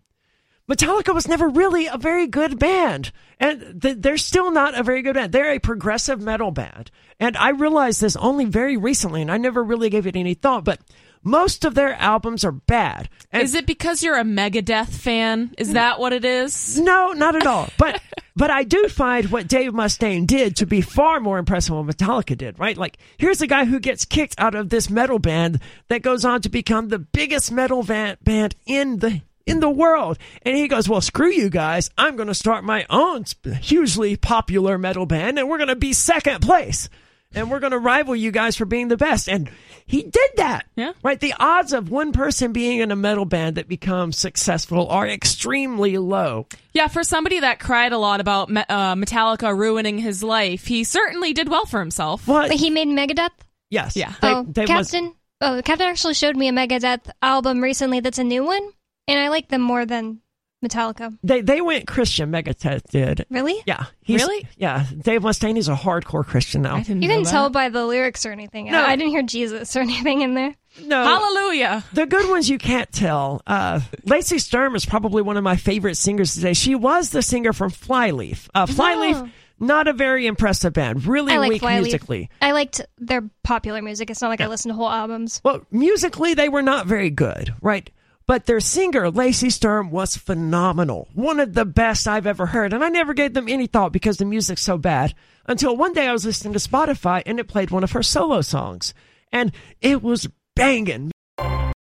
Metallica 0.68 1.14
was 1.14 1.26
never 1.28 1.48
really 1.48 1.86
a 1.86 1.96
very 1.96 2.26
good 2.26 2.58
band. 2.58 3.10
And 3.40 3.80
th- 3.80 3.96
they're 4.00 4.18
still 4.18 4.50
not 4.50 4.78
a 4.78 4.82
very 4.82 5.00
good 5.02 5.14
band. 5.14 5.32
They're 5.32 5.52
a 5.52 5.58
progressive 5.58 6.20
metal 6.20 6.50
band. 6.50 6.90
And 7.18 7.36
I 7.36 7.50
realized 7.50 8.00
this 8.00 8.16
only 8.16 8.44
very 8.44 8.76
recently, 8.76 9.22
and 9.22 9.30
I 9.30 9.38
never 9.38 9.64
really 9.64 9.88
gave 9.88 10.06
it 10.06 10.16
any 10.16 10.34
thought, 10.34 10.64
but 10.64 10.80
most 11.22 11.64
of 11.64 11.74
their 11.74 11.94
albums 11.94 12.44
are 12.44 12.52
bad. 12.52 13.08
And 13.32 13.42
Is 13.42 13.54
it 13.54 13.66
because 13.66 14.02
you're 14.02 14.18
a 14.18 14.24
Megadeth 14.24 14.88
fan? 14.88 15.54
Is 15.58 15.72
that 15.72 15.98
what 15.98 16.12
it 16.12 16.24
is? 16.24 16.78
no, 16.78 17.12
not 17.12 17.34
at 17.34 17.46
all. 17.46 17.68
But 17.78 18.00
but 18.38 18.51
I 18.53 18.62
do 18.62 18.88
find 18.88 19.31
what 19.31 19.48
Dave 19.48 19.72
Mustaine 19.72 20.24
did 20.24 20.57
to 20.57 20.66
be 20.66 20.81
far 20.81 21.18
more 21.18 21.38
impressive 21.38 21.74
than 21.74 21.85
what 21.85 21.96
Metallica 21.96 22.38
did, 22.38 22.59
right? 22.59 22.77
Like 22.77 22.96
here's 23.18 23.42
a 23.42 23.48
guy 23.48 23.64
who 23.64 23.81
gets 23.81 24.05
kicked 24.05 24.37
out 24.38 24.55
of 24.55 24.68
this 24.68 24.88
metal 24.88 25.18
band 25.18 25.61
that 25.88 26.03
goes 26.03 26.24
on 26.24 26.40
to 26.42 26.48
become 26.48 26.88
the 26.88 27.01
biggest 27.01 27.51
metal 27.51 27.83
van- 27.83 28.16
band 28.22 28.55
in 28.64 28.98
the 29.01 29.22
in 29.44 29.59
the 29.59 29.68
world. 29.68 30.18
And 30.42 30.57
he 30.57 30.68
goes, 30.68 30.88
"Well, 30.88 31.01
screw 31.01 31.33
you 31.33 31.51
guys. 31.51 31.90
I'm 31.98 32.14
going 32.14 32.29
to 32.29 32.35
start 32.35 32.62
my 32.62 32.87
own 32.88 33.24
hugely 33.61 34.16
popular 34.16 34.79
metal 34.79 35.05
band 35.05 35.38
and 35.38 35.48
we're 35.48 35.59
going 35.59 35.68
to 35.68 35.77
be 35.77 35.92
second 35.92 36.40
place." 36.40 36.88
And 37.34 37.50
we're 37.50 37.60
going 37.60 37.72
to 37.72 37.78
rival 37.78 38.16
you 38.16 38.30
guys 38.30 38.56
for 38.56 38.64
being 38.64 38.88
the 38.88 38.96
best. 38.96 39.28
And 39.28 39.50
he 39.86 40.02
did 40.02 40.30
that. 40.36 40.66
Yeah. 40.76 40.92
Right? 41.02 41.20
The 41.20 41.34
odds 41.38 41.72
of 41.74 41.90
one 41.90 42.12
person 42.12 42.52
being 42.52 42.80
in 42.80 42.90
a 42.90 42.96
metal 42.96 43.26
band 43.26 43.56
that 43.56 43.68
becomes 43.68 44.16
successful 44.18 44.88
are 44.88 45.06
extremely 45.06 45.98
low. 45.98 46.46
Yeah, 46.72 46.88
for 46.88 47.04
somebody 47.04 47.40
that 47.40 47.60
cried 47.60 47.92
a 47.92 47.98
lot 47.98 48.20
about 48.20 48.50
uh, 48.50 48.94
Metallica 48.94 49.56
ruining 49.56 49.98
his 49.98 50.22
life, 50.22 50.66
he 50.66 50.84
certainly 50.84 51.32
did 51.34 51.48
well 51.48 51.66
for 51.66 51.80
himself. 51.80 52.26
Well, 52.26 52.48
But 52.48 52.56
he 52.56 52.70
made 52.70 52.88
Megadeth. 52.88 53.30
yes. 53.70 53.94
Yeah. 53.94 54.14
They- 54.22 54.28
oh, 54.34 54.44
they 54.48 54.66
must- 54.66 54.92
Captain. 54.92 55.14
Oh, 55.40 55.60
Captain 55.64 55.86
actually 55.86 56.14
showed 56.14 56.34
me 56.36 56.48
a 56.48 56.52
Megadeth 56.52 57.10
album 57.22 57.60
recently. 57.62 58.00
That's 58.00 58.18
a 58.18 58.24
new 58.24 58.44
one, 58.44 58.66
and 59.06 59.20
I 59.20 59.28
like 59.28 59.48
them 59.48 59.60
more 59.62 59.86
than 59.86 60.20
Metallica. 60.64 61.16
they 61.22 61.40
they 61.40 61.60
went 61.60 61.86
Christian. 61.86 62.32
Megadeth 62.32 62.82
did. 62.90 63.24
Really? 63.30 63.54
Yeah. 63.66 63.84
He's, 64.02 64.20
Really? 64.22 64.46
Yeah. 64.56 64.86
Dave 65.02 65.22
Mustaine 65.22 65.56
is 65.56 65.68
a 65.68 65.74
hardcore 65.74 66.24
Christian 66.26 66.62
now. 66.62 66.76
I 66.76 66.82
didn't 66.82 67.02
You 67.02 67.08
know 67.08 67.14
can 67.16 67.22
that. 67.24 67.30
tell 67.30 67.50
by 67.50 67.68
the 67.68 67.86
lyrics 67.86 68.26
or 68.26 68.32
anything. 68.32 68.70
No. 68.70 68.80
I, 68.82 68.90
I 68.92 68.96
didn't 68.96 69.10
hear 69.10 69.22
Jesus 69.22 69.76
or 69.76 69.80
anything 69.82 70.22
in 70.22 70.34
there. 70.34 70.56
No. 70.82 71.02
Hallelujah. 71.04 71.84
The 71.92 72.06
good 72.06 72.28
ones 72.28 72.48
you 72.50 72.58
can't 72.58 72.90
tell. 72.90 73.40
Uh, 73.46 73.80
Lacey 74.04 74.38
Sturm 74.38 74.74
is 74.74 74.84
probably 74.84 75.22
one 75.22 75.36
of 75.36 75.44
my 75.44 75.56
favorite 75.56 75.96
singers 75.96 76.34
today. 76.34 76.54
She 76.54 76.74
was 76.74 77.11
the 77.11 77.22
singer 77.22 77.52
from 77.52 77.70
Flyleaf. 77.70 78.48
Uh, 78.54 78.66
Flyleaf 78.66 79.16
Oh. 79.16 79.28
not 79.61 79.88
a 79.88 79.92
very 79.92 80.26
impressive 80.26 80.72
band. 80.72 81.04
Really 81.06 81.32
I 81.32 81.38
like 81.38 81.50
weak 81.50 81.61
Flyleaf. 81.62 81.84
musically. 81.84 82.30
I 82.42 82.52
liked 82.52 82.80
their 82.98 83.28
popular 83.44 83.80
music. 83.82 84.11
It's 84.11 84.20
not 84.22 84.28
like 84.28 84.40
I 84.40 84.46
listen 84.48 84.68
to 84.70 84.74
whole 84.76 84.90
albums. 84.90 85.40
Well, 85.44 85.64
musically, 85.70 86.34
they 86.34 86.48
were 86.48 86.62
not 86.62 86.86
very 86.86 87.11
good, 87.11 87.54
right? 87.62 87.88
But 88.29 88.45
their 88.45 88.61
singer, 88.61 89.11
Lacey 89.11 89.49
Sturm, 89.49 89.91
was 89.91 90.14
phenomenal. 90.14 91.09
One 91.14 91.41
of 91.41 91.55
the 91.55 91.64
best 91.64 92.07
I've 92.07 92.26
ever 92.26 92.45
heard. 92.45 92.74
And 92.74 92.85
I 92.85 92.91
never 92.91 93.14
gave 93.14 93.33
them 93.33 93.49
any 93.49 93.66
thought 93.66 93.91
because 93.91 94.18
the 94.18 94.26
music's 94.26 94.61
so 94.61 94.76
bad 94.76 95.14
until 95.47 95.74
one 95.74 95.95
day 95.95 96.07
I 96.07 96.12
was 96.12 96.26
listening 96.26 96.53
to 96.53 96.59
Spotify 96.59 97.22
and 97.24 97.41
it 97.41 97.49
played 97.49 97.70
one 97.70 97.85
of 97.85 97.93
her 97.93 98.03
solo 98.03 98.43
songs. 98.43 98.93
And 99.33 99.51
it 99.81 100.03
was 100.03 100.29
banging. 100.55 101.11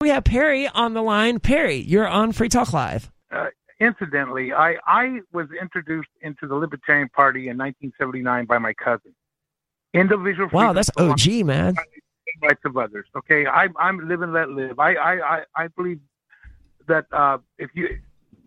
We 0.01 0.09
have 0.09 0.24
Perry 0.24 0.66
on 0.68 0.95
the 0.95 1.03
line. 1.03 1.39
Perry, 1.39 1.76
you're 1.76 2.09
on 2.09 2.33
Free 2.33 2.49
Talk 2.49 2.72
Live. 2.72 3.11
uh, 3.30 3.49
incidentally, 3.78 4.55
I, 4.55 4.76
I 4.87 5.20
was 5.35 5.49
introduced 5.61 6.09
into 6.22 6.47
the 6.47 6.55
Libertarian 6.55 7.11
Party 7.11 7.51
in 7.51 7.59
1979 7.59 8.47
by 8.47 8.57
my 8.57 8.72
cousin. 8.72 9.14
Individual 9.93 10.49
Wow, 10.51 10.72
that's 10.72 10.91
OG, 10.97 11.45
man. 11.45 11.74
rights 12.43 12.62
of 12.64 12.78
others. 12.78 13.07
Okay, 13.18 13.47
I, 13.47 13.68
I'm 13.78 14.09
live 14.09 14.22
and 14.22 14.33
let 14.33 14.49
live. 14.49 14.78
I, 14.78 14.95
I, 14.95 15.12
I, 15.37 15.43
I 15.55 15.68
believe 15.68 16.01
that 16.89 17.07
uh, 17.12 17.39
if 17.59 17.70
you 17.74 17.89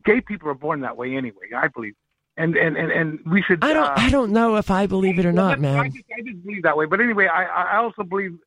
gay 0.05 0.21
people 0.21 0.49
are 0.49 0.53
born 0.55 0.81
that 0.81 0.95
way 0.97 1.15
anyway. 1.15 1.47
I 1.55 1.67
believe, 1.67 1.95
and 2.37 2.55
and 2.55 2.77
and, 2.77 2.91
and 2.91 3.19
we 3.25 3.41
should. 3.41 3.63
I 3.63 3.73
don't 3.73 3.83
Uh, 3.89 3.93
I 3.97 4.09
don't 4.09 4.31
know 4.31 4.55
if 4.57 4.69
I 4.71 4.85
believe 4.87 5.19
it 5.19 5.25
or 5.25 5.31
well, 5.33 5.47
not, 5.47 5.57
I 5.57 5.61
man. 5.61 5.91
just, 5.91 6.05
I 6.17 6.21
just 6.21 6.43
believe 6.45 6.63
that 6.63 6.77
way. 6.77 6.85
But 6.85 7.01
anyway, 7.01 7.27
I, 7.27 7.43
I 7.45 7.77
also 7.77 8.03
believe, 8.03 8.37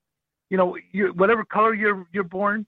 you 0.50 0.56
know, 0.56 0.76
you, 0.92 1.08
whatever 1.14 1.44
color 1.44 1.74
you're 1.74 2.06
you're 2.12 2.24
born, 2.24 2.66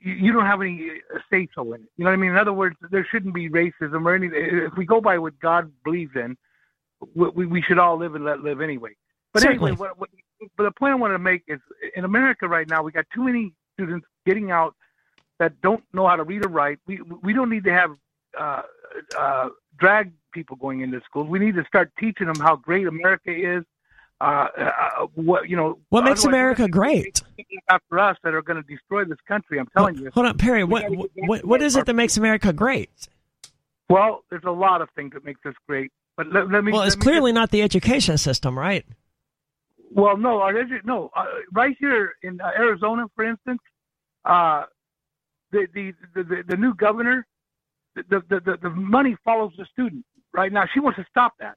you, 0.00 0.12
you 0.14 0.32
don't 0.32 0.46
have 0.46 0.60
any 0.62 0.90
uh, 1.14 1.18
say 1.30 1.48
so 1.54 1.72
in 1.74 1.82
it. 1.82 1.88
You 1.96 2.04
know 2.04 2.10
what 2.10 2.14
I 2.14 2.20
mean? 2.20 2.30
In 2.32 2.36
other 2.38 2.52
words, 2.52 2.76
there 2.90 3.06
shouldn't 3.10 3.34
be 3.34 3.48
racism 3.50 4.04
or 4.06 4.14
anything. 4.14 4.38
If 4.42 4.76
we 4.76 4.84
go 4.86 5.00
by 5.00 5.18
what 5.18 5.38
God 5.40 5.70
believes 5.84 6.14
in, 6.14 6.36
we, 7.14 7.28
we- 7.30 7.46
we 7.46 7.62
should 7.62 7.78
all 7.78 7.96
live 7.98 8.14
and 8.14 8.24
let 8.24 8.40
live 8.40 8.60
anyway. 8.60 8.90
But 9.32 9.42
Certainly. 9.42 9.72
anyway, 9.72 9.78
what, 9.78 9.98
what, 9.98 10.10
but 10.56 10.64
the 10.64 10.70
point 10.72 10.92
I 10.92 10.96
want 10.96 11.12
to 11.14 11.18
make 11.18 11.42
is, 11.48 11.60
in 11.94 12.04
America 12.04 12.48
right 12.48 12.68
now, 12.68 12.82
we 12.82 12.92
got 12.92 13.04
too 13.14 13.22
many 13.24 13.52
students 13.74 14.06
getting 14.26 14.50
out 14.50 14.74
that 15.40 15.60
don't 15.62 15.82
know 15.92 16.06
how 16.06 16.14
to 16.14 16.22
read 16.22 16.44
or 16.44 16.48
write. 16.48 16.78
We 16.86 17.00
we 17.22 17.32
don't 17.32 17.50
need 17.50 17.64
to 17.64 17.72
have 17.72 17.90
uh, 18.38 18.62
uh, 19.18 19.48
drag 19.78 20.12
people 20.32 20.54
going 20.56 20.82
into 20.82 21.00
schools. 21.04 21.28
We 21.28 21.40
need 21.40 21.56
to 21.56 21.64
start 21.64 21.90
teaching 21.98 22.28
them 22.28 22.36
how 22.36 22.54
great 22.54 22.86
America 22.86 23.32
is. 23.34 23.64
Uh, 24.20 24.48
uh, 24.58 25.06
what 25.14 25.48
you 25.48 25.56
know? 25.56 25.78
What 25.88 26.04
makes 26.04 26.24
America 26.24 26.62
we're 26.62 26.68
gonna 26.68 26.92
be 26.92 27.02
great? 27.02 27.22
After 27.70 27.98
us, 27.98 28.18
that 28.22 28.34
are 28.34 28.42
going 28.42 28.62
to 28.62 28.68
destroy 28.68 29.04
this 29.06 29.16
country. 29.26 29.58
I'm 29.58 29.66
telling 29.74 29.96
you. 29.96 30.10
Hold 30.12 30.26
on, 30.26 30.36
Perry. 30.36 30.62
What 30.62 30.82
gotta 30.82 30.96
get 30.96 31.14
back 31.16 31.28
what 31.28 31.44
what 31.46 31.62
is 31.62 31.74
it 31.74 31.86
that 31.86 31.94
makes 31.94 32.18
America 32.18 32.52
great? 32.52 32.90
Well, 33.88 34.24
there's 34.28 34.44
a 34.44 34.50
lot 34.50 34.82
of 34.82 34.90
things 34.94 35.14
that 35.14 35.24
makes 35.24 35.40
us 35.46 35.54
great. 35.66 35.90
But 36.18 36.30
let, 36.30 36.50
let 36.50 36.62
me. 36.62 36.70
Well, 36.70 36.82
it's 36.82 36.96
clearly 36.96 37.32
not 37.32 37.50
the 37.50 37.62
education 37.62 38.18
system, 38.18 38.58
right? 38.58 38.84
Well, 39.90 40.18
no, 40.18 40.42
our 40.42 40.52
edu- 40.52 40.84
no. 40.84 41.10
Uh, 41.16 41.24
right 41.50 41.74
here 41.80 42.12
in 42.22 42.42
uh, 42.42 42.50
Arizona, 42.58 43.06
for 43.16 43.24
instance, 43.24 43.60
uh, 44.26 44.64
the, 45.52 45.66
the 45.74 45.94
the 46.14 46.44
the 46.48 46.56
new 46.56 46.74
governor, 46.74 47.26
the, 47.94 48.22
the 48.28 48.40
the 48.40 48.58
the 48.62 48.70
money 48.70 49.16
follows 49.24 49.52
the 49.58 49.66
student. 49.72 50.04
Right 50.32 50.52
now, 50.52 50.64
she 50.72 50.80
wants 50.80 50.98
to 50.98 51.06
stop 51.10 51.34
that. 51.40 51.56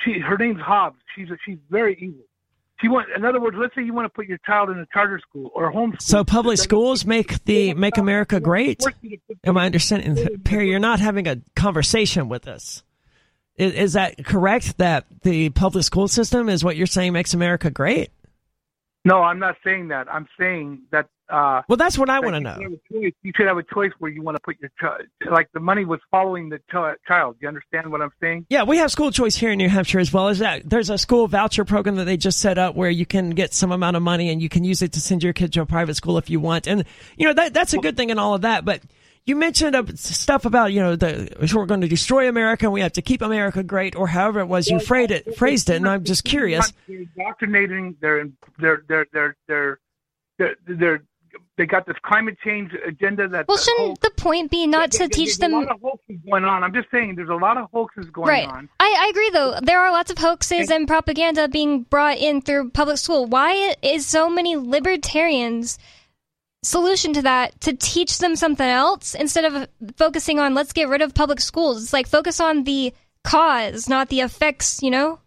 She 0.00 0.18
her 0.18 0.36
name's 0.36 0.60
Hobbs. 0.60 0.98
She's 1.14 1.28
she's 1.44 1.58
very 1.70 1.96
evil. 2.00 2.24
She 2.80 2.88
want, 2.88 3.08
in 3.16 3.24
other 3.24 3.40
words, 3.40 3.56
let's 3.58 3.74
say 3.76 3.82
you 3.84 3.94
want 3.94 4.06
to 4.06 4.08
put 4.08 4.26
your 4.26 4.38
child 4.38 4.68
in 4.68 4.78
a 4.78 4.86
charter 4.92 5.20
school 5.20 5.52
or 5.54 5.70
a 5.70 5.72
homeschool. 5.72 6.02
So 6.02 6.24
public 6.24 6.58
schools 6.58 7.04
make 7.04 7.44
the 7.44 7.74
make 7.74 7.96
America 7.96 8.40
great. 8.40 8.82
Force 8.82 8.94
you 9.02 9.10
to 9.10 9.22
put- 9.28 9.38
Am 9.44 9.56
I 9.56 9.66
understanding, 9.66 10.40
Perry? 10.42 10.68
You're 10.68 10.80
not 10.80 10.98
having 10.98 11.28
a 11.28 11.36
conversation 11.54 12.28
with 12.28 12.48
us. 12.48 12.82
Is, 13.56 13.72
is 13.74 13.92
that 13.92 14.24
correct? 14.24 14.78
That 14.78 15.04
the 15.22 15.50
public 15.50 15.84
school 15.84 16.08
system 16.08 16.48
is 16.48 16.64
what 16.64 16.76
you're 16.76 16.86
saying 16.88 17.12
makes 17.12 17.34
America 17.34 17.70
great? 17.70 18.10
No, 19.04 19.22
I'm 19.22 19.38
not 19.38 19.56
saying 19.62 19.88
that. 19.88 20.12
I'm 20.12 20.26
saying 20.38 20.82
that. 20.90 21.08
Uh, 21.32 21.62
Well, 21.66 21.78
that's 21.78 21.96
what 21.96 22.10
I 22.10 22.20
want 22.20 22.34
to 22.34 22.40
know. 22.40 22.54
should 22.56 22.62
have 22.62 22.72
a 22.72 22.92
choice. 22.92 23.12
You 23.22 23.32
should 23.34 23.46
have 23.46 23.56
a 23.56 23.62
choice 23.62 23.90
where 23.98 24.10
you 24.10 24.20
want 24.22 24.36
to 24.36 24.40
put 24.42 24.60
your 24.60 24.70
child. 24.78 25.00
Like 25.30 25.50
the 25.52 25.60
money 25.60 25.86
was 25.86 25.98
following 26.10 26.50
the 26.50 26.58
ch- 26.58 26.98
child. 27.08 27.36
You 27.40 27.48
understand 27.48 27.90
what 27.90 28.02
I'm 28.02 28.12
saying? 28.20 28.46
Yeah, 28.50 28.64
we 28.64 28.76
have 28.76 28.90
school 28.90 29.10
choice 29.10 29.34
here 29.34 29.50
in 29.50 29.56
New 29.58 29.70
Hampshire 29.70 29.98
as 29.98 30.12
well. 30.12 30.28
Is 30.28 30.40
that 30.40 30.68
there's 30.68 30.90
a 30.90 30.98
school 30.98 31.26
voucher 31.28 31.64
program 31.64 31.96
that 31.96 32.04
they 32.04 32.18
just 32.18 32.38
set 32.38 32.58
up 32.58 32.74
where 32.74 32.90
you 32.90 33.06
can 33.06 33.30
get 33.30 33.54
some 33.54 33.72
amount 33.72 33.96
of 33.96 34.02
money 34.02 34.28
and 34.28 34.42
you 34.42 34.50
can 34.50 34.62
use 34.62 34.82
it 34.82 34.92
to 34.92 35.00
send 35.00 35.22
your 35.22 35.32
kid 35.32 35.54
to 35.54 35.62
a 35.62 35.66
private 35.66 35.94
school 35.94 36.18
if 36.18 36.28
you 36.28 36.38
want. 36.38 36.66
And 36.66 36.84
you 37.16 37.26
know 37.26 37.32
that 37.32 37.54
that's 37.54 37.72
a 37.72 37.78
good 37.78 37.96
thing 37.96 38.10
and 38.10 38.20
all 38.20 38.34
of 38.34 38.42
that. 38.42 38.66
But 38.66 38.82
you 39.24 39.34
mentioned 39.36 39.74
uh, 39.74 39.84
stuff 39.94 40.44
about 40.44 40.74
you 40.74 40.80
know 40.80 40.96
the 40.96 41.34
we're 41.54 41.64
going 41.64 41.80
to 41.80 41.88
destroy 41.88 42.28
America 42.28 42.66
and 42.66 42.74
we 42.74 42.82
have 42.82 42.92
to 42.92 43.02
keep 43.02 43.22
America 43.22 43.62
great 43.62 43.96
or 43.96 44.06
however 44.06 44.40
it 44.40 44.46
was 44.48 44.68
you 44.68 44.78
phrased 44.80 45.12
it 45.12 45.34
phrased 45.36 45.70
it. 45.70 45.76
And 45.76 45.88
I'm 45.88 46.04
just 46.04 46.24
curious. 46.24 46.72
They're 46.86 46.98
indoctrinating. 46.98 47.96
They're 48.00 48.28
they're 48.58 48.82
they're 48.86 49.06
they're 49.12 49.36
they're 49.48 49.78
they're, 50.38 50.56
they're 50.66 51.02
they 51.58 51.66
got 51.66 51.86
this 51.86 51.96
climate 52.04 52.36
change 52.44 52.72
agenda 52.86 53.28
that. 53.28 53.46
Well, 53.48 53.58
shouldn't 53.58 54.00
the 54.00 54.10
point 54.16 54.50
be 54.50 54.66
not 54.66 54.90
to 54.92 55.08
teach 55.08 55.38
there's 55.38 55.38
them? 55.38 55.54
a 55.54 55.58
lot 55.60 55.70
of 55.70 55.80
hoaxes 55.80 56.16
going 56.28 56.44
on. 56.44 56.64
I'm 56.64 56.72
just 56.72 56.90
saying, 56.90 57.14
there's 57.16 57.28
a 57.28 57.34
lot 57.34 57.56
of 57.56 57.68
hoaxes 57.72 58.06
going 58.10 58.28
Right. 58.28 58.48
on. 58.48 58.68
I, 58.80 58.96
I 59.06 59.08
agree, 59.10 59.30
though. 59.30 59.58
There 59.62 59.80
are 59.80 59.90
lots 59.92 60.10
of 60.10 60.18
hoaxes 60.18 60.70
and 60.70 60.86
propaganda 60.88 61.48
being 61.48 61.82
brought 61.82 62.18
in 62.18 62.40
through 62.42 62.70
public 62.70 62.98
school. 62.98 63.26
Why 63.26 63.74
is 63.82 64.06
so 64.06 64.28
many 64.30 64.56
libertarians 64.56 65.78
solution 66.64 67.12
to 67.12 67.22
that 67.22 67.60
to 67.60 67.72
teach 67.74 68.18
them 68.18 68.36
something 68.36 68.66
else 68.68 69.14
instead 69.14 69.44
of 69.44 69.68
focusing 69.96 70.38
on 70.38 70.54
let's 70.54 70.72
get 70.72 70.88
rid 70.88 71.02
of 71.02 71.14
public 71.14 71.40
schools? 71.40 71.82
It's 71.82 71.92
like 71.92 72.06
focus 72.06 72.40
on 72.40 72.64
the 72.64 72.92
cause, 73.24 73.88
not 73.88 74.08
the 74.08 74.20
effects. 74.20 74.82
You 74.82 74.90
know? 74.90 75.18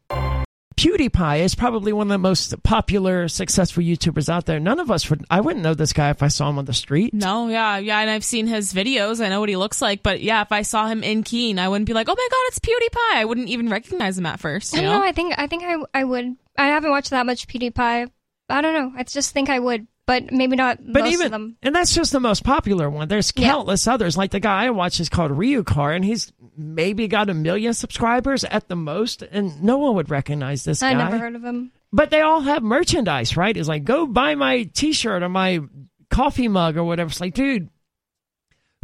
PewDiePie 0.78 1.40
is 1.40 1.56
probably 1.56 1.94
one 1.94 2.08
of 2.08 2.12
the 2.12 2.18
most 2.18 2.62
popular, 2.64 3.28
successful 3.28 3.82
YouTubers 3.82 4.28
out 4.28 4.46
there. 4.46 4.60
None 4.60 4.80
of 4.80 4.92
us 4.92 5.10
would. 5.10 5.26
I 5.30 5.40
wouldn't 5.40 5.64
know 5.64 5.74
this 5.74 5.94
guy 5.94 6.10
if 6.10 6.22
I 6.22 6.28
saw 6.28 6.50
him 6.50 6.58
on 6.58 6.66
the 6.66 6.74
street. 6.74 7.14
No, 7.14 7.48
yeah, 7.48 7.78
yeah, 7.78 8.00
and 8.00 8.10
I've 8.10 8.24
seen 8.26 8.48
his 8.48 8.74
videos. 8.74 9.24
I 9.24 9.30
know 9.30 9.40
what 9.40 9.50
he 9.50 9.56
looks 9.56 9.82
like, 9.82 10.04
but 10.04 10.22
yeah, 10.22 10.42
if 10.42 10.52
I 10.52 10.64
saw 10.64 10.88
him 10.88 11.02
in 11.04 11.24
Keene, 11.24 11.60
I 11.60 11.70
wouldn't 11.70 11.88
be 11.88 11.94
like, 11.94 12.10
"Oh 12.10 12.16
my 12.18 12.28
god, 12.30 12.38
it's 12.48 12.60
PewDiePie." 12.60 13.16
I 13.18 13.26
wouldn't 13.26 13.48
even 13.50 13.70
recognize 13.70 14.18
him 14.18 14.26
at 14.26 14.40
first. 14.40 14.74
I 14.76 14.82
don't 14.82 14.86
know? 14.92 15.00
know. 15.00 15.06
I 15.06 15.12
think 15.14 15.34
I 15.38 15.48
think 15.48 15.64
I 15.64 15.76
I 15.94 16.04
would. 16.04 16.36
I 16.58 16.68
haven't 16.68 16.92
watched 16.92 17.12
that 17.12 17.26
much 17.26 17.48
PewDiePie. 17.48 18.10
I 18.50 18.62
don't 18.62 18.74
know. 18.74 18.94
I 18.98 19.04
just 19.04 19.32
think 19.32 19.50
I 19.50 19.58
would, 19.60 19.88
but 20.08 20.32
maybe 20.32 20.56
not 20.56 20.78
But 20.82 21.04
most 21.04 21.14
even 21.14 21.26
of 21.28 21.32
them. 21.32 21.58
and 21.64 21.74
that's 21.76 21.94
just 21.96 22.12
the 22.12 22.20
most 22.20 22.44
popular 22.44 22.90
one. 22.90 23.08
There's 23.08 23.32
Yeah. 23.36 23.50
countless 23.50 23.88
others. 23.88 24.16
Like 24.18 24.32
the 24.32 24.40
guy 24.40 24.66
I 24.66 24.70
watch 24.70 25.00
is 25.00 25.10
called 25.10 25.32
Ryukahr, 25.32 25.96
and 25.96 26.06
he's 26.06 26.32
maybe 26.58 27.08
got 27.08 27.30
a 27.30 27.34
million 27.34 27.74
subscribers 27.74 28.44
at 28.44 28.68
the 28.68 28.76
most, 28.76 29.22
and 29.24 29.62
no 29.64 29.78
one 29.78 29.96
would 29.96 30.10
recognize 30.12 30.64
this 30.64 30.82
I 30.84 30.94
guy. 30.94 31.00
I 31.00 31.04
never 31.06 31.18
heard 31.18 31.36
of 31.36 31.44
him. 31.44 31.72
But 31.92 32.10
they 32.12 32.22
all 32.22 32.42
have 32.42 32.62
merchandise, 32.62 33.36
right? 33.38 33.56
It's 33.56 33.68
like 33.70 33.84
go 33.84 34.06
buy 34.06 34.36
my 34.36 34.64
T-shirt 34.64 35.24
or 35.24 35.30
my 35.30 35.60
coffee 36.10 36.48
mug 36.50 36.78
or 36.78 36.84
whatever. 36.84 37.08
It's 37.10 37.22
like, 37.22 37.34
dude, 37.34 37.70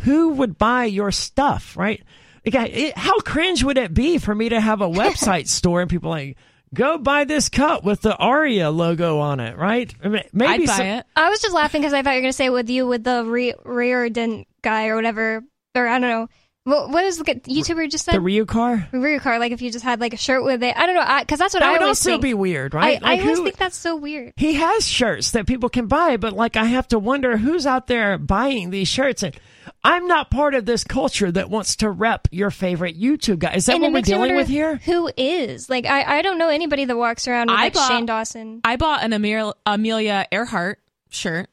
who 0.02 0.30
would 0.30 0.58
buy 0.58 0.86
your 0.86 1.12
stuff, 1.12 1.76
right? 1.78 2.02
Again, 2.46 2.68
it, 2.72 2.98
how 2.98 3.20
cringe 3.20 3.64
would 3.64 3.78
it 3.78 3.94
be 3.94 4.18
for 4.18 4.34
me 4.34 4.50
to 4.50 4.60
have 4.60 4.82
a 4.82 4.88
website 4.90 5.48
store 5.48 5.82
and 5.82 5.90
people 5.90 6.10
like 6.10 6.38
go 6.74 6.98
buy 6.98 7.24
this 7.26 7.50
cup 7.50 7.84
with 7.84 8.02
the 8.02 8.16
Aria 8.16 8.70
logo 8.72 9.20
on 9.20 9.40
it, 9.40 9.58
right? 9.58 9.94
Maybe 10.04 10.24
I'd 10.46 10.66
buy 10.66 10.74
some- 10.78 10.86
it. 10.86 11.06
I 11.16 11.30
was 11.30 11.42
just 11.42 11.54
laughing 11.54 11.82
because 11.82 11.94
I 11.94 12.02
thought 12.02 12.12
you 12.12 12.18
were 12.18 12.22
gonna 12.24 12.34
say 12.34 12.50
with 12.50 12.70
you 12.70 12.88
with 12.88 13.04
the 13.04 13.24
re- 13.26 13.56
Reardon 13.66 14.46
guy 14.62 14.88
or 14.88 14.96
whatever, 14.96 15.44
or 15.76 15.88
I 15.88 16.00
don't 16.00 16.10
know. 16.10 16.28
What, 16.64 16.92
what 16.92 17.04
was 17.04 17.18
the 17.18 17.24
YouTuber 17.24 17.90
just 17.90 18.06
the 18.06 18.12
said? 18.12 18.22
Ryukahr. 18.22 18.88
Rear 18.92 19.20
car, 19.20 19.40
like 19.40 19.52
if 19.52 19.64
you 19.64 19.72
just 19.72 19.84
had 19.84 20.00
like 20.00 20.14
a 20.14 20.18
shirt 20.18 20.44
with 20.44 20.62
it. 20.62 20.78
I 20.78 20.86
don't 20.86 20.94
know, 20.94 21.20
because 21.20 21.40
that's 21.40 21.56
what 21.56 21.62
That 21.62 21.70
I 21.70 21.72
would 21.72 21.82
always 21.82 21.98
also 21.98 22.12
think. 22.12 22.22
be 22.22 22.34
weird, 22.36 22.76
I, 22.76 22.78
right? 22.78 23.00
I 23.04 23.10
Like, 23.16 23.22
always 23.22 23.38
who- 23.40 23.44
think 23.46 23.58
that's 23.58 23.76
so 23.76 23.96
weird. 23.96 24.34
he 24.38 24.54
has 24.54 24.88
shirts 24.88 25.32
that 25.32 25.48
people 25.48 25.70
can 25.70 25.88
buy, 25.88 26.18
but 26.18 26.34
like 26.34 26.56
I 26.58 26.66
have 26.66 26.88
to 26.90 27.00
wonder 27.00 27.36
who's 27.38 27.66
out 27.66 27.88
there 27.88 28.20
buying 28.20 28.70
these 28.70 28.88
shirts. 28.88 29.24
And 29.24 29.36
I'm 29.84 30.08
not 30.08 30.30
part 30.32 30.54
of 30.56 30.66
this 30.66 30.84
culture 30.84 31.32
that 31.32 31.50
wants 31.50 31.78
to 31.78 31.90
rep 31.90 32.28
your 32.32 32.52
favorite 32.52 33.00
YouTube 33.00 33.40
guy. 33.40 33.54
Is 33.54 33.66
that 33.66 33.74
and 33.74 33.82
what 33.84 33.94
we're 33.94 34.02
dealing 34.02 34.36
with 34.36 34.48
here? 34.48 34.78
Who 34.78 35.10
is 35.18 35.70
like 35.70 35.86
I? 35.86 36.20
I 36.20 36.22
don't 36.22 36.38
know 36.38 36.50
anybody 36.50 36.86
that 36.86 36.98
walks 36.98 37.28
around 37.28 37.50
with 37.50 37.58
I 37.60 37.64
like 37.64 37.74
bought- 37.74 37.88
Shane 37.90 38.06
Dawson. 38.06 38.62
I 38.64 38.76
bought 38.76 39.04
an 39.04 39.14
Amir- 39.14 39.54
Amelia 39.66 40.28
Earhart 40.32 40.80
shirt. 41.10 41.50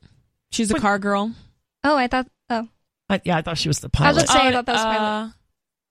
She's 0.51 0.71
a 0.71 0.75
car 0.79 0.99
girl. 0.99 1.33
Oh, 1.85 1.97
I 1.97 2.07
thought. 2.07 2.27
Oh, 2.51 2.69
I, 3.11 3.21
yeah, 3.25 3.37
I 3.37 3.43
thought 3.43 3.59
she 3.59 3.69
was 3.69 3.81
the 3.81 3.89
I 3.89 3.97
pilot. 3.97 4.15
was 4.15 4.23
just 4.25 4.33
saying 4.33 4.49
I 4.49 4.53
thought 4.53 4.67
that 4.67 4.73
was 4.73 4.81
uh, 4.83 4.99
Pilot. 4.99 5.33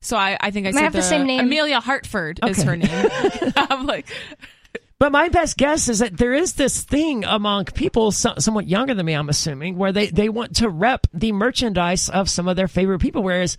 So 0.01 0.15
I, 0.17 0.37
I 0.39 0.51
think 0.51 0.67
I 0.67 0.71
Might 0.71 0.75
said 0.77 0.83
have 0.83 0.93
the 0.93 1.01
same 1.01 1.25
name. 1.25 1.39
Amelia 1.39 1.79
Hartford 1.79 2.39
is 2.45 2.61
her 2.63 2.75
name. 2.75 2.89
I'm 3.55 3.85
like, 3.87 4.05
But 4.99 5.11
my 5.11 5.29
best 5.29 5.57
guess 5.57 5.89
is 5.89 5.99
that 5.99 6.17
there 6.17 6.33
is 6.33 6.53
this 6.53 6.83
thing 6.83 7.23
among 7.23 7.65
people 7.65 8.11
so, 8.11 8.33
somewhat 8.39 8.67
younger 8.67 8.95
than 8.95 9.05
me, 9.05 9.13
I'm 9.13 9.29
assuming, 9.29 9.77
where 9.77 9.91
they, 9.91 10.07
they 10.07 10.27
want 10.27 10.55
to 10.57 10.69
rep 10.69 11.05
the 11.13 11.31
merchandise 11.31 12.09
of 12.09 12.29
some 12.29 12.47
of 12.47 12.55
their 12.55 12.67
favorite 12.67 12.99
people. 12.99 13.21
Whereas 13.21 13.57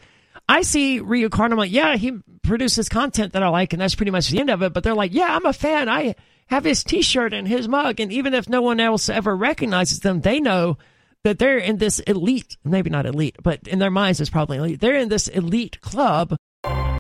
I 0.48 0.62
see 0.62 0.98
Carter, 0.98 1.52
I'm 1.52 1.58
like, 1.58 1.70
yeah, 1.70 1.96
he 1.96 2.18
produces 2.42 2.88
content 2.88 3.34
that 3.34 3.42
I 3.44 3.48
like, 3.48 3.72
and 3.72 3.80
that's 3.80 3.94
pretty 3.94 4.10
much 4.10 4.28
the 4.30 4.40
end 4.40 4.50
of 4.50 4.62
it. 4.62 4.72
But 4.72 4.82
they're 4.82 4.94
like, 4.94 5.14
yeah, 5.14 5.36
I'm 5.36 5.46
a 5.46 5.52
fan. 5.52 5.88
I 5.88 6.16
have 6.48 6.64
his 6.64 6.82
T-shirt 6.82 7.32
and 7.32 7.46
his 7.46 7.68
mug, 7.68 8.00
and 8.00 8.12
even 8.12 8.34
if 8.34 8.48
no 8.48 8.62
one 8.62 8.80
else 8.80 9.08
ever 9.08 9.36
recognizes 9.36 10.00
them, 10.00 10.22
they 10.22 10.40
know 10.40 10.78
that 11.24 11.38
they're 11.38 11.58
in 11.58 11.76
this 11.76 11.98
elite, 12.00 12.56
maybe 12.64 12.90
not 12.90 13.06
elite, 13.06 13.36
but 13.42 13.66
in 13.68 13.78
their 13.78 13.90
minds 13.90 14.20
it's 14.20 14.30
probably 14.30 14.56
elite. 14.56 14.80
They're 14.80 14.96
in 14.96 15.08
this 15.08 15.28
elite 15.28 15.80
club. 15.82 16.36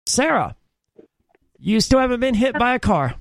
Sarah, 0.06 0.54
You 1.58 1.80
still 1.80 1.98
haven't 1.98 2.20
been 2.20 2.34
hit 2.34 2.58
by 2.58 2.74
a 2.74 2.78
car. 2.78 3.14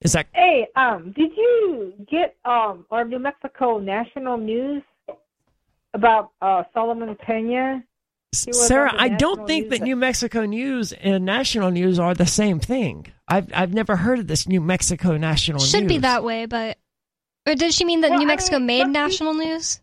Is 0.00 0.12
that 0.12 0.26
Hey, 0.32 0.68
um, 0.76 1.12
did 1.16 1.30
you 1.36 1.92
get 2.10 2.36
um 2.44 2.86
our 2.90 3.04
New 3.04 3.18
Mexico 3.18 3.78
national 3.78 4.36
news 4.38 4.82
about 5.94 6.30
uh 6.40 6.62
Solomon 6.72 7.16
Pena? 7.16 7.82
Sarah? 8.34 8.92
I 8.96 9.08
don't 9.08 9.46
think 9.46 9.70
that 9.70 9.80
New 9.80 9.96
Mexico 9.96 10.44
news 10.44 10.92
and 10.92 11.24
national 11.24 11.70
news 11.70 11.98
are 11.98 12.14
the 12.14 12.26
same 12.26 12.60
thing. 12.60 13.06
I've 13.26 13.50
I've 13.54 13.74
never 13.74 13.96
heard 13.96 14.18
of 14.20 14.26
this 14.28 14.46
New 14.46 14.60
Mexico 14.60 15.16
national 15.16 15.58
news. 15.60 15.70
Should 15.70 15.84
news. 15.84 15.88
be 15.88 15.98
that 15.98 16.22
way, 16.24 16.46
but 16.46 16.76
or 17.46 17.54
did 17.54 17.72
she 17.72 17.84
mean 17.84 18.02
that 18.02 18.10
Well, 18.10 18.18
New 18.20 18.26
I 18.26 18.28
Mexico 18.28 18.58
mean, 18.58 18.66
made 18.66 18.80
but 18.80 18.86
he- 18.88 18.92
national 18.92 19.34
news? 19.34 19.80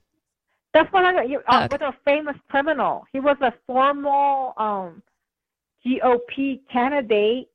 That's 0.74 0.91
what 0.91 1.05
I 1.05 1.13
got. 1.13 1.30
You, 1.30 1.39
uh, 1.47 1.63
Okay. 1.66 1.68
With 1.74 1.82
a 1.82 1.93
famous 2.05 2.36
criminal, 2.49 3.05
he 3.11 3.20
was 3.20 3.38
a 3.41 3.51
formal 3.66 4.53
um 4.57 5.01
GOP 5.86 6.61
candidate, 6.72 7.49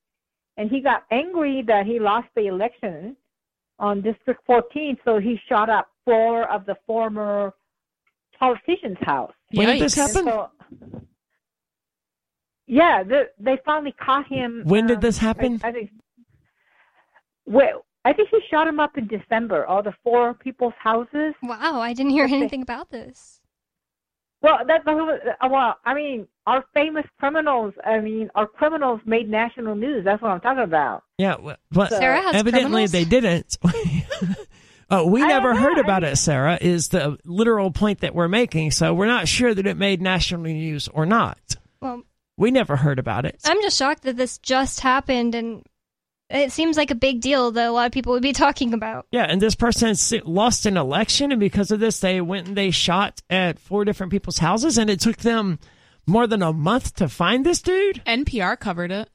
and 0.61 0.71
he 0.71 0.83
got 0.83 1.05
angry 1.11 1.65
that 1.67 1.87
he 1.87 1.99
lost 1.99 2.29
the 2.37 2.47
election 2.47 3.17
on 3.79 4.03
District 4.03 4.39
14, 4.47 4.99
so 5.07 5.19
he 5.19 5.41
shot 5.49 5.71
up 5.71 5.89
four 6.05 6.47
of 6.53 6.67
the 6.67 6.77
former 6.87 7.55
politicians' 8.39 8.99
house. 9.01 9.33
When 9.55 9.69
did 9.69 9.81
this 9.81 9.95
happen? 9.95 10.27
So, 10.27 10.51
yeah, 12.67 13.03
they, 13.03 13.23
they 13.39 13.59
finally 13.65 13.93
caught 13.93 14.27
him. 14.27 14.63
When 14.67 14.87
did 14.87 14.97
um, 14.97 15.01
this 15.01 15.17
happen? 15.17 15.61
I, 15.65 15.69
I 15.69 15.73
think. 15.73 15.91
Well, 17.47 17.87
I 18.05 18.13
think 18.13 18.29
he 18.31 18.39
shot 18.51 18.69
him 18.69 18.81
up 18.81 18.99
in 18.99 19.07
December. 19.07 19.65
All 19.65 19.83
the 19.83 19.95
four 20.05 20.35
people's 20.35 20.75
houses. 20.79 21.33
Wow, 21.43 21.81
I 21.81 21.95
didn't 21.95 22.13
hear 22.13 22.27
Okay. 22.27 22.37
anything 22.37 22.61
about 22.61 22.91
this. 22.91 23.40
Well, 24.43 24.59
that 24.67 24.87
uh, 24.89 25.49
well, 25.51 25.77
I 25.85 25.93
mean, 25.95 26.27
our 26.47 26.65
famous 26.73 27.05
criminals. 27.19 27.75
I 27.85 28.01
mean, 28.01 28.31
our 28.35 28.47
criminals 28.47 29.01
made 29.05 29.29
national 29.29 29.75
news. 29.75 30.05
That's 30.05 30.23
what 30.23 30.31
I'm 30.31 30.41
talking 30.41 30.63
about. 30.65 31.03
Yeah, 31.19 31.33
w- 31.37 31.57
but 31.71 31.91
Sarah 31.91 32.23
has 32.23 32.35
evidently 32.37 32.87
criminals? 32.87 32.93
they 32.93 33.05
didn't. 33.05 33.59
oh, 34.91 35.07
we 35.11 35.23
I 35.23 35.29
never 35.29 35.49
don't 35.53 35.57
know. 35.57 35.63
heard 35.69 35.77
I 35.79 35.81
about 35.83 36.03
mean- 36.03 36.13
it, 36.13 36.17
Sarah. 36.17 36.59
Is 36.61 36.89
the 36.89 37.19
literal 37.25 37.71
point 37.71 38.01
that 38.01 38.15
we're 38.15 38.29
making? 38.29 38.71
So 38.71 38.95
we're 38.95 39.07
not 39.07 39.29
sure 39.29 39.55
that 39.55 39.67
it 39.67 39.77
made 39.77 40.01
national 40.01 40.43
news 40.43 40.89
or 40.89 41.05
not. 41.07 41.39
Well, 41.83 42.03
We 42.39 42.51
never 42.51 42.77
heard 42.77 42.99
about 42.99 43.27
it. 43.27 43.41
I'm 43.45 43.61
just 43.61 43.77
shocked 43.77 44.03
that 44.05 44.17
this 44.17 44.39
just 44.39 44.81
happened, 44.81 45.35
and 45.35 45.63
it 46.31 46.53
seems 46.53 46.77
like 46.77 46.91
a 46.91 46.95
big 46.95 47.21
deal 47.21 47.51
that 47.51 47.69
a 47.69 47.73
lot 47.73 47.87
of 47.87 47.93
people 47.93 48.13
would 48.13 48.23
be 48.23 48.33
talking 48.45 48.73
about. 48.73 49.07
Yeah, 49.11 49.25
and 49.25 49.41
this 49.41 49.55
person 49.55 49.95
lost 50.25 50.67
an 50.67 50.77
election, 50.77 51.33
and 51.33 51.41
because 51.41 51.71
of 51.71 51.81
this, 51.81 52.01
they 52.01 52.21
went 52.21 52.49
and 52.49 52.57
they 52.57 52.71
shot 52.71 53.21
at 53.29 53.59
four 53.59 53.85
different 53.85 54.13
people's 54.13 54.39
houses, 54.39 54.79
and 54.79 54.89
it 54.89 55.01
took 55.01 55.19
them 55.19 55.59
more 56.07 56.27
than 56.27 56.43
a 56.43 56.53
month 56.53 56.95
to 56.97 57.09
find 57.09 57.45
this 57.45 57.61
dude. 57.63 58.03
NPR 58.07 58.59
covered 58.59 58.91
it. 58.91 59.11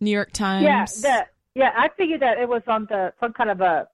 New 0.00 0.10
York 0.10 0.32
Times. 0.32 0.64
Yeah, 0.64 0.84
the, 0.84 1.26
yeah. 1.60 1.72
I 1.76 1.88
figured 1.96 2.20
that 2.20 2.38
it 2.38 2.48
was 2.48 2.62
on 2.66 2.86
the 2.86 3.12
some 3.20 3.32
kind 3.32 3.50
of 3.50 3.60
a 3.60 3.88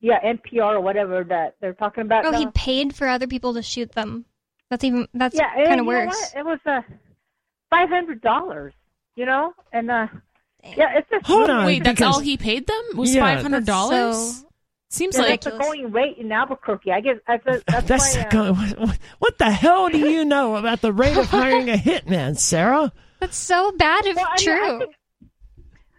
yeah 0.00 0.20
NPR 0.22 0.74
or 0.74 0.80
whatever 0.80 1.24
that 1.24 1.56
they're 1.60 1.74
talking 1.74 2.02
about. 2.02 2.24
Oh, 2.24 2.32
he 2.32 2.46
paid 2.48 2.94
for 2.94 3.06
other 3.06 3.26
people 3.26 3.54
to 3.54 3.62
shoot 3.62 3.92
them. 3.92 4.24
That's 4.70 4.84
even 4.84 5.06
that's 5.14 5.36
yeah, 5.36 5.54
kind 5.66 5.80
of 5.80 5.86
worse. 5.86 6.32
It 6.34 6.44
was 6.44 6.58
uh, 6.66 6.80
five 7.70 7.88
hundred 7.88 8.22
dollars. 8.22 8.72
You 9.16 9.26
know, 9.26 9.54
and 9.72 9.90
uh, 9.90 10.06
yeah, 10.64 10.98
it's 10.98 11.08
just 11.10 11.26
Hold 11.26 11.50
on. 11.50 11.66
Wait, 11.66 11.84
that's 11.84 12.02
all 12.02 12.20
he 12.20 12.36
paid 12.36 12.66
them? 12.66 12.82
Was 12.94 13.14
Yeah. 13.14 13.22
five 13.22 13.42
hundred 13.42 13.64
dollars? 13.66 14.40
So 14.40 14.46
Seems 14.88 15.16
Yeah, 15.16 15.22
like 15.22 15.40
that's 15.42 15.56
the 15.56 15.62
going 15.62 15.90
rate 15.92 16.16
in 16.16 16.30
Albuquerque. 16.30 16.92
I 16.92 17.00
guess 17.00 17.16
that's, 17.26 17.44
that's, 17.66 17.88
That's 17.88 18.16
why. 18.16 18.22
Uh, 18.22 18.30
go- 18.30 18.52
what, 18.54 18.98
what 19.18 19.38
the 19.38 19.50
hell 19.50 19.88
do 19.88 19.98
you 19.98 20.24
know 20.24 20.56
about 20.56 20.80
the 20.80 20.92
rate 20.92 21.16
of 21.16 21.26
hiring 21.26 21.68
a 21.68 21.74
hitman, 21.76 22.38
Sarah? 22.38 22.92
that's 23.18 23.36
so 23.36 23.72
bad 23.72 24.06
if 24.06 24.14
well, 24.16 24.26
I 24.28 24.36
mean, 24.38 24.44
true. 24.46 24.76
I 24.76 24.78
think, 24.78 24.94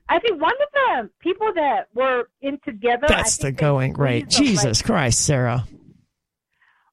I 0.09 0.19
think 0.19 0.41
one 0.41 0.53
of 0.53 1.03
the 1.03 1.09
people 1.19 1.51
that 1.55 1.89
were 1.93 2.29
in 2.41 2.59
together. 2.63 3.07
That's 3.09 3.37
the 3.37 3.51
going 3.51 3.93
rate. 3.93 4.31
squeezed 4.31 4.37
them, 4.39 4.55
like- 4.55 4.63
Jesus 4.67 4.81
Christ, 4.81 5.25
Sarah. 5.25 5.67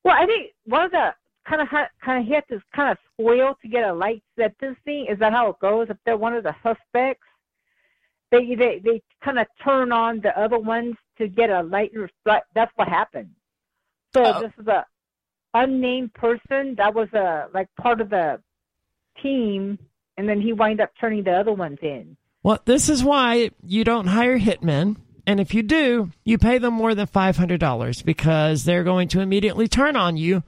Well, 0.03 0.17
I 0.19 0.27
think 0.27 0.51
one 0.65 0.85
of 0.87 0.91
the 0.91 1.15
kind 1.49 1.63
of 1.63 1.69
kind 1.69 2.21
of 2.21 2.27
he 2.27 2.35
had 2.35 2.47
to 2.49 2.61
kind 2.75 2.91
of 2.91 2.99
spoil 3.13 3.57
to 3.63 3.69
get 3.69 3.85
a 3.85 3.93
light 3.95 4.23
sentencing. 4.37 5.07
Is 5.11 5.19
that 5.21 5.33
how 5.33 5.49
it 5.51 5.59
goes? 5.61 5.87
If 5.91 5.97
they're 6.05 6.17
one 6.17 6.35
of 6.35 6.43
the 6.43 6.55
suspects, 6.63 7.23
they 8.39 8.55
they 8.55 8.81
they 8.85 9.03
kind 9.25 9.39
of 9.39 9.47
turn 9.63 9.93
on 9.93 10.21
the 10.21 10.39
other 10.39 10.59
ones 10.59 10.95
to 11.19 11.29
get 11.29 11.51
a 11.51 11.63
lighter. 11.63 12.11
That's 12.25 12.73
what 12.77 12.89
happened. 12.89 13.31
So 14.15 14.25
Oh. 14.25 14.41
this 14.43 14.53
is 14.59 14.67
a 14.67 14.85
unnamed 15.55 16.13
person 16.15 16.75
that 16.77 16.95
was 16.95 17.09
a 17.13 17.49
like 17.55 17.69
part 17.81 18.01
of 18.01 18.11
the 18.11 18.41
team, 19.23 19.79
and 20.17 20.29
then 20.29 20.41
he 20.41 20.53
wind 20.53 20.81
up 20.81 20.91
turning 21.01 21.25
the 21.25 21.33
other 21.33 21.53
ones 21.53 21.79
in. 21.83 22.17
Well, 22.43 22.61
this 22.65 22.89
is 22.89 23.03
why 23.03 23.51
you 23.65 23.85
don't 23.85 24.09
hire 24.09 24.39
hitmen. 24.39 24.97
And 25.27 25.41
if 25.41 25.55
you 25.55 25.63
do, 25.63 26.11
you 26.25 26.37
pay 26.37 26.59
them 26.59 26.75
more 26.75 26.95
than 26.95 27.07
$500 27.07 28.05
because 28.05 28.65
they're 28.65 28.85
going 28.85 29.09
to 29.09 29.21
immediately 29.21 29.69
turn 29.69 29.97
on 29.97 30.19
you 30.19 30.43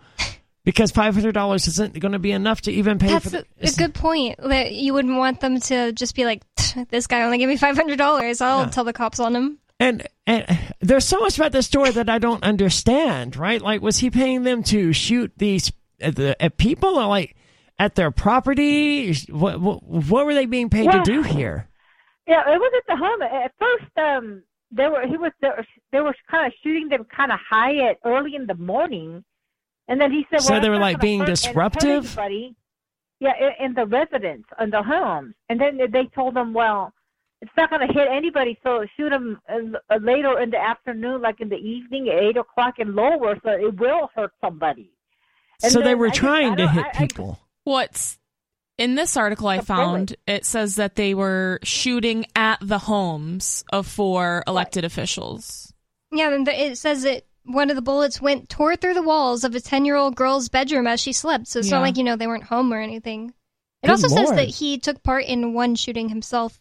because 0.66 0.92
$500 0.92 1.68
isn't 1.68 1.98
going 1.98 2.12
to 2.12 2.18
be 2.18 2.32
enough 2.32 2.60
to 2.62 2.72
even 2.72 2.98
pay 2.98 3.06
That's 3.06 3.30
for 3.30 3.38
a, 3.38 3.44
the. 3.60 3.68
a 3.68 3.72
good 3.78 3.94
point. 3.94 4.38
That 4.38 4.72
you 4.72 4.92
wouldn't 4.92 5.16
want 5.16 5.40
them 5.40 5.58
to 5.60 5.92
just 5.92 6.14
be 6.14 6.26
like, 6.26 6.42
"This 6.90 7.06
guy 7.06 7.22
only 7.22 7.38
gave 7.38 7.48
me 7.48 7.56
five 7.56 7.76
hundred 7.76 7.96
dollars. 7.96 8.42
I'll 8.42 8.64
Yeah. 8.64 8.70
tell 8.70 8.84
the 8.84 8.92
cops 8.92 9.18
on 9.20 9.34
him." 9.34 9.58
And, 9.78 10.06
and 10.26 10.58
there's 10.80 11.04
so 11.06 11.20
much 11.20 11.38
about 11.38 11.52
this 11.52 11.66
story 11.66 11.90
that 11.92 12.08
I 12.10 12.18
don't 12.18 12.42
understand, 12.42 13.36
right? 13.36 13.60
Like, 13.62 13.80
was 13.82 13.98
he 13.98 14.10
paying 14.10 14.42
them 14.42 14.62
to 14.64 14.92
shoot 14.94 15.32
these 15.36 15.70
at, 16.00 16.16
the, 16.16 16.42
at 16.42 16.56
people 16.56 16.98
or 16.98 17.06
like 17.06 17.36
at 17.78 17.94
their 17.94 18.10
property? 18.10 19.14
What, 19.30 19.60
what, 19.60 19.82
what 19.82 20.24
were 20.26 20.34
they 20.34 20.46
being 20.46 20.68
paid 20.70 20.86
Well- 20.86 21.04
to 21.04 21.10
do 21.10 21.22
here? 21.22 21.68
Yeah, 22.26 22.40
it 22.40 22.58
was 22.58 22.72
at 22.76 22.86
the 22.88 22.96
home. 22.96 23.22
At 23.22 23.52
first, 23.58 23.98
um, 23.98 24.42
they 24.72 24.88
were 24.88 25.06
he 25.06 25.16
was 25.16 25.30
they 25.40 25.48
were, 25.48 25.64
they 25.92 26.00
were 26.00 26.14
kind 26.28 26.44
of 26.46 26.52
shooting 26.60 26.88
them 26.88 27.04
kind 27.14 27.30
of 27.30 27.38
high 27.48 27.76
at 27.88 27.98
early 28.04 28.34
in 28.34 28.46
the 28.46 28.54
morning, 28.56 29.22
and 29.88 30.00
then 30.00 30.10
he 30.12 30.26
said, 30.30 30.42
So 30.42 30.52
well, 30.52 30.60
they 30.60 30.66
it's 30.68 30.74
were, 30.74 30.80
like, 30.80 31.00
being 31.00 31.20
hurt- 31.20 31.28
and 31.28 31.38
hurt 31.38 31.44
disruptive? 31.44 32.06
anybody. 32.18 32.54
Yeah, 33.20 33.32
in, 33.40 33.66
in 33.66 33.74
the 33.74 33.86
residence, 33.86 34.44
in 34.60 34.70
the 34.70 34.82
homes, 34.82 35.34
and 35.48 35.58
then 35.60 35.78
they 35.90 36.04
told 36.14 36.34
them, 36.34 36.52
well, 36.52 36.92
it's 37.40 37.50
not 37.56 37.70
going 37.70 37.86
to 37.86 37.92
hit 37.92 38.08
anybody, 38.10 38.58
so 38.62 38.84
shoot 38.96 39.08
them 39.10 39.40
uh, 39.48 39.78
uh, 39.88 39.98
later 40.02 40.38
in 40.40 40.50
the 40.50 40.58
afternoon, 40.58 41.22
like 41.22 41.40
in 41.40 41.48
the 41.48 41.56
evening 41.56 42.08
at 42.10 42.22
eight 42.22 42.36
o'clock 42.36 42.74
and 42.78 42.94
lower, 42.94 43.36
so 43.42 43.50
it 43.52 43.78
will 43.80 44.10
hurt 44.14 44.32
somebody. 44.40 44.90
And 45.62 45.72
So 45.72 45.80
they 45.80 45.94
were 45.94 46.08
I 46.08 46.10
trying 46.10 46.52
I 46.52 46.56
to 46.56 46.68
hit 46.68 46.84
I- 46.84 46.88
I- 46.94 47.06
people. 47.06 47.38
what's 47.64 48.18
in 48.78 48.94
this 48.96 49.16
article 49.16 49.48
I 49.48 49.60
found, 49.60 50.14
it 50.26 50.44
says 50.44 50.76
that 50.76 50.96
they 50.96 51.14
were 51.14 51.58
shooting 51.62 52.26
at 52.36 52.58
the 52.60 52.78
homes 52.78 53.64
of 53.72 53.86
four 53.86 54.42
elected 54.46 54.84
officials. 54.84 55.72
Yeah, 56.12 56.30
and 56.34 56.46
the, 56.46 56.52
it 56.66 56.76
says 56.76 57.02
that 57.04 57.22
one 57.46 57.70
of 57.70 57.76
the 57.76 57.82
bullets 57.82 58.20
went 58.20 58.48
tore 58.48 58.76
through 58.76 58.94
the 58.94 59.02
walls 59.02 59.44
of 59.44 59.54
a 59.54 59.60
ten-year-old 59.60 60.16
girl's 60.16 60.48
bedroom 60.48 60.86
as 60.86 61.00
she 61.00 61.12
slept. 61.12 61.46
So 61.46 61.60
it's 61.60 61.68
Yeah. 61.68 61.76
not 61.76 61.82
like 61.82 61.96
you 61.96 62.04
know 62.04 62.16
they 62.16 62.26
weren't 62.26 62.44
home 62.44 62.72
or 62.72 62.80
anything. 62.80 63.34
It 63.82 63.86
Good 63.86 63.92
also 63.92 64.08
says 64.08 64.30
that 64.32 64.48
he 64.48 64.78
took 64.78 65.02
part 65.02 65.24
in 65.24 65.54
one 65.54 65.74
shooting 65.74 66.08
himself. 66.08 66.60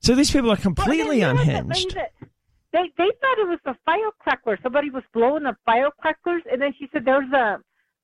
So 0.00 0.14
these 0.14 0.30
people 0.30 0.50
are 0.52 0.56
completely 0.56 1.20
then, 1.20 1.36
you 1.36 1.42
unhinged. 1.42 1.94
They, 1.94 2.28
they 2.72 2.90
they 2.96 3.10
thought 3.20 3.38
it 3.38 3.48
was 3.48 3.58
a 3.66 3.74
firecracker. 3.86 4.58
Somebody 4.62 4.90
was 4.90 5.02
blowing 5.12 5.44
the 5.44 5.56
firecrackers, 5.64 6.42
and 6.50 6.60
then 6.60 6.72
she 6.78 6.88
said, 6.92 7.04
"There's 7.04 7.30
a." 7.32 7.60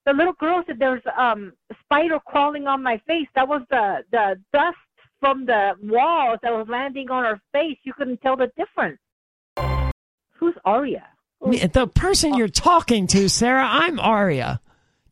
The 0.07 0.13
little 0.15 0.33
girl 0.35 0.63
said, 0.67 0.79
"There's 0.79 1.03
um 1.17 1.53
a 1.71 1.75
spider 1.85 2.19
crawling 2.27 2.67
on 2.67 2.83
my 2.83 2.99
face." 3.07 3.29
That 3.35 3.49
was 3.49 3.63
the 3.71 4.05
the 4.11 4.41
dust 4.53 4.79
from 5.21 5.45
the 5.45 5.75
walls 5.83 6.39
that 6.43 6.53
was 6.53 6.67
landing 6.69 7.11
on 7.11 7.25
her 7.25 7.41
face. 7.53 7.77
You 7.85 7.93
couldn't 7.93 8.23
tell 8.23 8.37
the 8.37 8.51
difference. 8.57 8.99
Who's 10.33 10.55
Aria? 10.65 11.07
The 11.41 11.91
person 11.95 12.35
you're 12.35 12.49
talking 12.49 13.07
to, 13.09 13.29
Sarah, 13.29 13.67
I'm 13.67 13.99
Aria. 13.99 14.61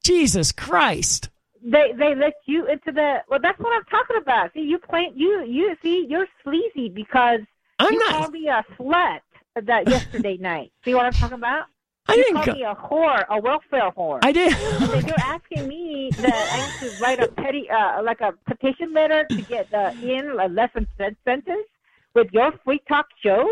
Jesus 0.05 0.53
Christ. 0.53 1.31
They 1.62 1.93
they 1.99 2.14
let 2.14 2.35
you 2.47 2.66
into 2.66 2.93
the. 2.93 3.18
Well, 3.29 3.41
that's 3.43 3.59
what 3.59 3.74
I'm 3.74 3.85
talking 3.85 4.16
about. 4.16 4.53
See, 4.55 4.61
you 4.61 4.79
claim 4.79 5.12
you 5.14 5.45
you 5.45 5.76
see 5.83 6.07
you're 6.09 6.26
sleazy 6.45 6.89
because 6.89 7.41
I'm 7.79 7.93
you 7.93 7.99
not. 7.99 8.11
called 8.11 8.33
me 8.33 8.49
a 8.49 8.64
slut 8.79 9.20
that 9.61 9.89
yesterday 9.91 10.37
night. 10.37 10.72
See 10.85 10.95
what 10.95 11.07
I'm 11.07 11.12
talking 11.12 11.37
about? 11.37 11.66
I 12.07 12.14
you 12.14 12.22
didn't 12.22 12.35
called 12.37 12.47
go. 12.47 12.53
me 12.55 12.62
a 12.62 12.74
whore, 12.74 13.24
a 13.29 13.41
welfare 13.41 13.91
whore. 13.91 14.20
I 14.22 14.33
did. 14.33 14.53
and 14.93 15.07
you're 15.07 15.20
asking 15.20 15.68
me 15.68 16.11
that 16.16 16.81
I 16.81 16.85
need 16.87 16.91
to 16.91 17.03
write 17.03 17.22
a 17.22 17.29
petty, 17.29 17.68
uh, 17.68 18.03
like 18.03 18.20
a 18.20 18.33
petition 18.47 18.95
letter 18.95 19.24
to 19.24 19.43
get 19.43 19.72
uh, 19.74 19.93
in 20.03 20.31
a 20.31 20.49
less 20.49 20.70
than 20.74 20.87
sentence 20.97 21.66
with 22.14 22.29
your 22.33 22.53
free 22.64 22.81
talk 22.89 23.07
show. 23.22 23.47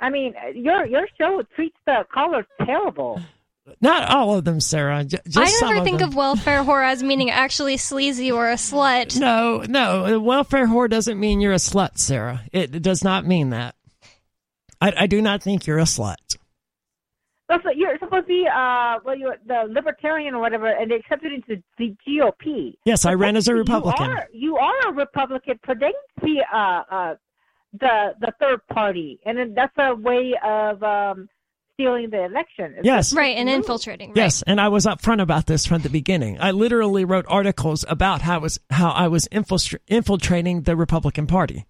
I 0.00 0.10
mean, 0.10 0.34
your 0.54 0.86
your 0.86 1.06
show 1.18 1.42
treats 1.54 1.76
the 1.86 2.04
callers 2.12 2.46
terrible. 2.64 3.20
Not 3.82 4.08
all 4.10 4.34
of 4.34 4.44
them, 4.44 4.60
Sarah. 4.60 5.04
J- 5.04 5.18
just 5.26 5.36
I 5.38 5.44
some 5.46 5.68
never 5.68 5.80
of 5.80 5.84
think 5.84 5.98
them. 5.98 6.08
of 6.08 6.14
welfare 6.14 6.62
whore 6.62 6.82
as 6.86 7.02
meaning 7.02 7.30
actually 7.30 7.76
sleazy 7.76 8.30
or 8.32 8.48
a 8.48 8.54
slut. 8.54 9.18
No, 9.20 9.62
no. 9.68 10.18
Welfare 10.20 10.66
whore 10.66 10.88
doesn't 10.88 11.20
mean 11.20 11.40
you're 11.40 11.52
a 11.52 11.56
slut, 11.56 11.98
Sarah. 11.98 12.42
It, 12.52 12.74
it 12.74 12.82
does 12.82 13.04
not 13.04 13.26
mean 13.26 13.50
that. 13.50 13.74
I, 14.80 14.92
I 15.00 15.06
do 15.06 15.20
not 15.20 15.42
think 15.42 15.66
you're 15.66 15.78
a 15.78 15.82
slut. 15.82 16.36
That's 17.48 17.64
what 17.64 17.76
you're 17.76 17.98
supposed 17.98 18.24
to 18.26 18.28
be. 18.28 18.46
Uh, 18.46 18.98
well, 19.04 19.16
you're 19.18 19.36
the 19.46 19.64
libertarian 19.70 20.34
or 20.34 20.40
whatever, 20.40 20.66
and 20.68 20.90
they 20.90 20.96
accepted 20.96 21.32
into 21.32 21.62
the 21.78 21.94
GOP. 22.06 22.74
Yes, 22.84 23.04
I 23.06 23.14
ran 23.14 23.36
as 23.36 23.48
a 23.48 23.52
You 23.52 23.58
Republican. 23.58 24.10
are, 24.10 24.28
you 24.32 24.56
are 24.56 24.88
a 24.90 24.92
Republican, 24.92 25.58
pretending 25.62 25.92
to 26.20 26.24
be 26.24 26.40
uh, 26.52 26.82
uh, 26.90 27.14
the 27.72 28.14
the 28.20 28.32
third 28.40 28.66
party, 28.68 29.20
and 29.24 29.38
then 29.38 29.54
that's 29.54 29.74
a 29.78 29.94
way 29.94 30.34
of 30.44 30.82
um, 30.82 31.28
stealing 31.74 32.10
the 32.10 32.24
election. 32.24 32.74
It's 32.76 32.84
Yes. 32.86 33.12
Right, 33.12 33.36
and 33.36 33.48
infiltrating. 33.48 34.10
Right. 34.10 34.16
Yes, 34.16 34.42
and 34.42 34.60
I 34.60 34.68
was 34.68 34.86
upfront 34.86 35.22
about 35.22 35.46
this 35.46 35.66
from 35.66 35.82
the 35.82 35.90
beginning. 35.90 36.38
I 36.40 36.50
literally 36.50 37.04
wrote 37.04 37.26
articles 37.28 37.84
about 37.88 38.22
how 38.22 38.36
I 38.36 38.38
was 38.38 38.60
how 38.70 38.90
I 38.90 39.08
was 39.08 39.28
infiltr- 39.28 39.78
infiltrating 39.86 40.62
the 40.62 40.76
Republican 40.76 41.26
Party. 41.26 41.66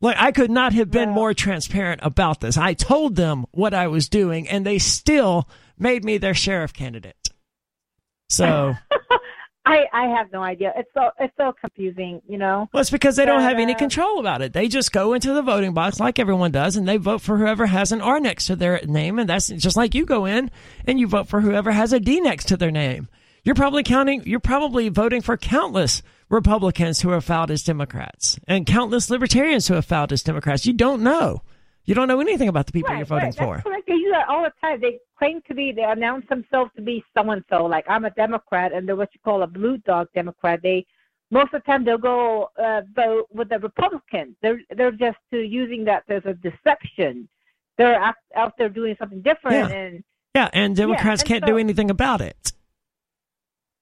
Like 0.00 0.16
I 0.18 0.32
could 0.32 0.50
not 0.50 0.72
have 0.72 0.90
been 0.90 1.10
more 1.10 1.34
transparent 1.34 2.00
about 2.02 2.40
this. 2.40 2.56
I 2.56 2.74
told 2.74 3.16
them 3.16 3.44
what 3.50 3.74
I 3.74 3.88
was 3.88 4.08
doing, 4.08 4.48
and 4.48 4.64
they 4.64 4.78
still 4.78 5.48
made 5.78 6.04
me 6.04 6.18
their 6.18 6.34
sheriff 6.34 6.72
candidate. 6.72 7.16
So, 8.28 8.74
I 9.66 9.84
I 9.92 10.06
have 10.16 10.32
no 10.32 10.42
idea. 10.42 10.72
It's 10.76 10.88
so 10.94 11.10
it's 11.18 11.34
so 11.36 11.52
confusing, 11.60 12.22
you 12.26 12.38
know. 12.38 12.68
well, 12.72 12.80
it's 12.80 12.90
because 12.90 13.16
they 13.16 13.26
don't 13.26 13.42
have 13.42 13.58
any 13.58 13.74
Uh, 13.74 13.78
control 13.78 14.18
about 14.18 14.40
it. 14.42 14.52
They 14.52 14.68
just 14.68 14.90
go 14.92 15.12
into 15.12 15.32
the 15.34 15.42
voting 15.42 15.74
box 15.74 16.00
like 16.00 16.18
everyone 16.18 16.50
does, 16.50 16.76
and 16.76 16.88
they 16.88 16.96
vote 16.96 17.20
for 17.20 17.36
whoever 17.36 17.66
has 17.66 17.92
an 17.92 18.00
R 18.00 18.20
next 18.20 18.46
to 18.46 18.56
their 18.56 18.80
name, 18.86 19.18
and 19.18 19.28
that's 19.28 19.48
just 19.48 19.76
like 19.76 19.94
you 19.94 20.06
go 20.06 20.24
in 20.24 20.50
and 20.86 20.98
you 20.98 21.06
vote 21.06 21.28
for 21.28 21.40
whoever 21.42 21.72
has 21.72 21.92
a 21.92 22.00
D 22.00 22.20
next 22.20 22.46
to 22.46 22.56
their 22.56 22.70
name. 22.70 23.08
You're 23.44 23.54
probably 23.54 23.82
counting. 23.82 24.22
You're 24.24 24.40
probably 24.40 24.88
voting 24.88 25.20
for 25.20 25.36
countless 25.36 26.02
Republicans 26.30 27.00
who 27.02 27.10
have 27.10 27.24
filed 27.24 27.50
as 27.50 27.62
Democrats 27.62 28.38
and 28.48 28.66
countless 28.66 29.10
Libertarians 29.10 29.68
who 29.68 29.74
have 29.74 29.84
filed 29.84 30.12
as 30.12 30.22
Democrats. 30.22 30.64
You 30.66 30.72
don't 30.72 31.02
know. 31.02 31.42
You 31.90 31.96
don't 31.96 32.06
know 32.06 32.20
anything 32.20 32.46
about 32.48 32.66
the 32.66 32.72
people 32.72 32.94
you're 32.94 33.04
voting 33.04 33.30
right. 33.30 33.34
for. 33.34 33.58
Correct. 33.62 33.84
They 33.88 33.94
do 33.98 34.10
that 34.12 34.28
all 34.28 34.44
the 34.44 34.52
time. 34.60 34.80
They 34.80 35.00
claim 35.18 35.42
to 35.48 35.54
be, 35.54 35.72
they 35.72 35.82
announce 35.82 36.24
themselves 36.28 36.70
to 36.76 36.82
be 36.82 37.02
so 37.18 37.28
and 37.32 37.42
so. 37.50 37.66
Like 37.66 37.84
I'm 37.88 38.04
a 38.04 38.10
Democrat, 38.10 38.72
and 38.72 38.86
they're 38.86 38.94
what 38.94 39.10
you 39.12 39.18
call 39.24 39.42
a 39.42 39.48
blue 39.48 39.76
dog 39.78 40.06
Democrat. 40.14 40.60
They 40.62 40.86
most 41.32 41.52
of 41.52 41.62
the 41.62 41.66
time 41.66 41.84
they'll 41.84 41.98
go 41.98 42.48
uh, 42.64 42.82
vote 42.94 43.26
with 43.32 43.48
the 43.48 43.58
Republicans. 43.58 44.36
They're 44.40 44.60
they're 44.76 44.92
just 44.92 45.18
uh, 45.32 45.38
using 45.38 45.84
that 45.86 46.04
as 46.08 46.22
a 46.26 46.34
deception. 46.34 47.28
They're 47.76 48.00
out, 48.00 48.14
out 48.36 48.52
there 48.56 48.68
doing 48.68 48.94
something 48.96 49.20
different, 49.22 49.70
Yeah. 49.70 49.76
and 49.76 50.04
Yeah, 50.36 50.48
and 50.52 50.76
Democrats 50.76 51.22
and 51.22 51.28
can't 51.28 51.42
so- 51.42 51.48
do 51.48 51.58
anything 51.58 51.90
about 51.90 52.20
it. 52.20 52.52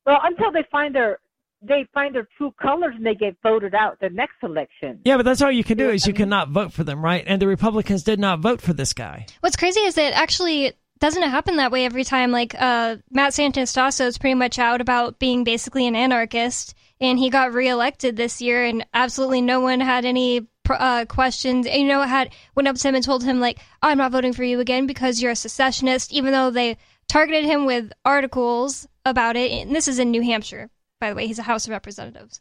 well, 0.07 0.21
until 0.25 0.51
they 0.51 0.65
find 0.73 0.95
their 0.95 1.19
they 1.61 1.87
find 1.93 2.15
their 2.15 2.29
true 2.37 2.55
colors 2.61 2.95
and 2.97 3.05
they 3.05 3.15
get 3.15 3.37
voted 3.43 3.75
out 3.75 3.99
the 4.01 4.11
next 4.11 4.37
election. 4.43 5.01
Yeah, 5.05 5.17
but 5.17 5.25
that's 5.25 5.43
all 5.43 5.51
you 5.51 5.65
can 5.65 5.77
do 5.77 5.91
is 5.91 6.07
you 6.07 6.15
cannot 6.15 6.51
vote 6.51 6.73
for 6.73 6.85
them, 6.85 7.05
right? 7.05 7.25
And 7.27 7.43
the 7.43 7.49
Republicans 7.49 8.03
did 8.03 8.21
not 8.21 8.41
vote 8.41 8.61
for 8.61 8.73
this 8.73 8.93
guy. 8.93 9.27
What's 9.41 9.57
crazy 9.57 9.81
is 9.81 9.95
that 9.97 10.13
actually 10.13 10.73
doesn't 10.99 11.23
it 11.23 11.31
happen 11.31 11.57
that 11.57 11.71
way 11.71 11.85
every 11.85 12.05
time? 12.05 12.31
Like 12.31 12.55
uh, 12.59 12.97
Matt 13.11 13.33
Santonastaso 13.33 14.07
is 14.07 14.19
pretty 14.19 14.35
much 14.35 14.59
out 14.59 14.81
about 14.81 15.19
being 15.19 15.45
basically 15.45 15.87
an 15.87 15.95
anarchist, 15.95 16.75
and 17.01 17.19
he 17.19 17.31
got 17.31 17.53
reelected 17.53 18.17
this 18.17 18.41
year, 18.41 18.65
and 18.65 18.85
absolutely 18.93 19.41
no 19.41 19.61
one 19.61 19.81
had 19.81 20.05
any 20.05 20.49
uh, 20.69 21.05
questions. 21.07 21.67
And, 21.67 21.83
you 21.83 21.89
know, 21.89 22.03
had 22.03 22.35
went 22.55 22.69
up 22.69 22.77
to 22.77 22.89
him 22.89 22.95
and 22.95 23.05
told 23.05 23.23
him 23.23 23.41
like, 23.41 23.61
"I'm 23.83 23.99
not 23.99 24.13
voting 24.13 24.33
for 24.33 24.45
you 24.45 24.61
again 24.61 24.87
because 24.87 25.23
you're 25.23 25.33
a 25.33 25.37
secessionist," 25.37 26.13
even 26.13 26.33
though 26.33 26.51
they 26.51 26.77
targeted 27.09 27.45
him 27.45 27.65
with 27.65 27.93
articles 28.05 28.87
about 29.05 29.37
it. 29.37 29.51
And 29.51 29.75
this 29.75 29.89
is 29.89 29.99
in 29.99 30.11
New 30.11 30.23
Hampshire, 30.23 30.69
by 31.01 31.11
the 31.11 31.17
way. 31.17 31.27
He's 31.27 31.39
a 31.39 31.43
House 31.43 31.67
of 31.67 31.71
Representatives. 31.71 32.41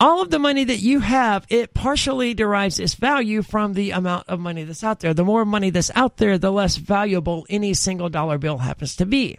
all 0.00 0.22
of 0.22 0.30
the 0.30 0.38
money 0.38 0.64
that 0.64 0.78
you 0.78 1.00
have, 1.00 1.46
it 1.48 1.74
partially 1.74 2.34
derives 2.34 2.78
its 2.78 2.94
value 2.94 3.42
from 3.42 3.72
the 3.72 3.90
amount 3.90 4.28
of 4.28 4.38
money 4.38 4.64
that's 4.64 4.84
out 4.84 5.00
there. 5.00 5.14
The 5.14 5.24
more 5.24 5.44
money 5.44 5.70
that's 5.70 5.90
out 5.94 6.18
there, 6.18 6.38
the 6.38 6.52
less 6.52 6.76
valuable 6.76 7.46
any 7.48 7.74
single 7.74 8.08
dollar 8.08 8.38
bill 8.38 8.58
happens 8.58 8.96
to 8.96 9.06
be. 9.06 9.38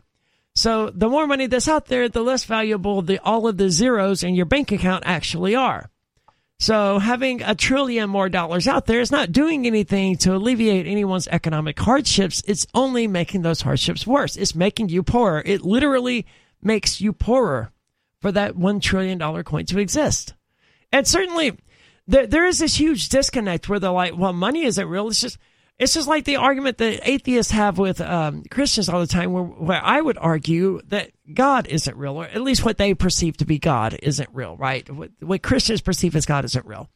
So 0.55 0.89
the 0.89 1.07
more 1.07 1.28
money 1.28 1.47
that's 1.47 1.70
out 1.70 1.86
there, 1.86 2.09
the 2.09 2.22
less 2.22 2.43
valuable 2.43 3.01
the 3.01 3.20
all 3.20 3.47
of 3.47 3.57
the 3.57 3.70
zeros 3.70 4.24
in 4.24 4.36
your 4.36 4.45
bank 4.45 4.72
account 4.72 5.03
actually 5.05 5.55
are. 5.55 5.89
So 6.59 6.99
having 6.99 7.41
a 7.41 7.55
trillion 7.55 8.09
more 8.09 8.28
dollars 8.28 8.67
out 8.67 8.86
there 8.86 8.99
is 8.99 9.11
not 9.11 9.32
doing 9.32 9.65
anything 9.65 10.17
to 10.17 10.36
alleviate 10.36 10.86
anyone's 10.86 11.30
economic 11.30 11.80
hardships. 11.80 12.43
It's 12.45 12.67
only 12.74 13.07
making 13.07 13.43
those 13.43 13.61
hardships 13.61 14.05
worse. 14.05 14.36
It's 14.36 14.53
making 14.53 14.89
you 14.89 15.01
poorer. 15.01 15.41
It 15.45 15.61
literally 15.61 16.26
makes 16.61 16.99
you 16.99 17.13
poorer 17.13 17.72
for 18.22 18.32
that 18.32 18.55
$1 18.55 18.82
trillion 18.82 19.43
coin 19.43 19.65
to 19.65 19.80
exist. 19.80 20.34
And 20.91 21.07
certainly, 21.07 21.57
there 22.07 22.26
there 22.26 22.45
is 22.45 22.57
this 22.57 22.76
huge 22.76 23.09
disconnect 23.09 23.70
where 23.70 23.80
they're 23.80 23.91
like, 23.91 24.17
"Well, 24.17 24.34
money 24.34 24.63
isn't 24.63 24.88
real." 24.88 25.07
It's 25.07 25.22
just 25.22 25.38
it's 25.78 25.93
just 25.93 26.07
like 26.07 26.26
the 26.26 26.38
argument 26.38 26.80
that 26.80 27.07
atheists 27.07 27.51
have 27.51 27.78
with 27.78 28.01
um, 28.01 28.43
Christians 28.49 28.89
all 28.89 28.99
the 28.99 29.07
time, 29.07 29.32
where 29.32 29.43
where 29.43 29.82
I 29.84 30.01
would 30.01 30.17
argue 30.17 30.82
that 30.88 31.11
God 31.32 31.67
isn't 31.67 31.95
real, 31.95 32.15
or 32.15 32.26
at 32.26 32.41
least 32.41 32.65
what 32.65 32.78
they 32.78 32.95
perceive 32.95 33.38
to 33.38 33.45
be 33.45 33.59
God 33.59 33.97
isn't 34.01 34.30
real, 34.34 34.57
right? 34.57 34.89
What, 34.89 35.11
what 35.20 35.43
Christians 35.43 35.82
perceive 35.82 36.15
as 36.15 36.26
God 36.26 36.43
isn't 36.45 36.65
real. 36.65 36.89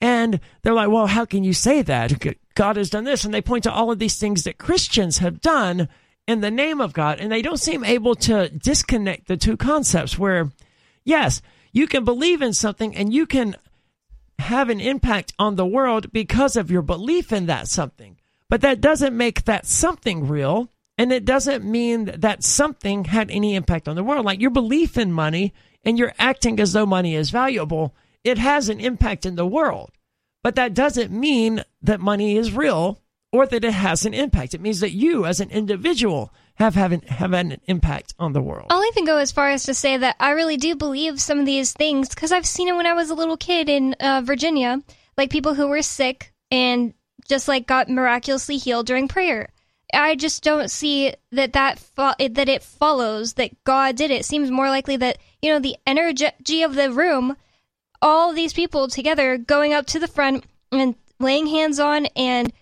And 0.00 0.40
they're 0.62 0.72
like, 0.72 0.88
well, 0.88 1.06
how 1.06 1.24
can 1.24 1.44
you 1.44 1.52
say 1.52 1.82
that? 1.82 2.12
God 2.56 2.76
has 2.76 2.90
done 2.90 3.04
this. 3.04 3.24
And 3.24 3.32
they 3.32 3.40
point 3.40 3.62
to 3.64 3.72
all 3.72 3.92
of 3.92 4.00
these 4.00 4.18
things 4.18 4.42
that 4.42 4.58
Christians 4.58 5.18
have 5.18 5.40
done 5.40 5.88
in 6.26 6.40
the 6.40 6.50
name 6.50 6.80
of 6.80 6.92
God. 6.92 7.20
And 7.20 7.30
they 7.30 7.42
don't 7.42 7.60
seem 7.60 7.84
able 7.84 8.14
to 8.16 8.48
disconnect 8.48 9.28
the 9.28 9.36
two 9.36 9.56
concepts 9.56 10.18
where, 10.18 10.50
yes, 11.04 11.42
you 11.72 11.86
can 11.86 12.04
believe 12.04 12.42
in 12.42 12.52
something 12.52 12.94
and 12.94 13.12
you 13.12 13.26
can 13.26 13.56
have 14.38 14.68
an 14.70 14.80
impact 14.80 15.32
on 15.38 15.56
the 15.56 15.66
world 15.66 16.12
because 16.12 16.56
of 16.56 16.70
your 16.70 16.82
belief 16.82 17.32
in 17.32 17.46
that 17.46 17.68
something. 17.68 18.18
But 18.48 18.60
that 18.60 18.80
doesn't 18.80 19.16
make 19.16 19.44
that 19.44 19.66
something 19.66 20.28
real. 20.28 20.68
And 20.98 21.12
it 21.12 21.24
doesn't 21.24 21.64
mean 21.64 22.12
that 22.18 22.44
something 22.44 23.04
had 23.04 23.30
any 23.30 23.54
impact 23.54 23.88
on 23.88 23.96
the 23.96 24.04
world. 24.04 24.26
Like 24.26 24.40
your 24.40 24.50
belief 24.50 24.98
in 24.98 25.12
money 25.12 25.54
and 25.84 25.98
you're 25.98 26.12
acting 26.18 26.60
as 26.60 26.72
though 26.72 26.86
money 26.86 27.14
is 27.14 27.30
valuable, 27.30 27.94
it 28.24 28.38
has 28.38 28.68
an 28.68 28.78
impact 28.78 29.24
in 29.24 29.36
the 29.36 29.46
world. 29.46 29.90
But 30.42 30.54
that 30.56 30.74
doesn't 30.74 31.10
mean 31.10 31.64
that 31.82 32.00
money 32.00 32.36
is 32.36 32.52
real 32.52 33.00
or 33.32 33.46
that 33.46 33.64
it 33.64 33.72
has 33.72 34.04
an 34.04 34.14
impact. 34.14 34.54
It 34.54 34.60
means 34.60 34.80
that 34.80 34.92
you 34.92 35.24
as 35.24 35.40
an 35.40 35.50
individual 35.50 36.32
have, 36.56 36.74
have, 36.74 36.92
an, 36.92 37.00
have 37.02 37.32
an 37.32 37.58
impact 37.64 38.14
on 38.18 38.34
the 38.34 38.42
world. 38.42 38.66
I'll 38.70 38.86
even 38.86 39.06
go 39.06 39.16
as 39.16 39.32
far 39.32 39.48
as 39.50 39.64
to 39.64 39.74
say 39.74 39.96
that 39.96 40.16
I 40.20 40.30
really 40.30 40.58
do 40.58 40.76
believe 40.76 41.20
some 41.20 41.40
of 41.40 41.46
these 41.46 41.72
things 41.72 42.10
because 42.10 42.30
I've 42.30 42.46
seen 42.46 42.68
it 42.68 42.76
when 42.76 42.86
I 42.86 42.92
was 42.92 43.10
a 43.10 43.14
little 43.14 43.38
kid 43.38 43.68
in 43.68 43.94
uh, 43.94 44.20
Virginia, 44.22 44.82
like 45.16 45.30
people 45.30 45.54
who 45.54 45.68
were 45.68 45.82
sick 45.82 46.32
and 46.50 46.92
just 47.26 47.48
like 47.48 47.66
got 47.66 47.88
miraculously 47.88 48.58
healed 48.58 48.86
during 48.86 49.08
prayer. 49.08 49.48
I 49.94 50.14
just 50.14 50.42
don't 50.42 50.70
see 50.70 51.12
that 51.32 51.52
that 51.52 51.78
fo- 51.78 52.14
that 52.18 52.48
it 52.48 52.62
follows 52.62 53.34
that 53.34 53.62
God 53.64 53.96
did 53.96 54.10
it. 54.10 54.20
it. 54.20 54.24
Seems 54.24 54.50
more 54.50 54.70
likely 54.70 54.96
that 54.96 55.18
you 55.42 55.52
know 55.52 55.58
the 55.58 55.76
energy 55.86 56.62
of 56.62 56.74
the 56.74 56.90
room, 56.90 57.36
all 58.00 58.32
these 58.32 58.54
people 58.54 58.88
together 58.88 59.36
going 59.36 59.74
up 59.74 59.86
to 59.88 59.98
the 59.98 60.08
front 60.08 60.44
and 60.70 60.94
laying 61.18 61.46
hands 61.46 61.78
on 61.78 62.06
and 62.16 62.52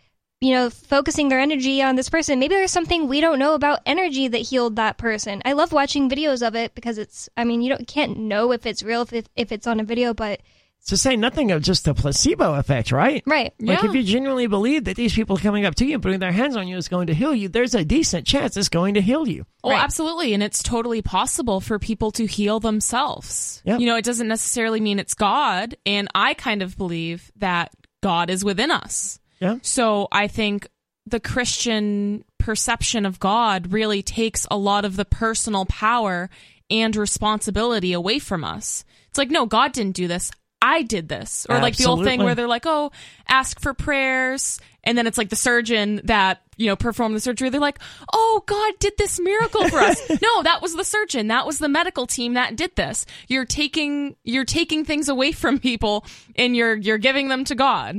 you 0.40 0.52
know, 0.54 0.70
focusing 0.70 1.28
their 1.28 1.40
energy 1.40 1.82
on 1.82 1.96
this 1.96 2.08
person. 2.08 2.38
Maybe 2.38 2.54
there's 2.54 2.70
something 2.70 3.08
we 3.08 3.20
don't 3.20 3.38
know 3.38 3.54
about 3.54 3.80
energy 3.84 4.26
that 4.28 4.38
healed 4.38 4.76
that 4.76 4.96
person. 4.96 5.42
I 5.44 5.52
love 5.52 5.70
watching 5.72 6.08
videos 6.08 6.46
of 6.46 6.54
it 6.56 6.74
because 6.74 6.96
it's, 6.96 7.28
I 7.36 7.44
mean, 7.44 7.60
you 7.60 7.68
don't 7.68 7.86
can't 7.86 8.18
know 8.18 8.52
if 8.52 8.64
it's 8.64 8.82
real 8.82 9.02
if, 9.12 9.26
if 9.36 9.52
it's 9.52 9.66
on 9.66 9.80
a 9.80 9.84
video, 9.84 10.14
but 10.14 10.40
to 10.86 10.96
say 10.96 11.14
nothing 11.14 11.50
of 11.52 11.60
just 11.60 11.84
the 11.84 11.92
placebo 11.92 12.54
effect, 12.54 12.90
right? 12.90 13.22
right. 13.26 13.52
Like 13.60 13.82
Yeah. 13.82 13.88
if 13.90 13.94
you 13.94 14.02
genuinely 14.02 14.46
believe 14.46 14.84
that 14.84 14.96
these 14.96 15.12
people 15.14 15.36
coming 15.36 15.66
up 15.66 15.74
to 15.74 15.84
you 15.84 15.92
and 15.92 16.02
putting 16.02 16.20
their 16.20 16.32
hands 16.32 16.56
on 16.56 16.66
you 16.68 16.78
is 16.78 16.88
going 16.88 17.08
to 17.08 17.14
heal 17.14 17.34
you, 17.34 17.50
there's 17.50 17.74
a 17.74 17.84
decent 17.84 18.26
chance 18.26 18.56
it's 18.56 18.70
going 18.70 18.94
to 18.94 19.02
heal 19.02 19.28
you. 19.28 19.44
Well, 19.62 19.74
Right. 19.74 19.84
absolutely. 19.84 20.32
And 20.32 20.42
it's 20.42 20.62
totally 20.62 21.02
possible 21.02 21.60
for 21.60 21.78
people 21.78 22.10
to 22.12 22.24
heal 22.24 22.60
themselves. 22.60 23.60
Yep. 23.66 23.80
You 23.80 23.86
know, 23.86 23.96
it 23.96 24.06
doesn't 24.06 24.26
necessarily 24.28 24.80
mean 24.80 24.98
it's 24.98 25.12
God. 25.12 25.76
And 25.84 26.08
I 26.14 26.32
kind 26.32 26.62
of 26.62 26.78
believe 26.78 27.30
that 27.36 27.72
God 28.02 28.30
is 28.30 28.42
within 28.42 28.70
us. 28.70 29.19
Yeah. 29.40 29.56
So 29.62 30.08
I 30.12 30.28
think 30.28 30.68
the 31.06 31.20
Christian 31.20 32.24
perception 32.38 33.06
of 33.06 33.18
God 33.18 33.72
really 33.72 34.02
takes 34.02 34.46
a 34.50 34.56
lot 34.56 34.84
of 34.84 34.96
the 34.96 35.04
personal 35.04 35.66
power 35.66 36.30
and 36.70 36.94
responsibility 36.94 37.92
away 37.92 38.18
from 38.18 38.44
us. 38.44 38.84
It's 39.08 39.18
like, 39.18 39.30
no, 39.30 39.46
God 39.46 39.72
didn't 39.72 39.96
do 39.96 40.06
this. 40.06 40.30
I 40.62 40.82
did 40.82 41.08
this. 41.08 41.46
Or 41.48 41.58
like 41.58 41.76
the 41.76 41.86
old 41.86 42.04
thing 42.04 42.22
where 42.22 42.34
they're 42.34 42.46
like, 42.46 42.66
oh, 42.66 42.92
ask 43.26 43.58
for 43.60 43.72
prayers. 43.72 44.60
And 44.84 44.96
then 44.96 45.06
it's 45.06 45.16
like 45.16 45.30
the 45.30 45.36
surgeon 45.36 46.02
that, 46.04 46.42
you 46.58 46.66
know, 46.66 46.76
performed 46.76 47.16
the 47.16 47.20
surgery. 47.20 47.48
They're 47.48 47.60
like, 47.60 47.78
oh, 48.12 48.42
God 48.46 48.74
did 48.78 48.92
this 48.98 49.18
miracle 49.18 49.68
for 49.68 49.78
us. 49.78 49.98
no, 50.22 50.42
that 50.42 50.60
was 50.60 50.76
the 50.76 50.84
surgeon. 50.84 51.28
That 51.28 51.46
was 51.46 51.58
the 51.58 51.68
medical 51.68 52.06
team 52.06 52.34
that 52.34 52.56
did 52.56 52.76
this. 52.76 53.06
You're 53.26 53.46
taking, 53.46 54.16
you're 54.22 54.44
taking 54.44 54.84
things 54.84 55.08
away 55.08 55.32
from 55.32 55.58
people 55.58 56.04
and 56.36 56.54
you're, 56.54 56.76
you're 56.76 56.98
giving 56.98 57.28
them 57.28 57.44
to 57.44 57.54
God. 57.54 57.96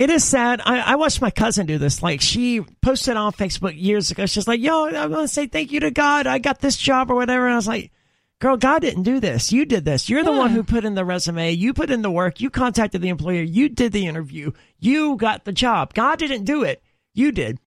It 0.00 0.08
is 0.08 0.24
sad. 0.24 0.62
I, 0.64 0.80
I 0.80 0.96
watched 0.96 1.20
my 1.20 1.30
cousin 1.30 1.66
do 1.66 1.76
this. 1.76 2.02
Like 2.02 2.22
she 2.22 2.62
posted 2.80 3.18
on 3.18 3.32
Facebook 3.32 3.74
years 3.76 4.10
ago. 4.10 4.24
She's 4.24 4.48
like, 4.48 4.58
"Yo, 4.58 4.86
I 4.86 5.06
want 5.06 5.24
to 5.24 5.28
say 5.28 5.46
thank 5.46 5.72
you 5.72 5.80
to 5.80 5.90
God. 5.90 6.26
I 6.26 6.38
got 6.38 6.58
this 6.58 6.78
job 6.78 7.10
or 7.10 7.16
whatever." 7.16 7.44
And 7.44 7.52
I 7.52 7.56
was 7.56 7.68
like, 7.68 7.92
"Girl, 8.40 8.56
God 8.56 8.78
didn't 8.78 9.02
do 9.02 9.20
this. 9.20 9.52
You 9.52 9.66
did 9.66 9.84
this. 9.84 10.08
You're 10.08 10.24
the 10.24 10.32
one 10.32 10.52
who 10.52 10.62
put 10.62 10.86
in 10.86 10.94
the 10.94 11.04
resume. 11.04 11.52
You 11.52 11.74
put 11.74 11.90
in 11.90 12.00
the 12.00 12.10
work. 12.10 12.40
You 12.40 12.48
contacted 12.48 13.02
the 13.02 13.10
employer. 13.10 13.42
You 13.42 13.68
did 13.68 13.92
the 13.92 14.06
interview. 14.06 14.52
You 14.78 15.16
got 15.16 15.44
the 15.44 15.52
job. 15.52 15.92
God 15.92 16.18
didn't 16.18 16.44
do 16.44 16.62
it. 16.64 16.82
You 17.12 17.30
did." 17.30 17.58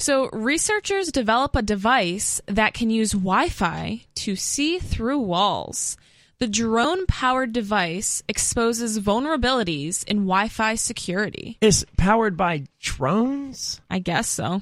So, 0.00 0.28
researchers 0.32 1.12
develop 1.12 1.54
a 1.54 1.62
device 1.62 2.40
that 2.46 2.74
can 2.74 2.90
use 2.90 3.12
Wi 3.12 3.50
Fi 3.50 4.02
to 4.16 4.34
see 4.34 4.80
through 4.80 5.20
walls. 5.20 5.96
The 6.38 6.46
drone 6.46 7.06
powered 7.06 7.52
device 7.52 8.22
exposes 8.28 8.98
vulnerabilities 8.98 10.04
in 10.04 10.26
Wi 10.26 10.48
Fi 10.48 10.74
security. 10.74 11.56
Is 11.62 11.86
powered 11.96 12.36
by 12.36 12.64
drones? 12.78 13.80
I 13.88 14.00
guess 14.00 14.28
so. 14.28 14.60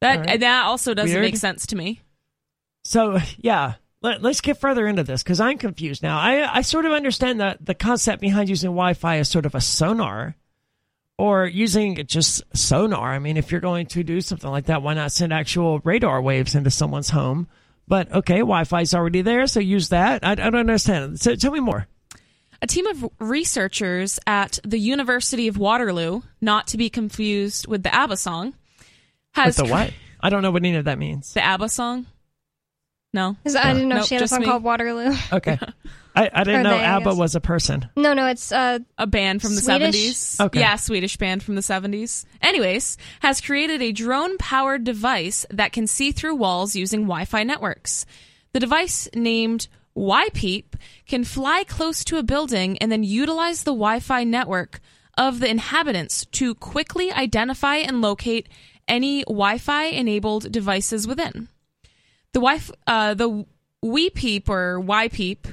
That 0.00 0.20
right. 0.20 0.40
that 0.40 0.64
also 0.64 0.94
doesn't 0.94 1.12
Weird. 1.12 1.24
make 1.24 1.36
sense 1.36 1.66
to 1.68 1.76
me. 1.76 2.02
So 2.84 3.18
yeah, 3.38 3.74
let, 4.00 4.24
us 4.24 4.40
get 4.40 4.60
further 4.60 4.86
into 4.86 5.02
this 5.02 5.24
because 5.24 5.40
I'm 5.40 5.58
confused 5.58 6.04
now. 6.04 6.18
I 6.18 6.58
I 6.58 6.62
sort 6.62 6.86
of 6.86 6.92
understand 6.92 7.40
the 7.40 7.58
the 7.60 7.74
concept 7.74 8.20
behind 8.20 8.48
using 8.48 8.70
Wi-Fi 8.70 9.18
as 9.18 9.28
sort 9.28 9.44
of 9.44 9.56
a 9.56 9.60
sonar, 9.60 10.36
or 11.18 11.46
using 11.46 11.96
just 12.06 12.44
sonar. 12.56 13.12
I 13.12 13.18
mean, 13.18 13.36
if 13.36 13.50
you're 13.50 13.60
going 13.60 13.86
to 13.86 14.04
do 14.04 14.20
something 14.20 14.50
like 14.50 14.66
that, 14.66 14.82
why 14.82 14.94
not 14.94 15.10
send 15.10 15.32
actual 15.32 15.80
radar 15.80 16.22
waves 16.22 16.54
into 16.54 16.70
someone's 16.70 17.10
home? 17.10 17.48
But 17.88 18.12
okay, 18.12 18.38
Wi-Fi 18.38 18.82
is 18.82 18.94
already 18.94 19.22
there, 19.22 19.46
so 19.46 19.60
use 19.60 19.88
that. 19.88 20.22
I, 20.24 20.32
I 20.32 20.34
don't 20.36 20.54
understand. 20.56 21.18
So 21.20 21.34
tell 21.34 21.52
me 21.52 21.60
more. 21.60 21.86
A 22.60 22.66
team 22.66 22.86
of 22.86 23.08
researchers 23.18 24.18
at 24.26 24.58
the 24.64 24.78
University 24.78 25.48
of 25.48 25.56
Waterloo, 25.58 26.20
not 26.40 26.66
to 26.68 26.76
be 26.76 26.90
confused 26.90 27.66
with 27.66 27.82
the 27.84 27.94
ABBA 27.94 28.16
song, 28.16 28.46
With 28.46 28.54
has 29.32 29.56
the 29.56 29.64
what? 29.64 29.92
I 30.20 30.28
don't 30.30 30.42
know 30.42 30.50
what 30.50 30.62
any 30.64 30.74
of 30.76 30.84
that 30.86 30.98
means. 30.98 31.32
The 31.32 31.44
ABBA 31.44 31.68
song? 31.68 32.06
No. 33.14 33.36
'Cause 33.44 33.56
I 33.56 33.72
didn't 33.72 33.88
know 33.88 33.96
Nope, 33.98 34.06
she 34.06 34.14
had 34.16 34.24
a 34.24 34.28
song 34.28 34.40
me. 34.40 34.46
called 34.46 34.62
Waterloo. 34.64 35.14
Okay, 35.32 35.58
I, 36.18 36.30
I 36.32 36.44
didn't 36.44 36.60
Or 36.60 36.62
know 36.64 36.70
they, 36.70 36.84
I 36.84 36.96
ABBA 36.96 37.10
guess. 37.10 37.16
was 37.16 37.34
a 37.34 37.40
person. 37.40 37.88
No, 37.96 38.12
no, 38.12 38.26
it's 38.26 38.50
uh, 38.50 38.80
a 38.98 39.06
band 39.06 39.40
from 39.40 39.54
the 39.54 39.60
Swedish? 39.60 39.94
70s. 39.94 40.40
Okay. 40.46 40.60
Yeah, 40.60 40.76
Swedish 40.76 41.16
band 41.16 41.42
from 41.42 41.54
the 41.54 41.60
70s. 41.60 42.24
Anyways, 42.42 42.96
has 43.20 43.40
created 43.40 43.80
a 43.82 43.92
drone 43.92 44.36
powered 44.38 44.84
device 44.84 45.46
that 45.50 45.72
can 45.72 45.86
see 45.86 46.10
through 46.12 46.34
walls 46.34 46.74
using 46.74 47.02
Wi 47.02 47.24
Fi 47.24 47.42
networks. 47.44 48.04
The 48.52 48.60
device, 48.60 49.08
named 49.14 49.68
Wi-Peep, 49.94 50.76
can 51.06 51.24
fly 51.24 51.64
close 51.64 52.02
to 52.04 52.18
a 52.18 52.22
building 52.22 52.78
and 52.78 52.90
then 52.90 53.02
utilize 53.04 53.62
the 53.62 53.72
Wi 53.72 54.00
Fi 54.00 54.24
network 54.24 54.80
of 55.16 55.40
the 55.40 55.48
inhabitants 55.48 56.24
to 56.26 56.54
quickly 56.54 57.12
identify 57.12 57.76
and 57.76 58.00
locate 58.00 58.48
any 58.86 59.22
Wi 59.24 59.58
Fi 59.58 59.84
enabled 59.86 60.50
devices 60.50 61.06
within. 61.06 61.48
The 62.32 62.40
Wi 62.40 62.60
uh, 62.86 63.14
the 63.14 63.44
Wi-Peep 63.82 64.48
or 64.48 64.78
Wi-Peep 64.78 65.46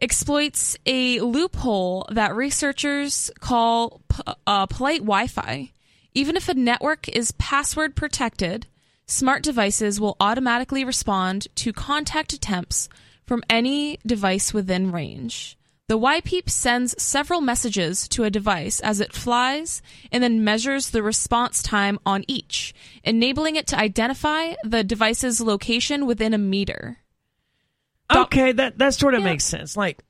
exploits 0.00 0.76
a 0.86 1.20
loophole 1.20 2.06
that 2.10 2.34
researchers 2.34 3.30
call 3.40 4.00
p- 4.08 4.22
uh, 4.46 4.66
polite 4.66 5.00
Wi-Fi. 5.00 5.70
Even 6.14 6.36
if 6.36 6.48
a 6.48 6.54
network 6.54 7.08
is 7.08 7.32
password 7.32 7.96
protected, 7.96 8.66
smart 9.06 9.42
devices 9.42 10.00
will 10.00 10.16
automatically 10.20 10.84
respond 10.84 11.48
to 11.56 11.72
contact 11.72 12.32
attempts 12.32 12.88
from 13.26 13.42
any 13.48 13.98
device 14.06 14.54
within 14.54 14.92
range. 14.92 15.58
The 15.86 15.96
Wi-Peep 15.96 16.48
sends 16.48 17.00
several 17.02 17.42
messages 17.42 18.08
to 18.08 18.24
a 18.24 18.30
device 18.30 18.80
as 18.80 19.00
it 19.00 19.12
flies 19.12 19.82
and 20.10 20.22
then 20.22 20.42
measures 20.42 20.90
the 20.90 21.02
response 21.02 21.62
time 21.62 21.98
on 22.06 22.24
each, 22.26 22.74
enabling 23.02 23.56
it 23.56 23.66
to 23.66 23.78
identify 23.78 24.54
the 24.64 24.82
device's 24.82 25.42
location 25.42 26.06
within 26.06 26.32
a 26.32 26.38
meter. 26.38 27.03
Okay, 28.14 28.52
that 28.52 28.78
that 28.78 28.94
sort 28.94 29.14
of 29.14 29.20
Yeah. 29.20 29.26
makes 29.30 29.44
sense. 29.44 29.76
Like 29.76 30.02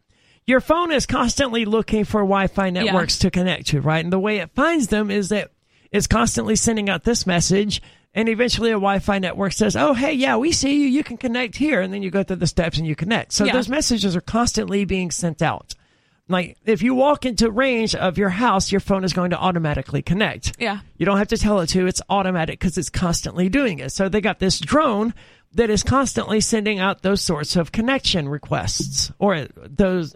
your 0.47 0.61
phone 0.61 0.93
is 0.93 1.07
constantly 1.07 1.65
looking 1.65 2.05
for 2.05 2.21
Wi-Fi 2.21 2.71
networks 2.71 3.19
to 3.21 3.31
connect 3.31 3.69
to, 3.69 3.81
right? 3.81 4.05
And 4.05 4.13
the 4.13 4.19
way 4.19 4.39
it 4.39 4.51
finds 4.55 4.89
them 4.89 5.11
is 5.11 5.29
that 5.31 5.51
it's 5.91 6.07
constantly 6.07 6.57
sending 6.57 6.89
out 6.91 7.05
this 7.05 7.27
message, 7.27 7.81
and 8.15 8.29
eventually 8.29 8.71
a 8.71 8.75
Wi-Fi 8.75 9.19
network 9.21 9.53
says, 9.53 9.77
"Oh, 9.77 9.95
hey, 9.95 10.13
yeah, 10.13 10.37
we 10.37 10.51
see 10.53 10.75
you. 10.83 10.87
You 10.89 11.05
can 11.05 11.17
connect 11.17 11.57
here," 11.57 11.81
and 11.81 11.95
then 11.95 12.03
you 12.03 12.11
go 12.11 12.23
through 12.25 12.37
the 12.37 12.47
steps 12.47 12.79
and 12.79 12.87
you 12.87 12.97
connect. 12.97 13.33
So 13.33 13.45
Yeah. 13.45 13.53
those 13.53 13.69
messages 13.69 14.17
are 14.17 14.21
constantly 14.21 14.85
being 14.85 15.11
sent 15.11 15.41
out. 15.41 15.75
Like 16.29 16.57
if 16.65 16.83
you 16.83 16.95
walk 16.95 17.27
into 17.27 17.51
range 17.51 17.95
of 17.95 18.17
your 18.19 18.31
house, 18.31 18.73
your 18.73 18.81
phone 18.81 19.05
is 19.05 19.13
going 19.13 19.31
to 19.31 19.39
automatically 19.39 20.01
connect. 20.03 20.53
Yeah. 20.59 20.79
You 20.97 21.05
don't 21.07 21.19
have 21.19 21.29
to 21.29 21.37
tell 21.37 21.61
it 21.61 21.67
to. 21.69 21.87
It's 21.87 22.01
automatic 22.09 22.59
because 22.59 22.79
it's 22.79 22.89
constantly 22.89 23.49
doing 23.51 23.79
it. 23.79 23.93
So 23.93 24.09
they 24.09 24.23
got 24.23 24.39
this 24.39 24.59
drone 24.59 25.13
that 25.55 25.71
is 25.71 25.83
constantly 25.83 26.41
sending 26.41 26.79
out 26.79 27.03
those 27.03 27.21
sorts 27.23 27.57
of 27.57 27.73
connection 27.73 28.29
requests 28.29 29.11
or 29.19 29.47
those 29.55 30.15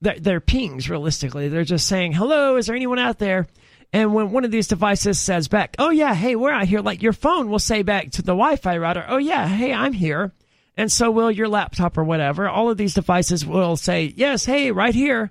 they're, 0.00 0.18
they're 0.20 0.40
pings 0.40 0.90
realistically. 0.90 1.48
They're 1.48 1.64
just 1.64 1.86
saying, 1.86 2.12
hello, 2.12 2.56
is 2.56 2.66
there 2.66 2.76
anyone 2.76 2.98
out 2.98 3.18
there? 3.18 3.46
And 3.92 4.12
when 4.12 4.32
one 4.32 4.44
of 4.44 4.50
these 4.50 4.66
devices 4.68 5.18
says 5.18 5.48
back, 5.48 5.76
oh 5.78 5.90
yeah, 5.90 6.14
hey, 6.14 6.36
we're 6.36 6.50
out 6.50 6.66
here, 6.66 6.80
like 6.80 7.02
your 7.02 7.12
phone 7.12 7.48
will 7.48 7.58
say 7.60 7.82
back 7.82 8.10
to 8.12 8.22
the 8.22 8.32
Wi-Fi 8.32 8.76
router, 8.78 9.04
oh 9.08 9.18
yeah, 9.18 9.46
hey, 9.46 9.72
I'm 9.72 9.92
here. 9.92 10.32
And 10.76 10.90
so 10.90 11.10
will 11.10 11.30
your 11.30 11.48
laptop 11.48 11.96
or 11.96 12.02
whatever. 12.04 12.48
All 12.48 12.68
of 12.70 12.76
these 12.76 12.94
devices 12.94 13.46
will 13.46 13.76
say, 13.76 14.12
yes, 14.16 14.44
hey, 14.44 14.72
right 14.72 14.94
here. 14.94 15.30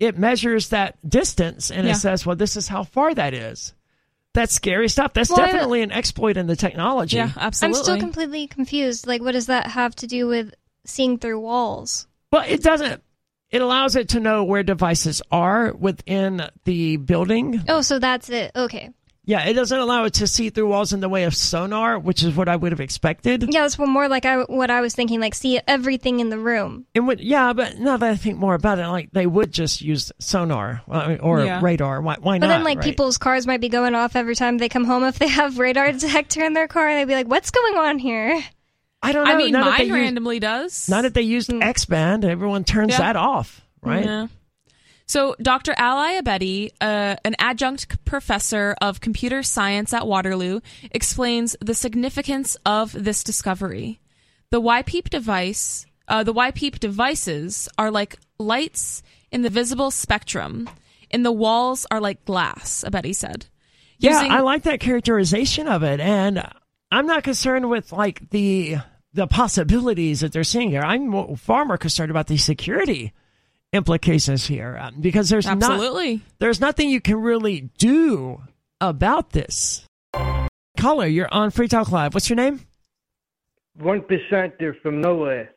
It 0.00 0.18
measures 0.18 0.70
that 0.70 0.96
distance 1.08 1.70
and 1.70 1.86
Yeah. 1.86 1.92
it 1.92 1.96
says, 1.96 2.26
well, 2.26 2.34
this 2.34 2.56
is 2.56 2.66
how 2.66 2.84
far 2.84 3.14
that 3.14 3.32
is. 3.34 3.74
That's 4.32 4.54
scary 4.54 4.88
stuff. 4.88 5.12
That's 5.12 5.30
Well, 5.30 5.40
I- 5.40 5.46
definitely 5.46 5.82
an 5.82 5.90
exploit 5.90 6.36
in 6.36 6.46
the 6.46 6.56
technology. 6.56 7.16
Yeah, 7.16 7.30
absolutely. 7.36 7.78
I'm 7.78 7.84
still 7.84 7.98
completely 7.98 8.46
confused. 8.46 9.06
Like, 9.06 9.22
what 9.22 9.32
does 9.32 9.46
that 9.46 9.66
have 9.68 9.94
to 9.96 10.06
do 10.06 10.26
with 10.28 10.54
seeing 10.84 11.18
through 11.18 11.40
walls? 11.40 12.06
Well, 12.32 12.44
it 12.46 12.62
doesn't. 12.62 13.02
It 13.50 13.60
allows 13.60 13.96
it 13.96 14.10
to 14.10 14.20
know 14.20 14.44
where 14.44 14.62
devices 14.62 15.20
are 15.32 15.72
within 15.72 16.42
the 16.64 16.96
building. 16.98 17.60
Oh, 17.68 17.80
so 17.80 17.98
that's 17.98 18.30
it. 18.30 18.52
Okay. 18.54 18.90
Yeah, 19.30 19.44
it 19.46 19.52
doesn't 19.52 19.78
allow 19.78 20.04
it 20.06 20.14
to 20.14 20.26
see 20.26 20.50
through 20.50 20.66
walls 20.66 20.92
in 20.92 20.98
the 20.98 21.08
way 21.08 21.22
of 21.22 21.36
sonar, 21.36 22.00
which 22.00 22.24
is 22.24 22.34
what 22.34 22.48
I 22.48 22.56
would 22.56 22.72
have 22.72 22.80
expected. 22.80 23.46
Yeah, 23.54 23.64
it's 23.64 23.78
more 23.78 24.08
like 24.08 24.24
I, 24.24 24.38
what 24.42 24.70
I 24.70 24.80
was 24.80 24.92
thinking. 24.92 25.20
Like, 25.20 25.36
see 25.36 25.60
everything 25.68 26.18
in 26.18 26.30
the 26.30 26.38
room. 26.38 26.84
It 26.94 27.00
would, 27.00 27.20
yeah, 27.20 27.52
but 27.52 27.78
now 27.78 27.96
that 27.96 28.10
I 28.10 28.16
think 28.16 28.38
more 28.38 28.54
about 28.54 28.80
it, 28.80 28.88
like 28.88 29.10
they 29.12 29.26
would 29.28 29.52
just 29.52 29.82
use 29.82 30.10
sonar 30.18 30.82
or 30.88 31.44
Yeah. 31.44 31.60
radar. 31.62 32.00
Why, 32.00 32.16
why 32.20 32.40
But 32.40 32.48
not? 32.48 32.52
then, 32.56 32.64
like, 32.64 32.78
right? 32.78 32.84
people's 32.84 33.18
cars 33.18 33.46
might 33.46 33.60
be 33.60 33.68
going 33.68 33.94
off 33.94 34.16
every 34.16 34.34
time 34.34 34.58
they 34.58 34.68
come 34.68 34.84
home 34.84 35.04
if 35.04 35.20
they 35.20 35.28
have 35.28 35.60
radar 35.60 35.92
detector 35.92 36.44
in 36.44 36.52
their 36.54 36.66
car. 36.66 36.88
and 36.88 36.98
They'd 36.98 37.12
be 37.12 37.14
like, 37.14 37.28
"What's 37.28 37.52
going 37.52 37.76
on 37.76 38.00
here?" 38.00 38.42
I 39.00 39.12
don't 39.12 39.26
know. 39.26 39.32
I 39.32 39.36
mean, 39.36 39.52
now 39.52 39.64
that 39.66 39.78
they 39.78 39.84
mine 39.84 39.96
use- 39.96 40.04
randomly 40.06 40.40
does. 40.40 40.88
Not 40.88 41.02
that 41.02 41.14
they 41.14 41.22
used 41.22 41.52
hmm. 41.52 41.62
X 41.62 41.84
band, 41.84 42.24
everyone 42.24 42.64
turns 42.64 42.90
Yeah. 42.94 42.98
that 42.98 43.16
off, 43.16 43.60
right? 43.80 44.04
Yeah. 44.04 44.26
So, 45.10 45.34
Dr. 45.42 45.74
Ali 45.76 46.20
Abedi, 46.20 46.70
uh, 46.80 47.16
an 47.24 47.34
adjunct 47.40 48.04
professor 48.04 48.76
of 48.80 49.00
computer 49.00 49.42
science 49.42 49.92
at 49.92 50.06
Waterloo, 50.06 50.60
explains 50.92 51.56
the 51.60 51.74
significance 51.74 52.56
of 52.64 52.92
this 52.92 53.24
discovery. 53.24 53.98
The 54.50 54.58
Wi-Peep 54.58 55.10
device, 55.10 55.84
uh, 56.06 56.22
the 56.22 56.30
Wi-Peep 56.30 56.78
devices 56.78 57.68
are 57.76 57.90
like 57.90 58.20
lights 58.38 59.02
in 59.32 59.42
the 59.42 59.50
visible 59.50 59.90
spectrum, 59.90 60.70
and 61.10 61.26
the 61.26 61.32
walls 61.32 61.88
are 61.90 62.00
like 62.00 62.24
glass. 62.24 62.84
Abedi 62.86 63.12
said. 63.12 63.46
Yeah, 63.98 64.12
Using- 64.12 64.30
I 64.30 64.42
like 64.42 64.62
that 64.62 64.78
characterization 64.78 65.66
of 65.66 65.82
it, 65.82 65.98
and 65.98 66.48
I'm 66.92 67.06
not 67.08 67.24
concerned 67.24 67.68
with 67.68 67.90
like 67.90 68.30
the 68.30 68.76
the 69.12 69.26
possibilities 69.26 70.20
that 70.20 70.30
they're 70.30 70.44
seeing 70.44 70.70
here. 70.70 70.82
I'm 70.82 71.34
far 71.34 71.64
more 71.64 71.78
concerned 71.78 72.12
about 72.12 72.28
the 72.28 72.36
security 72.36 73.12
implications 73.72 74.46
here 74.46 74.78
um, 74.80 74.96
because 75.00 75.28
there's 75.28 75.46
not 75.46 75.80
there's 76.38 76.60
nothing 76.60 76.90
you 76.90 77.00
can 77.00 77.20
really 77.20 77.70
do 77.78 78.42
about 78.80 79.30
this. 79.30 79.84
Caller, 80.78 81.06
you're 81.06 81.32
on 81.32 81.50
Free 81.50 81.68
Talk 81.68 81.92
Live. 81.92 82.14
What's 82.14 82.28
your 82.28 82.36
name? 82.36 82.60
One 83.76 84.00
percenter 84.02 84.74
from 84.80 85.00
nowhere. 85.00 85.50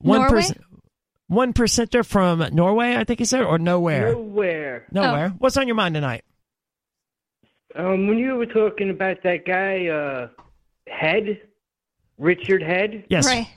One 0.00 0.20
Norway? 0.20 0.44
One 1.28 1.52
percenter 1.52 2.04
from 2.04 2.44
Norway, 2.52 2.96
I 2.96 3.04
think 3.04 3.20
you 3.20 3.26
said, 3.26 3.42
or 3.42 3.58
nowhere. 3.58 4.12
Nowhere. 4.12 4.86
Nowhere. 4.92 5.28
What's 5.38 5.56
on 5.56 5.66
your 5.66 5.76
mind 5.76 5.94
tonight? 5.94 6.24
Um, 7.74 8.06
when 8.06 8.18
you 8.18 8.34
were 8.34 8.46
talking 8.46 8.90
about 8.90 9.22
that 9.22 9.46
guy, 9.46 9.86
uh, 9.86 10.28
Head, 10.88 11.40
Richard 12.18 12.62
Head, 12.62 13.04
Yes. 13.08 13.26
Right. 13.26 13.48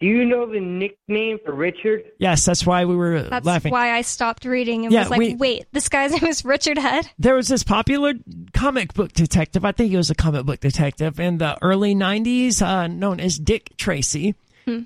Do 0.00 0.06
you 0.06 0.24
know 0.24 0.50
the 0.50 0.60
nickname 0.60 1.38
for 1.44 1.52
Richard? 1.52 2.04
Yes, 2.18 2.44
that's 2.46 2.64
why 2.64 2.84
we 2.86 2.96
were 2.96 3.22
That's 3.22 3.44
laughing. 3.44 3.70
why 3.72 3.92
I 3.96 4.00
stopped 4.00 4.44
reading 4.46 4.84
and 4.84 4.92
Yeah, 4.92 5.00
was 5.00 5.10
like, 5.10 5.18
we- 5.18 5.34
"Wait, 5.34 5.66
this 5.72 5.88
guy's 5.88 6.12
name 6.20 6.30
is 6.30 6.44
Richard 6.44 6.78
Head." 6.78 7.10
there 7.18 7.34
was 7.34 7.48
this 7.48 7.62
popular 7.62 8.14
comic 8.54 8.94
book 8.94 9.12
detective. 9.12 9.64
I 9.64 9.72
think 9.72 9.90
he 9.90 9.96
was 9.96 10.10
a 10.10 10.14
comic 10.14 10.46
book 10.46 10.60
detective 10.60 11.20
in 11.20 11.38
the 11.38 11.58
early 11.62 11.94
90s, 11.94 12.62
uh, 12.62 12.86
known 12.86 13.20
as 13.20 13.38
Dick 13.38 13.76
Tracy. 13.76 14.34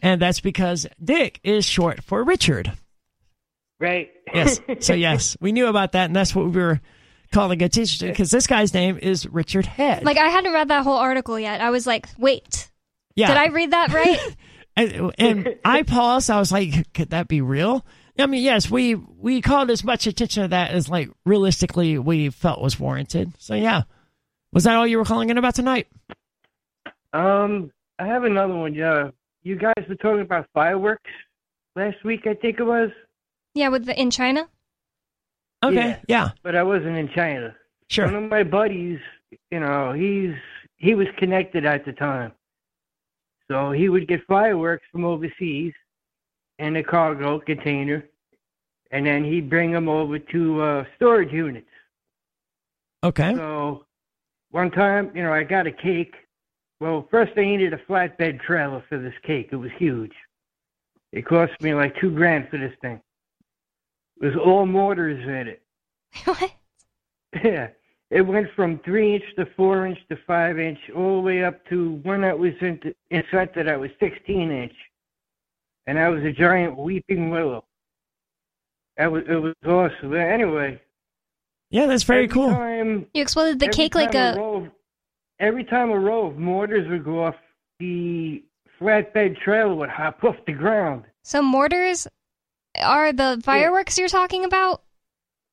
And 0.03 0.23
that's 0.23 0.41
because 0.41 0.87
Dick 1.03 1.41
is 1.45 1.67
short 1.67 2.03
for 2.03 2.25
Richard. 2.25 2.73
Right. 3.79 4.11
Yes. 4.33 4.61
so, 4.81 4.95
yes, 4.95 5.37
we 5.43 5.53
knew 5.53 5.67
about 5.67 5.93
that. 5.93 6.07
And 6.07 6.17
that's 6.17 6.35
what 6.35 6.47
we 6.47 6.53
were 6.53 6.81
calling 7.33 7.63
attention 7.63 8.07
to 8.07 8.13
because 8.13 8.31
this 8.31 8.47
guy's 8.47 8.73
name 8.73 8.97
is 8.97 9.27
Richard 9.27 9.67
Head. 9.67 10.03
Like, 10.05 10.17
I 10.17 10.29
hadn't 10.29 10.53
read 10.55 10.69
that 10.69 10.85
whole 10.85 10.97
article 10.97 11.39
yet. 11.39 11.61
I 11.61 11.69
was 11.71 11.87
like, 11.87 12.07
"Wait, 12.17 12.71
yeah. 13.15 13.29
did 13.29 13.37
I 13.37 13.49
read 13.49 13.73
that 13.73 13.93
right?" 13.93 14.19
and, 14.77 15.13
and 15.19 15.57
I 15.65 15.83
paused. 15.83 16.31
I 16.31 16.39
was 16.39 16.51
like, 16.53 16.93
could 16.95 17.11
that 17.11 17.29
be 17.29 17.41
real? 17.41 17.85
I 18.19 18.27
mean, 18.27 18.43
yes, 18.45 18.71
we 18.71 18.95
we 18.95 19.41
called 19.41 19.71
as 19.71 19.83
much 19.83 20.07
attention 20.07 20.43
to 20.45 20.49
that 20.49 20.71
as 20.71 20.89
like 20.89 21.11
realistically 21.27 21.99
we 21.99 22.31
felt 22.31 22.61
was 22.61 22.79
warranted. 22.79 23.33
So 23.39 23.55
yeah, 23.55 23.83
Was 24.53 24.65
that 24.65 24.77
all 24.77 24.87
you 24.87 24.99
were 24.99 25.05
calling 25.05 25.31
in 25.31 25.39
about 25.39 25.55
tonight? 25.57 25.89
Um, 27.13 27.71
I 27.99 28.07
have 28.07 28.25
another 28.25 28.55
one. 28.55 28.75
Yeah, 28.75 29.11
you 29.43 29.57
guys 29.57 29.75
were 29.89 29.95
talking 29.97 30.21
about 30.23 30.47
fireworks 30.55 31.11
last 31.77 32.05
week. 32.05 32.27
I 32.27 32.35
think 32.35 32.59
it 32.59 32.65
was. 32.65 32.91
Yeah, 33.55 33.69
with 33.69 33.85
the 33.87 34.01
in 34.01 34.11
China. 34.11 34.49
Okay, 35.65 35.77
Yeah. 35.77 35.99
yeah, 36.09 36.29
but 36.43 36.55
I 36.57 36.63
wasn't 36.63 36.97
in 36.97 37.09
China. 37.15 37.55
sure. 37.89 38.05
One 38.07 38.25
of 38.25 38.31
my 38.31 38.43
buddies, 38.43 38.99
you 39.51 39.61
know, 39.61 39.93
he's 39.93 40.35
he 40.77 40.95
was 40.95 41.07
connected 41.19 41.65
at 41.65 41.85
the 41.87 41.93
time, 41.93 42.33
so 43.51 43.73
he 43.73 43.89
would 43.89 44.09
get 44.09 44.27
fireworks 44.27 44.85
from 44.91 45.05
overseas 45.05 45.73
in 46.59 46.77
a 46.77 46.83
cargo 46.83 47.41
container, 47.41 48.09
and 48.91 49.07
then 49.07 49.25
he'd 49.25 49.51
bring 49.51 49.73
them 49.73 49.89
over 49.89 50.19
to 50.19 50.63
uh, 50.63 50.85
storage 50.97 51.33
units. 51.33 51.69
Okay. 53.03 53.35
So 53.35 53.85
one 54.51 54.71
time, 54.71 55.11
you 55.15 55.23
know, 55.23 55.33
I 55.33 55.43
got 55.43 55.67
a 55.67 55.73
cake. 55.73 56.15
Well, 56.81 57.07
first 57.11 57.33
I 57.37 57.43
needed 57.43 57.73
a 57.73 57.79
flatbed 57.79 58.41
trailer 58.41 58.85
for 58.89 58.99
this 58.99 59.15
cake. 59.23 59.49
It 59.53 59.57
was 59.57 59.71
huge. 59.79 60.13
It 61.13 61.27
cost 61.27 61.53
me 61.61 61.75
like 61.75 61.95
two 62.01 62.11
grand 62.11 62.49
for 62.49 62.59
this 62.59 62.75
thing. 62.81 63.01
It 64.21 64.27
was 64.27 64.37
all 64.37 64.67
mortars 64.67 65.23
in 65.23 65.49
it. 65.49 65.63
what? 66.25 66.53
Yeah. 67.43 67.69
It 68.11 68.23
went 68.23 68.47
from 68.55 68.79
three 68.85 69.15
inch 69.15 69.25
to 69.37 69.47
four 69.57 69.87
inch 69.87 69.99
to 70.11 70.17
five 70.27 70.59
inch, 70.59 70.79
all 70.95 71.17
the 71.17 71.23
way 71.23 71.45
up 71.45 71.67
to 71.69 71.95
one 72.03 72.21
that 72.21 72.39
was 72.39 72.53
in, 72.61 72.81
in 73.11 73.23
center 73.31 73.65
that 73.65 73.81
was 73.81 73.91
16 74.01 74.51
inch. 74.51 74.73
And 75.87 75.99
that 75.99 76.09
was 76.09 76.23
a 76.23 76.33
giant 76.33 76.77
weeping 76.77 77.31
willow. 77.31 77.65
That 78.97 79.11
was, 79.11 79.25
it 79.29 79.37
was 79.37 79.55
awesome. 79.67 80.11
But 80.11 80.19
anyway. 80.19 80.81
Yeah, 81.71 81.87
that's 81.87 82.05
very 82.05 82.29
cool. 82.29 82.51
Time, 82.51 83.07
You 83.15 83.23
exploded 83.23 83.59
the 83.59 83.69
cake 83.69 83.95
like 83.95 84.13
time 84.13 84.37
a. 84.37 84.41
row 84.41 84.57
of, 84.57 84.71
every 85.41 85.65
time 85.65 85.91
a 85.91 85.99
row 85.99 86.27
of 86.29 86.39
mortars 86.39 86.89
would 86.89 87.05
go 87.05 87.25
off, 87.25 87.35
the 87.81 88.45
flatbed 88.81 89.41
trailer 89.41 89.75
would 89.75 89.89
hop 89.89 90.23
off 90.23 90.37
the 90.47 90.53
ground. 90.53 91.05
So 91.25 91.43
mortars 91.43 92.07
are 92.81 93.13
the 93.13 93.41
fireworks 93.45 93.99
you're 93.99 94.09
talking 94.09 94.45
about? 94.45 94.83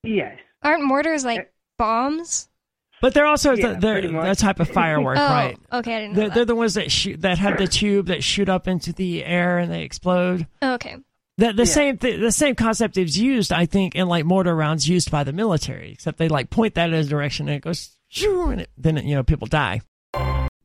Yes. 0.04 0.38
Aren't 0.62 0.84
mortars 0.84 1.24
like 1.24 1.40
uh, 1.40 1.44
bombs? 1.82 2.48
But 3.00 3.14
they're 3.14 3.26
also 3.26 3.52
Yeah, 3.54 3.72
the, 3.74 3.80
they're 3.80 3.94
pretty 3.94 4.08
much. 4.14 4.24
that 4.24 4.38
type 4.38 4.60
of 4.60 4.68
firework, 4.68 5.18
oh, 5.20 5.26
right? 5.26 5.58
okay, 5.72 5.96
I 5.96 6.00
didn't 6.02 6.12
know 6.14 6.20
They're, 6.20 6.28
that. 6.28 6.34
they're 6.36 6.44
the 6.44 6.54
ones 6.54 6.74
that 6.74 6.90
shoot 6.92 7.20
that 7.22 7.38
have 7.38 7.58
the 7.58 7.66
tube 7.66 8.06
that 8.06 8.22
shoot 8.22 8.48
up 8.48 8.68
into 8.68 8.92
the 8.92 9.24
air 9.24 9.58
and 9.58 9.72
they 9.72 9.82
explode. 9.82 10.46
Oh, 10.62 10.74
okay. 10.74 10.96
The, 11.38 11.52
the 11.52 11.62
Yeah. 11.62 11.64
same 11.64 11.98
th- 11.98 12.20
the 12.20 12.30
same 12.30 12.54
concept 12.54 12.96
is 12.98 13.18
used, 13.18 13.52
I 13.52 13.66
think, 13.66 13.96
in 13.96 14.06
like 14.06 14.24
mortar 14.24 14.54
rounds 14.54 14.88
used 14.88 15.10
by 15.10 15.24
the 15.24 15.32
military. 15.32 15.90
Except 15.90 16.18
they 16.18 16.28
like 16.28 16.50
point 16.50 16.74
that 16.76 16.90
in 16.90 16.94
a 16.94 17.02
direction 17.04 17.48
and 17.48 17.56
it 17.56 17.62
goes, 17.62 17.90
shoo, 18.08 18.50
and 18.50 18.60
it, 18.60 18.70
then 18.76 18.98
it, 18.98 19.04
you 19.04 19.14
know 19.16 19.24
people 19.24 19.48
die. 19.48 19.80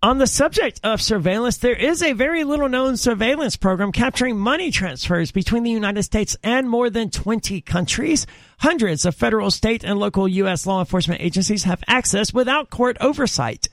On 0.03 0.19
the 0.19 0.27
subject 0.27 0.79
of 0.83 1.01
surveillance, 1.01 1.57
there 1.57 1.75
is 1.75 2.03
a 2.03 2.13
very 2.13 2.43
little 2.43 2.69
known 2.69 2.97
surveillance 2.97 3.55
program 3.55 3.91
capturing 3.91 4.37
money 4.37 4.69
transfers 4.69 5.31
between 5.31 5.63
the 5.63 5.71
United 5.71 6.03
States 6.03 6.37
and 6.43 6.69
more 6.69 6.91
than 6.91 7.09
20 7.09 7.61
countries. 7.61 8.27
Hundreds 8.59 9.05
of 9.05 9.15
federal, 9.15 9.49
state, 9.49 9.83
and 9.83 9.97
local 9.97 10.27
U.S. 10.27 10.67
law 10.67 10.81
enforcement 10.81 11.21
agencies 11.21 11.63
have 11.63 11.83
access 11.87 12.31
without 12.31 12.69
court 12.69 12.97
oversight 13.01 13.69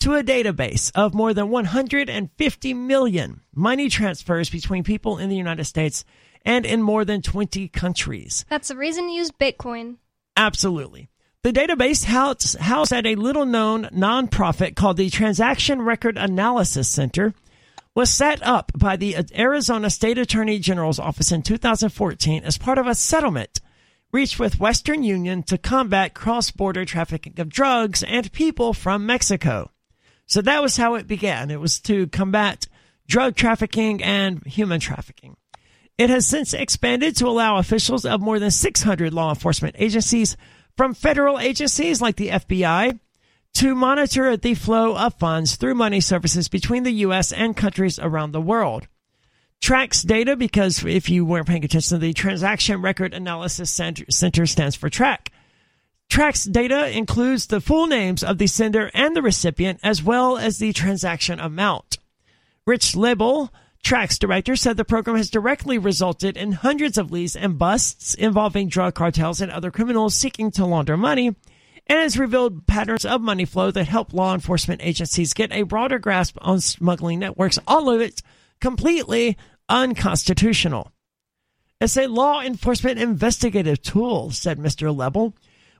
to 0.00 0.14
a 0.14 0.24
database 0.24 0.90
of 0.96 1.14
more 1.14 1.32
than 1.32 1.48
150 1.48 2.74
million 2.74 3.40
money 3.54 3.88
transfers 3.88 4.50
between 4.50 4.82
people 4.82 5.18
in 5.18 5.28
the 5.28 5.36
United 5.36 5.64
States 5.64 6.04
and 6.44 6.66
in 6.66 6.82
more 6.82 7.04
than 7.04 7.22
20 7.22 7.68
countries. 7.68 8.44
That's 8.50 8.66
the 8.66 8.76
reason 8.76 9.08
you 9.08 9.18
use 9.18 9.30
Bitcoin. 9.30 9.98
Absolutely. 10.36 11.08
The 11.44 11.52
database 11.52 12.04
housed, 12.04 12.58
housed 12.58 12.92
at 12.92 13.06
a 13.06 13.14
little 13.14 13.46
known 13.46 13.84
nonprofit 13.94 14.74
called 14.74 14.96
the 14.96 15.08
Transaction 15.08 15.82
Record 15.82 16.18
Analysis 16.18 16.88
Center 16.88 17.32
was 17.94 18.10
set 18.10 18.42
up 18.42 18.72
by 18.74 18.96
the 18.96 19.16
Arizona 19.36 19.88
State 19.88 20.18
Attorney 20.18 20.58
General's 20.58 20.98
office 20.98 21.30
in 21.30 21.42
2014 21.42 22.42
as 22.42 22.58
part 22.58 22.76
of 22.76 22.88
a 22.88 22.94
settlement 22.94 23.60
reached 24.10 24.40
with 24.40 24.58
Western 24.58 25.04
Union 25.04 25.44
to 25.44 25.56
combat 25.56 26.12
cross-border 26.12 26.84
trafficking 26.84 27.38
of 27.38 27.48
drugs 27.48 28.02
and 28.02 28.32
people 28.32 28.74
from 28.74 29.06
Mexico. 29.06 29.70
So 30.26 30.42
that 30.42 30.60
was 30.60 30.76
how 30.76 30.96
it 30.96 31.06
began. 31.06 31.52
It 31.52 31.60
was 31.60 31.78
to 31.82 32.08
combat 32.08 32.66
drug 33.06 33.36
trafficking 33.36 34.02
and 34.02 34.44
human 34.44 34.80
trafficking. 34.80 35.36
It 35.98 36.10
has 36.10 36.26
since 36.26 36.52
expanded 36.52 37.16
to 37.16 37.28
allow 37.28 37.58
officials 37.58 38.04
of 38.04 38.20
more 38.20 38.40
than 38.40 38.50
600 38.50 39.14
law 39.14 39.30
enforcement 39.30 39.76
agencies 39.78 40.36
from 40.78 40.94
federal 40.94 41.40
agencies 41.40 42.00
like 42.00 42.14
the 42.14 42.28
FBI 42.28 43.00
to 43.54 43.74
monitor 43.74 44.36
the 44.36 44.54
flow 44.54 44.96
of 44.96 45.12
funds 45.14 45.56
through 45.56 45.74
money 45.74 46.00
services 46.00 46.48
between 46.48 46.84
the 46.84 46.92
U.S. 46.92 47.32
and 47.32 47.56
countries 47.56 47.98
around 47.98 48.30
the 48.30 48.40
world. 48.40 48.86
TRAC's 49.60 50.04
data 50.04 50.36
because 50.36 50.84
if 50.84 51.10
you 51.10 51.26
weren't 51.26 51.48
paying 51.48 51.64
attention, 51.64 51.98
the 51.98 52.12
Transaction 52.12 52.80
Record 52.80 53.12
Analysis 53.12 53.72
Center, 53.72 54.46
stands 54.46 54.76
for 54.76 54.88
TRAC. 54.88 55.32
TRAC's 56.08 56.44
data 56.44 56.96
includes 56.96 57.48
the 57.48 57.60
full 57.60 57.88
names 57.88 58.22
of 58.22 58.38
the 58.38 58.46
sender 58.46 58.88
and 58.94 59.16
the 59.16 59.22
recipient 59.22 59.80
as 59.82 60.00
well 60.00 60.38
as 60.38 60.58
the 60.58 60.72
transaction 60.72 61.40
amount. 61.40 61.98
Rich 62.68 62.94
Lebel, 62.94 63.52
TRAC's 63.84 64.18
director, 64.18 64.54
said 64.56 64.76
the 64.76 64.84
program 64.84 65.16
has 65.16 65.30
directly 65.30 65.78
resulted 65.78 66.36
in 66.36 66.52
hundreds 66.52 66.98
of 66.98 67.10
leads 67.10 67.36
and 67.36 67.58
busts 67.58 68.14
involving 68.14 68.68
drug 68.68 68.94
cartels 68.94 69.40
and 69.40 69.50
other 69.50 69.70
criminals 69.70 70.14
seeking 70.14 70.50
to 70.52 70.66
launder 70.66 70.96
money, 70.96 71.28
and 71.28 71.98
has 71.98 72.18
revealed 72.18 72.66
patterns 72.66 73.06
of 73.06 73.20
money 73.22 73.44
flow 73.46 73.70
that 73.70 73.88
help 73.88 74.12
law 74.12 74.34
enforcement 74.34 74.82
agencies 74.84 75.32
get 75.32 75.52
a 75.52 75.62
broader 75.62 75.98
grasp 75.98 76.36
on 76.42 76.60
smuggling 76.60 77.18
networks, 77.20 77.58
all 77.66 77.88
of 77.88 78.00
it 78.00 78.20
completely 78.60 79.36
unconstitutional. 79.68 80.92
It's 81.80 81.96
a 81.96 82.08
law 82.08 82.40
enforcement 82.42 82.98
investigative 82.98 83.80
tool, 83.80 84.30
said 84.32 84.58
Mr. 84.58 84.94
Lebel. 84.94 85.34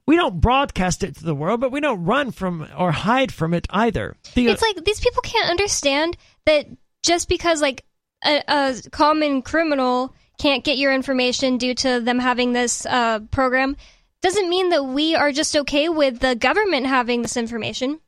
We 0.07 0.16
don't 0.16 0.40
broadcast 0.40 1.03
it 1.05 1.16
to 1.16 1.24
the 1.24 1.34
world, 1.34 1.61
but 1.61 1.72
we 1.72 1.80
don't 1.80 2.05
run 2.05 2.30
from 2.30 2.66
or 2.78 2.92
hide 2.92 3.32
from 3.32 3.53
it 3.53 3.66
either. 3.70 4.16
The- 4.34 4.46
It's 4.46 4.62
like 4.62 4.82
these 4.84 5.01
people 5.01 5.20
can't 5.22 5.51
understand 5.51 6.16
that 6.46 6.66
just 7.03 7.28
because 7.28 7.61
like 7.61 7.84
a, 8.25 8.43
a 8.49 8.75
common 8.91 9.43
criminal 9.43 10.14
can't 10.39 10.64
get 10.64 10.79
your 10.79 10.93
information 10.93 11.59
due 11.59 11.75
to 11.75 12.01
them 12.01 12.19
having 12.19 12.53
this 12.53 12.87
uh, 12.87 13.21
program 13.31 13.77
doesn't 14.21 14.49
mean 14.49 14.71
that 14.71 14.85
we 14.85 15.14
are 15.14 15.33
just 15.33 15.57
okay 15.57 15.89
with 15.89 16.21
the 16.21 16.35
government 16.35 16.87
having 16.87 17.23
this 17.23 17.37
information. 17.37 18.01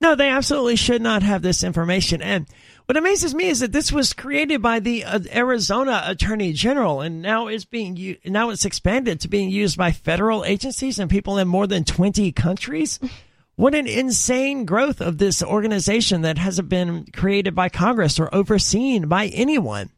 No, 0.00 0.14
they 0.14 0.28
absolutely 0.28 0.76
should 0.76 1.02
not 1.02 1.22
have 1.22 1.42
this 1.42 1.64
information. 1.64 2.22
And 2.22 2.46
what 2.86 2.96
amazes 2.96 3.34
me 3.34 3.48
is 3.48 3.60
that 3.60 3.72
this 3.72 3.90
was 3.90 4.12
created 4.12 4.62
by 4.62 4.78
the 4.78 5.04
uh, 5.04 5.20
Arizona 5.34 6.02
Attorney 6.06 6.52
General, 6.52 7.00
and 7.00 7.20
now 7.20 7.48
it's 7.48 7.64
being 7.64 7.96
u- 7.96 8.16
now 8.24 8.50
it's 8.50 8.64
expanded 8.64 9.20
to 9.20 9.28
being 9.28 9.50
used 9.50 9.76
by 9.76 9.90
federal 9.90 10.44
agencies 10.44 10.98
and 10.98 11.10
people 11.10 11.36
in 11.38 11.48
more 11.48 11.66
than 11.66 11.84
twenty 11.84 12.32
countries. 12.32 12.98
What 13.58 13.74
an 13.74 13.88
insane 13.88 14.66
growth 14.66 15.00
of 15.00 15.18
this 15.18 15.42
organization 15.42 16.20
that 16.20 16.38
hasn't 16.38 16.68
been 16.68 17.06
created 17.06 17.56
by 17.56 17.68
Congress 17.68 18.20
or 18.20 18.32
overseen 18.32 19.08
by 19.08 19.26
anyone. 19.26 19.90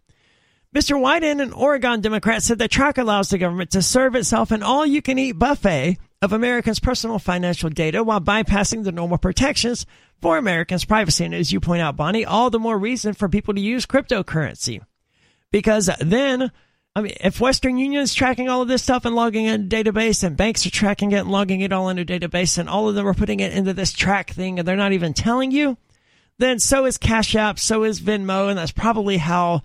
Mr. 0.75 0.99
Wyden, 0.99 1.43
an 1.43 1.53
Oregon 1.53 2.01
Democrat, 2.01 2.43
said 2.43 2.59
that 2.59 2.71
TRAC 2.71 2.97
allows 2.97 3.29
the 3.29 3.37
government 3.37 3.71
to 3.73 3.83
serve 3.83 4.15
itself 4.15 4.51
an 4.51 4.63
all 4.63 4.87
you 4.87 5.03
can 5.03 5.19
eat 5.19 5.33
buffet 5.33 5.99
of 6.23 6.33
Americans' 6.33 6.81
personal 6.81 7.19
financial 7.19 7.69
data 7.69 8.03
while 8.03 8.19
bypassing 8.19 8.85
the 8.85 8.93
normal 8.93 9.19
protections 9.19 9.85
for 10.23 10.39
Americans' 10.39 10.87
privacy. 10.87 11.27
And 11.27 11.35
as 11.35 11.53
you 11.53 11.61
point 11.61 11.83
out, 11.83 11.97
Bonnie, 11.97 12.25
all 12.25 12.49
the 12.49 12.59
more 12.59 12.79
reason 12.79 13.13
for 13.13 13.29
people 13.29 13.53
to 13.53 13.61
use 13.61 13.85
cryptocurrency. 13.85 14.81
Because 15.53 15.91
then, 16.01 16.51
I 16.97 17.03
mean, 17.03 17.15
if 17.21 17.41
Western 17.41 17.79
Union 17.79 18.03
is 18.03 18.15
tracking 18.15 18.49
all 18.49 18.63
of 18.63 18.69
this 18.69 18.83
stuff 18.83 19.05
and 19.05 19.15
logging 19.15 19.47
it 19.47 19.55
in 19.55 19.67
a 19.67 19.69
database, 19.69 20.25
and 20.25 20.37
banks 20.37 20.67
are 20.67 20.71
tracking 20.71 21.13
it 21.13 21.21
and 21.21 21.31
logging 21.31 21.61
it 21.61 21.73
all 21.73 21.89
in 21.89 21.99
a 21.99 22.05
database, 22.05 22.59
and 22.59 22.69
all 22.69 22.89
of 22.89 22.97
them 22.97 23.07
are 23.07 23.15
putting 23.15 23.41
it 23.41 23.53
into 23.53 23.73
this 23.73 23.93
TRAC 23.93 24.31
thing, 24.31 24.59
and 24.59 24.67
they're 24.67 24.77
not 24.77 24.93
even 24.93 25.15
telling 25.15 25.53
you, 25.53 25.77
then 26.39 26.59
so 26.59 26.87
is 26.87 26.99
Cash 26.99 27.37
App, 27.37 27.59
so 27.59 27.85
is 27.85 28.01
Venmo, 28.01 28.49
and 28.49 28.59
that's 28.59 28.73
probably 28.73 29.19
how 29.19 29.63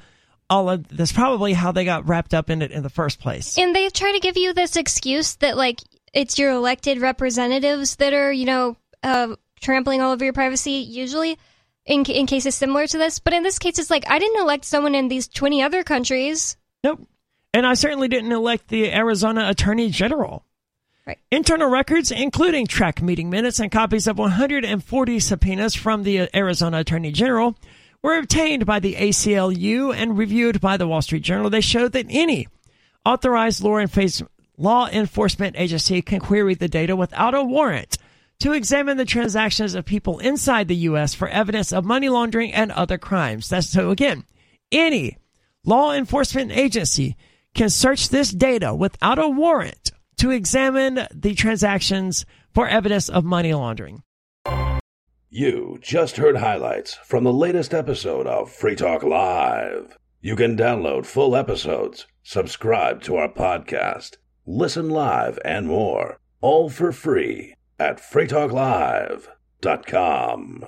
all 0.50 0.70
of 0.70 0.88
that's 0.90 1.12
probably 1.12 1.54
how 1.54 1.72
they 1.72 1.86
got 1.86 2.08
wrapped 2.08 2.34
up 2.34 2.50
in 2.50 2.62
it 2.62 2.72
in 2.72 2.84
the 2.84 2.90
first 2.90 3.20
place. 3.20 3.58
And 3.58 3.76
they 3.76 3.90
try 3.90 4.12
to 4.12 4.20
give 4.20 4.38
you 4.38 4.54
this 4.54 4.76
excuse 4.76 5.36
that 5.38 5.58
like 5.58 5.82
it's 6.14 6.38
your 6.38 6.52
elected 6.52 7.02
representatives 7.02 7.96
that 7.96 8.14
are, 8.14 8.32
you 8.32 8.46
know, 8.46 8.78
uh, 9.02 9.36
trampling 9.62 10.02
all 10.02 10.12
over 10.12 10.24
your 10.24 10.34
privacy 10.34 10.72
usually 10.72 11.40
in 11.86 12.06
in 12.06 12.28
cases 12.28 12.56
similar 12.56 12.86
to 12.88 12.98
this, 12.98 13.20
but 13.20 13.34
in 13.34 13.42
this 13.42 13.58
case 13.58 13.80
it's 13.80 13.90
like 13.90 14.10
I 14.10 14.20
didn't 14.20 14.42
elect 14.42 14.66
someone 14.66 14.94
in 14.94 15.08
these 15.08 15.28
20 15.28 15.64
other 15.64 15.84
countries. 15.84 16.58
Nope. 16.84 17.08
And 17.56 17.66
I 17.66 17.74
certainly 17.74 18.10
didn't 18.10 18.34
elect 18.34 18.68
the 18.68 18.94
Arizona 18.94 19.48
Attorney 19.48 19.90
General. 19.90 20.44
Right. 21.08 21.18
Internal 21.32 21.70
records, 21.70 22.12
including 22.12 22.68
TRAC 22.68 23.02
meeting 23.02 23.30
minutes 23.30 23.62
and 23.62 23.72
copies 23.72 24.08
of 24.08 24.18
140 24.18 25.20
subpoenas 25.22 25.74
from 25.74 26.04
the 26.04 26.28
Arizona 26.36 26.80
Attorney 26.80 27.14
General, 27.14 27.56
were 28.04 28.18
obtained 28.18 28.66
by 28.66 28.82
the 28.82 28.96
ACLU 28.96 29.96
and 29.96 30.18
reviewed 30.18 30.60
by 30.60 30.76
the 30.76 30.86
Wall 30.86 31.02
Street 31.02 31.24
Journal. 31.24 31.50
They 31.50 31.62
showed 31.62 31.94
that 31.94 32.08
any 32.10 32.50
authorized 33.06 33.64
law, 33.64 33.82
law 34.58 34.90
enforcement 34.90 35.56
agency 35.58 36.02
can 36.02 36.20
query 36.20 36.56
the 36.56 36.68
data 36.68 36.94
without 36.94 37.36
a 37.36 37.42
warrant 37.42 37.98
to 38.40 38.52
examine 38.52 38.98
the 38.98 39.06
transactions 39.06 39.76
of 39.76 39.86
people 39.86 40.20
inside 40.20 40.68
the 40.68 40.76
U.S. 40.76 41.14
for 41.14 41.30
evidence 41.30 41.72
of 41.72 41.86
money 41.86 42.10
laundering 42.10 42.52
and 42.52 42.74
other 42.74 42.98
crimes. 42.98 43.48
That's 43.48 43.70
so 43.70 43.92
again, 43.92 44.26
any 44.74 45.20
law 45.64 45.94
enforcement 45.94 46.52
agency 46.52 47.16
can 47.56 47.70
search 47.70 48.10
this 48.10 48.32
data 48.32 48.76
without 48.76 49.18
a 49.18 49.28
warrant 49.28 49.92
to 50.18 50.30
examine 50.30 51.08
the 51.14 51.34
transactions 51.34 52.26
for 52.54 52.68
evidence 52.68 53.10
of 53.10 53.26
money 53.26 53.54
laundering. 53.54 54.04
You 55.30 55.80
just 55.82 56.18
heard 56.18 56.38
highlights 56.38 56.94
from 56.94 57.24
the 57.24 57.34
latest 57.34 57.74
episode 57.74 58.28
of 58.28 58.52
Free 58.52 58.76
Talk 58.76 59.04
Live. 59.04 59.98
You 60.22 60.36
can 60.36 60.56
download 60.56 61.06
full 61.06 61.36
episodes, 61.36 62.08
subscribe 62.24 63.02
to 63.04 63.18
our 63.18 63.30
podcast, 63.30 64.18
listen 64.46 64.90
live, 64.90 65.38
and 65.44 65.68
more, 65.68 66.20
all 66.42 66.70
for 66.70 66.92
free 66.92 67.56
at 67.78 67.98
freetalklive.com. 67.98 70.66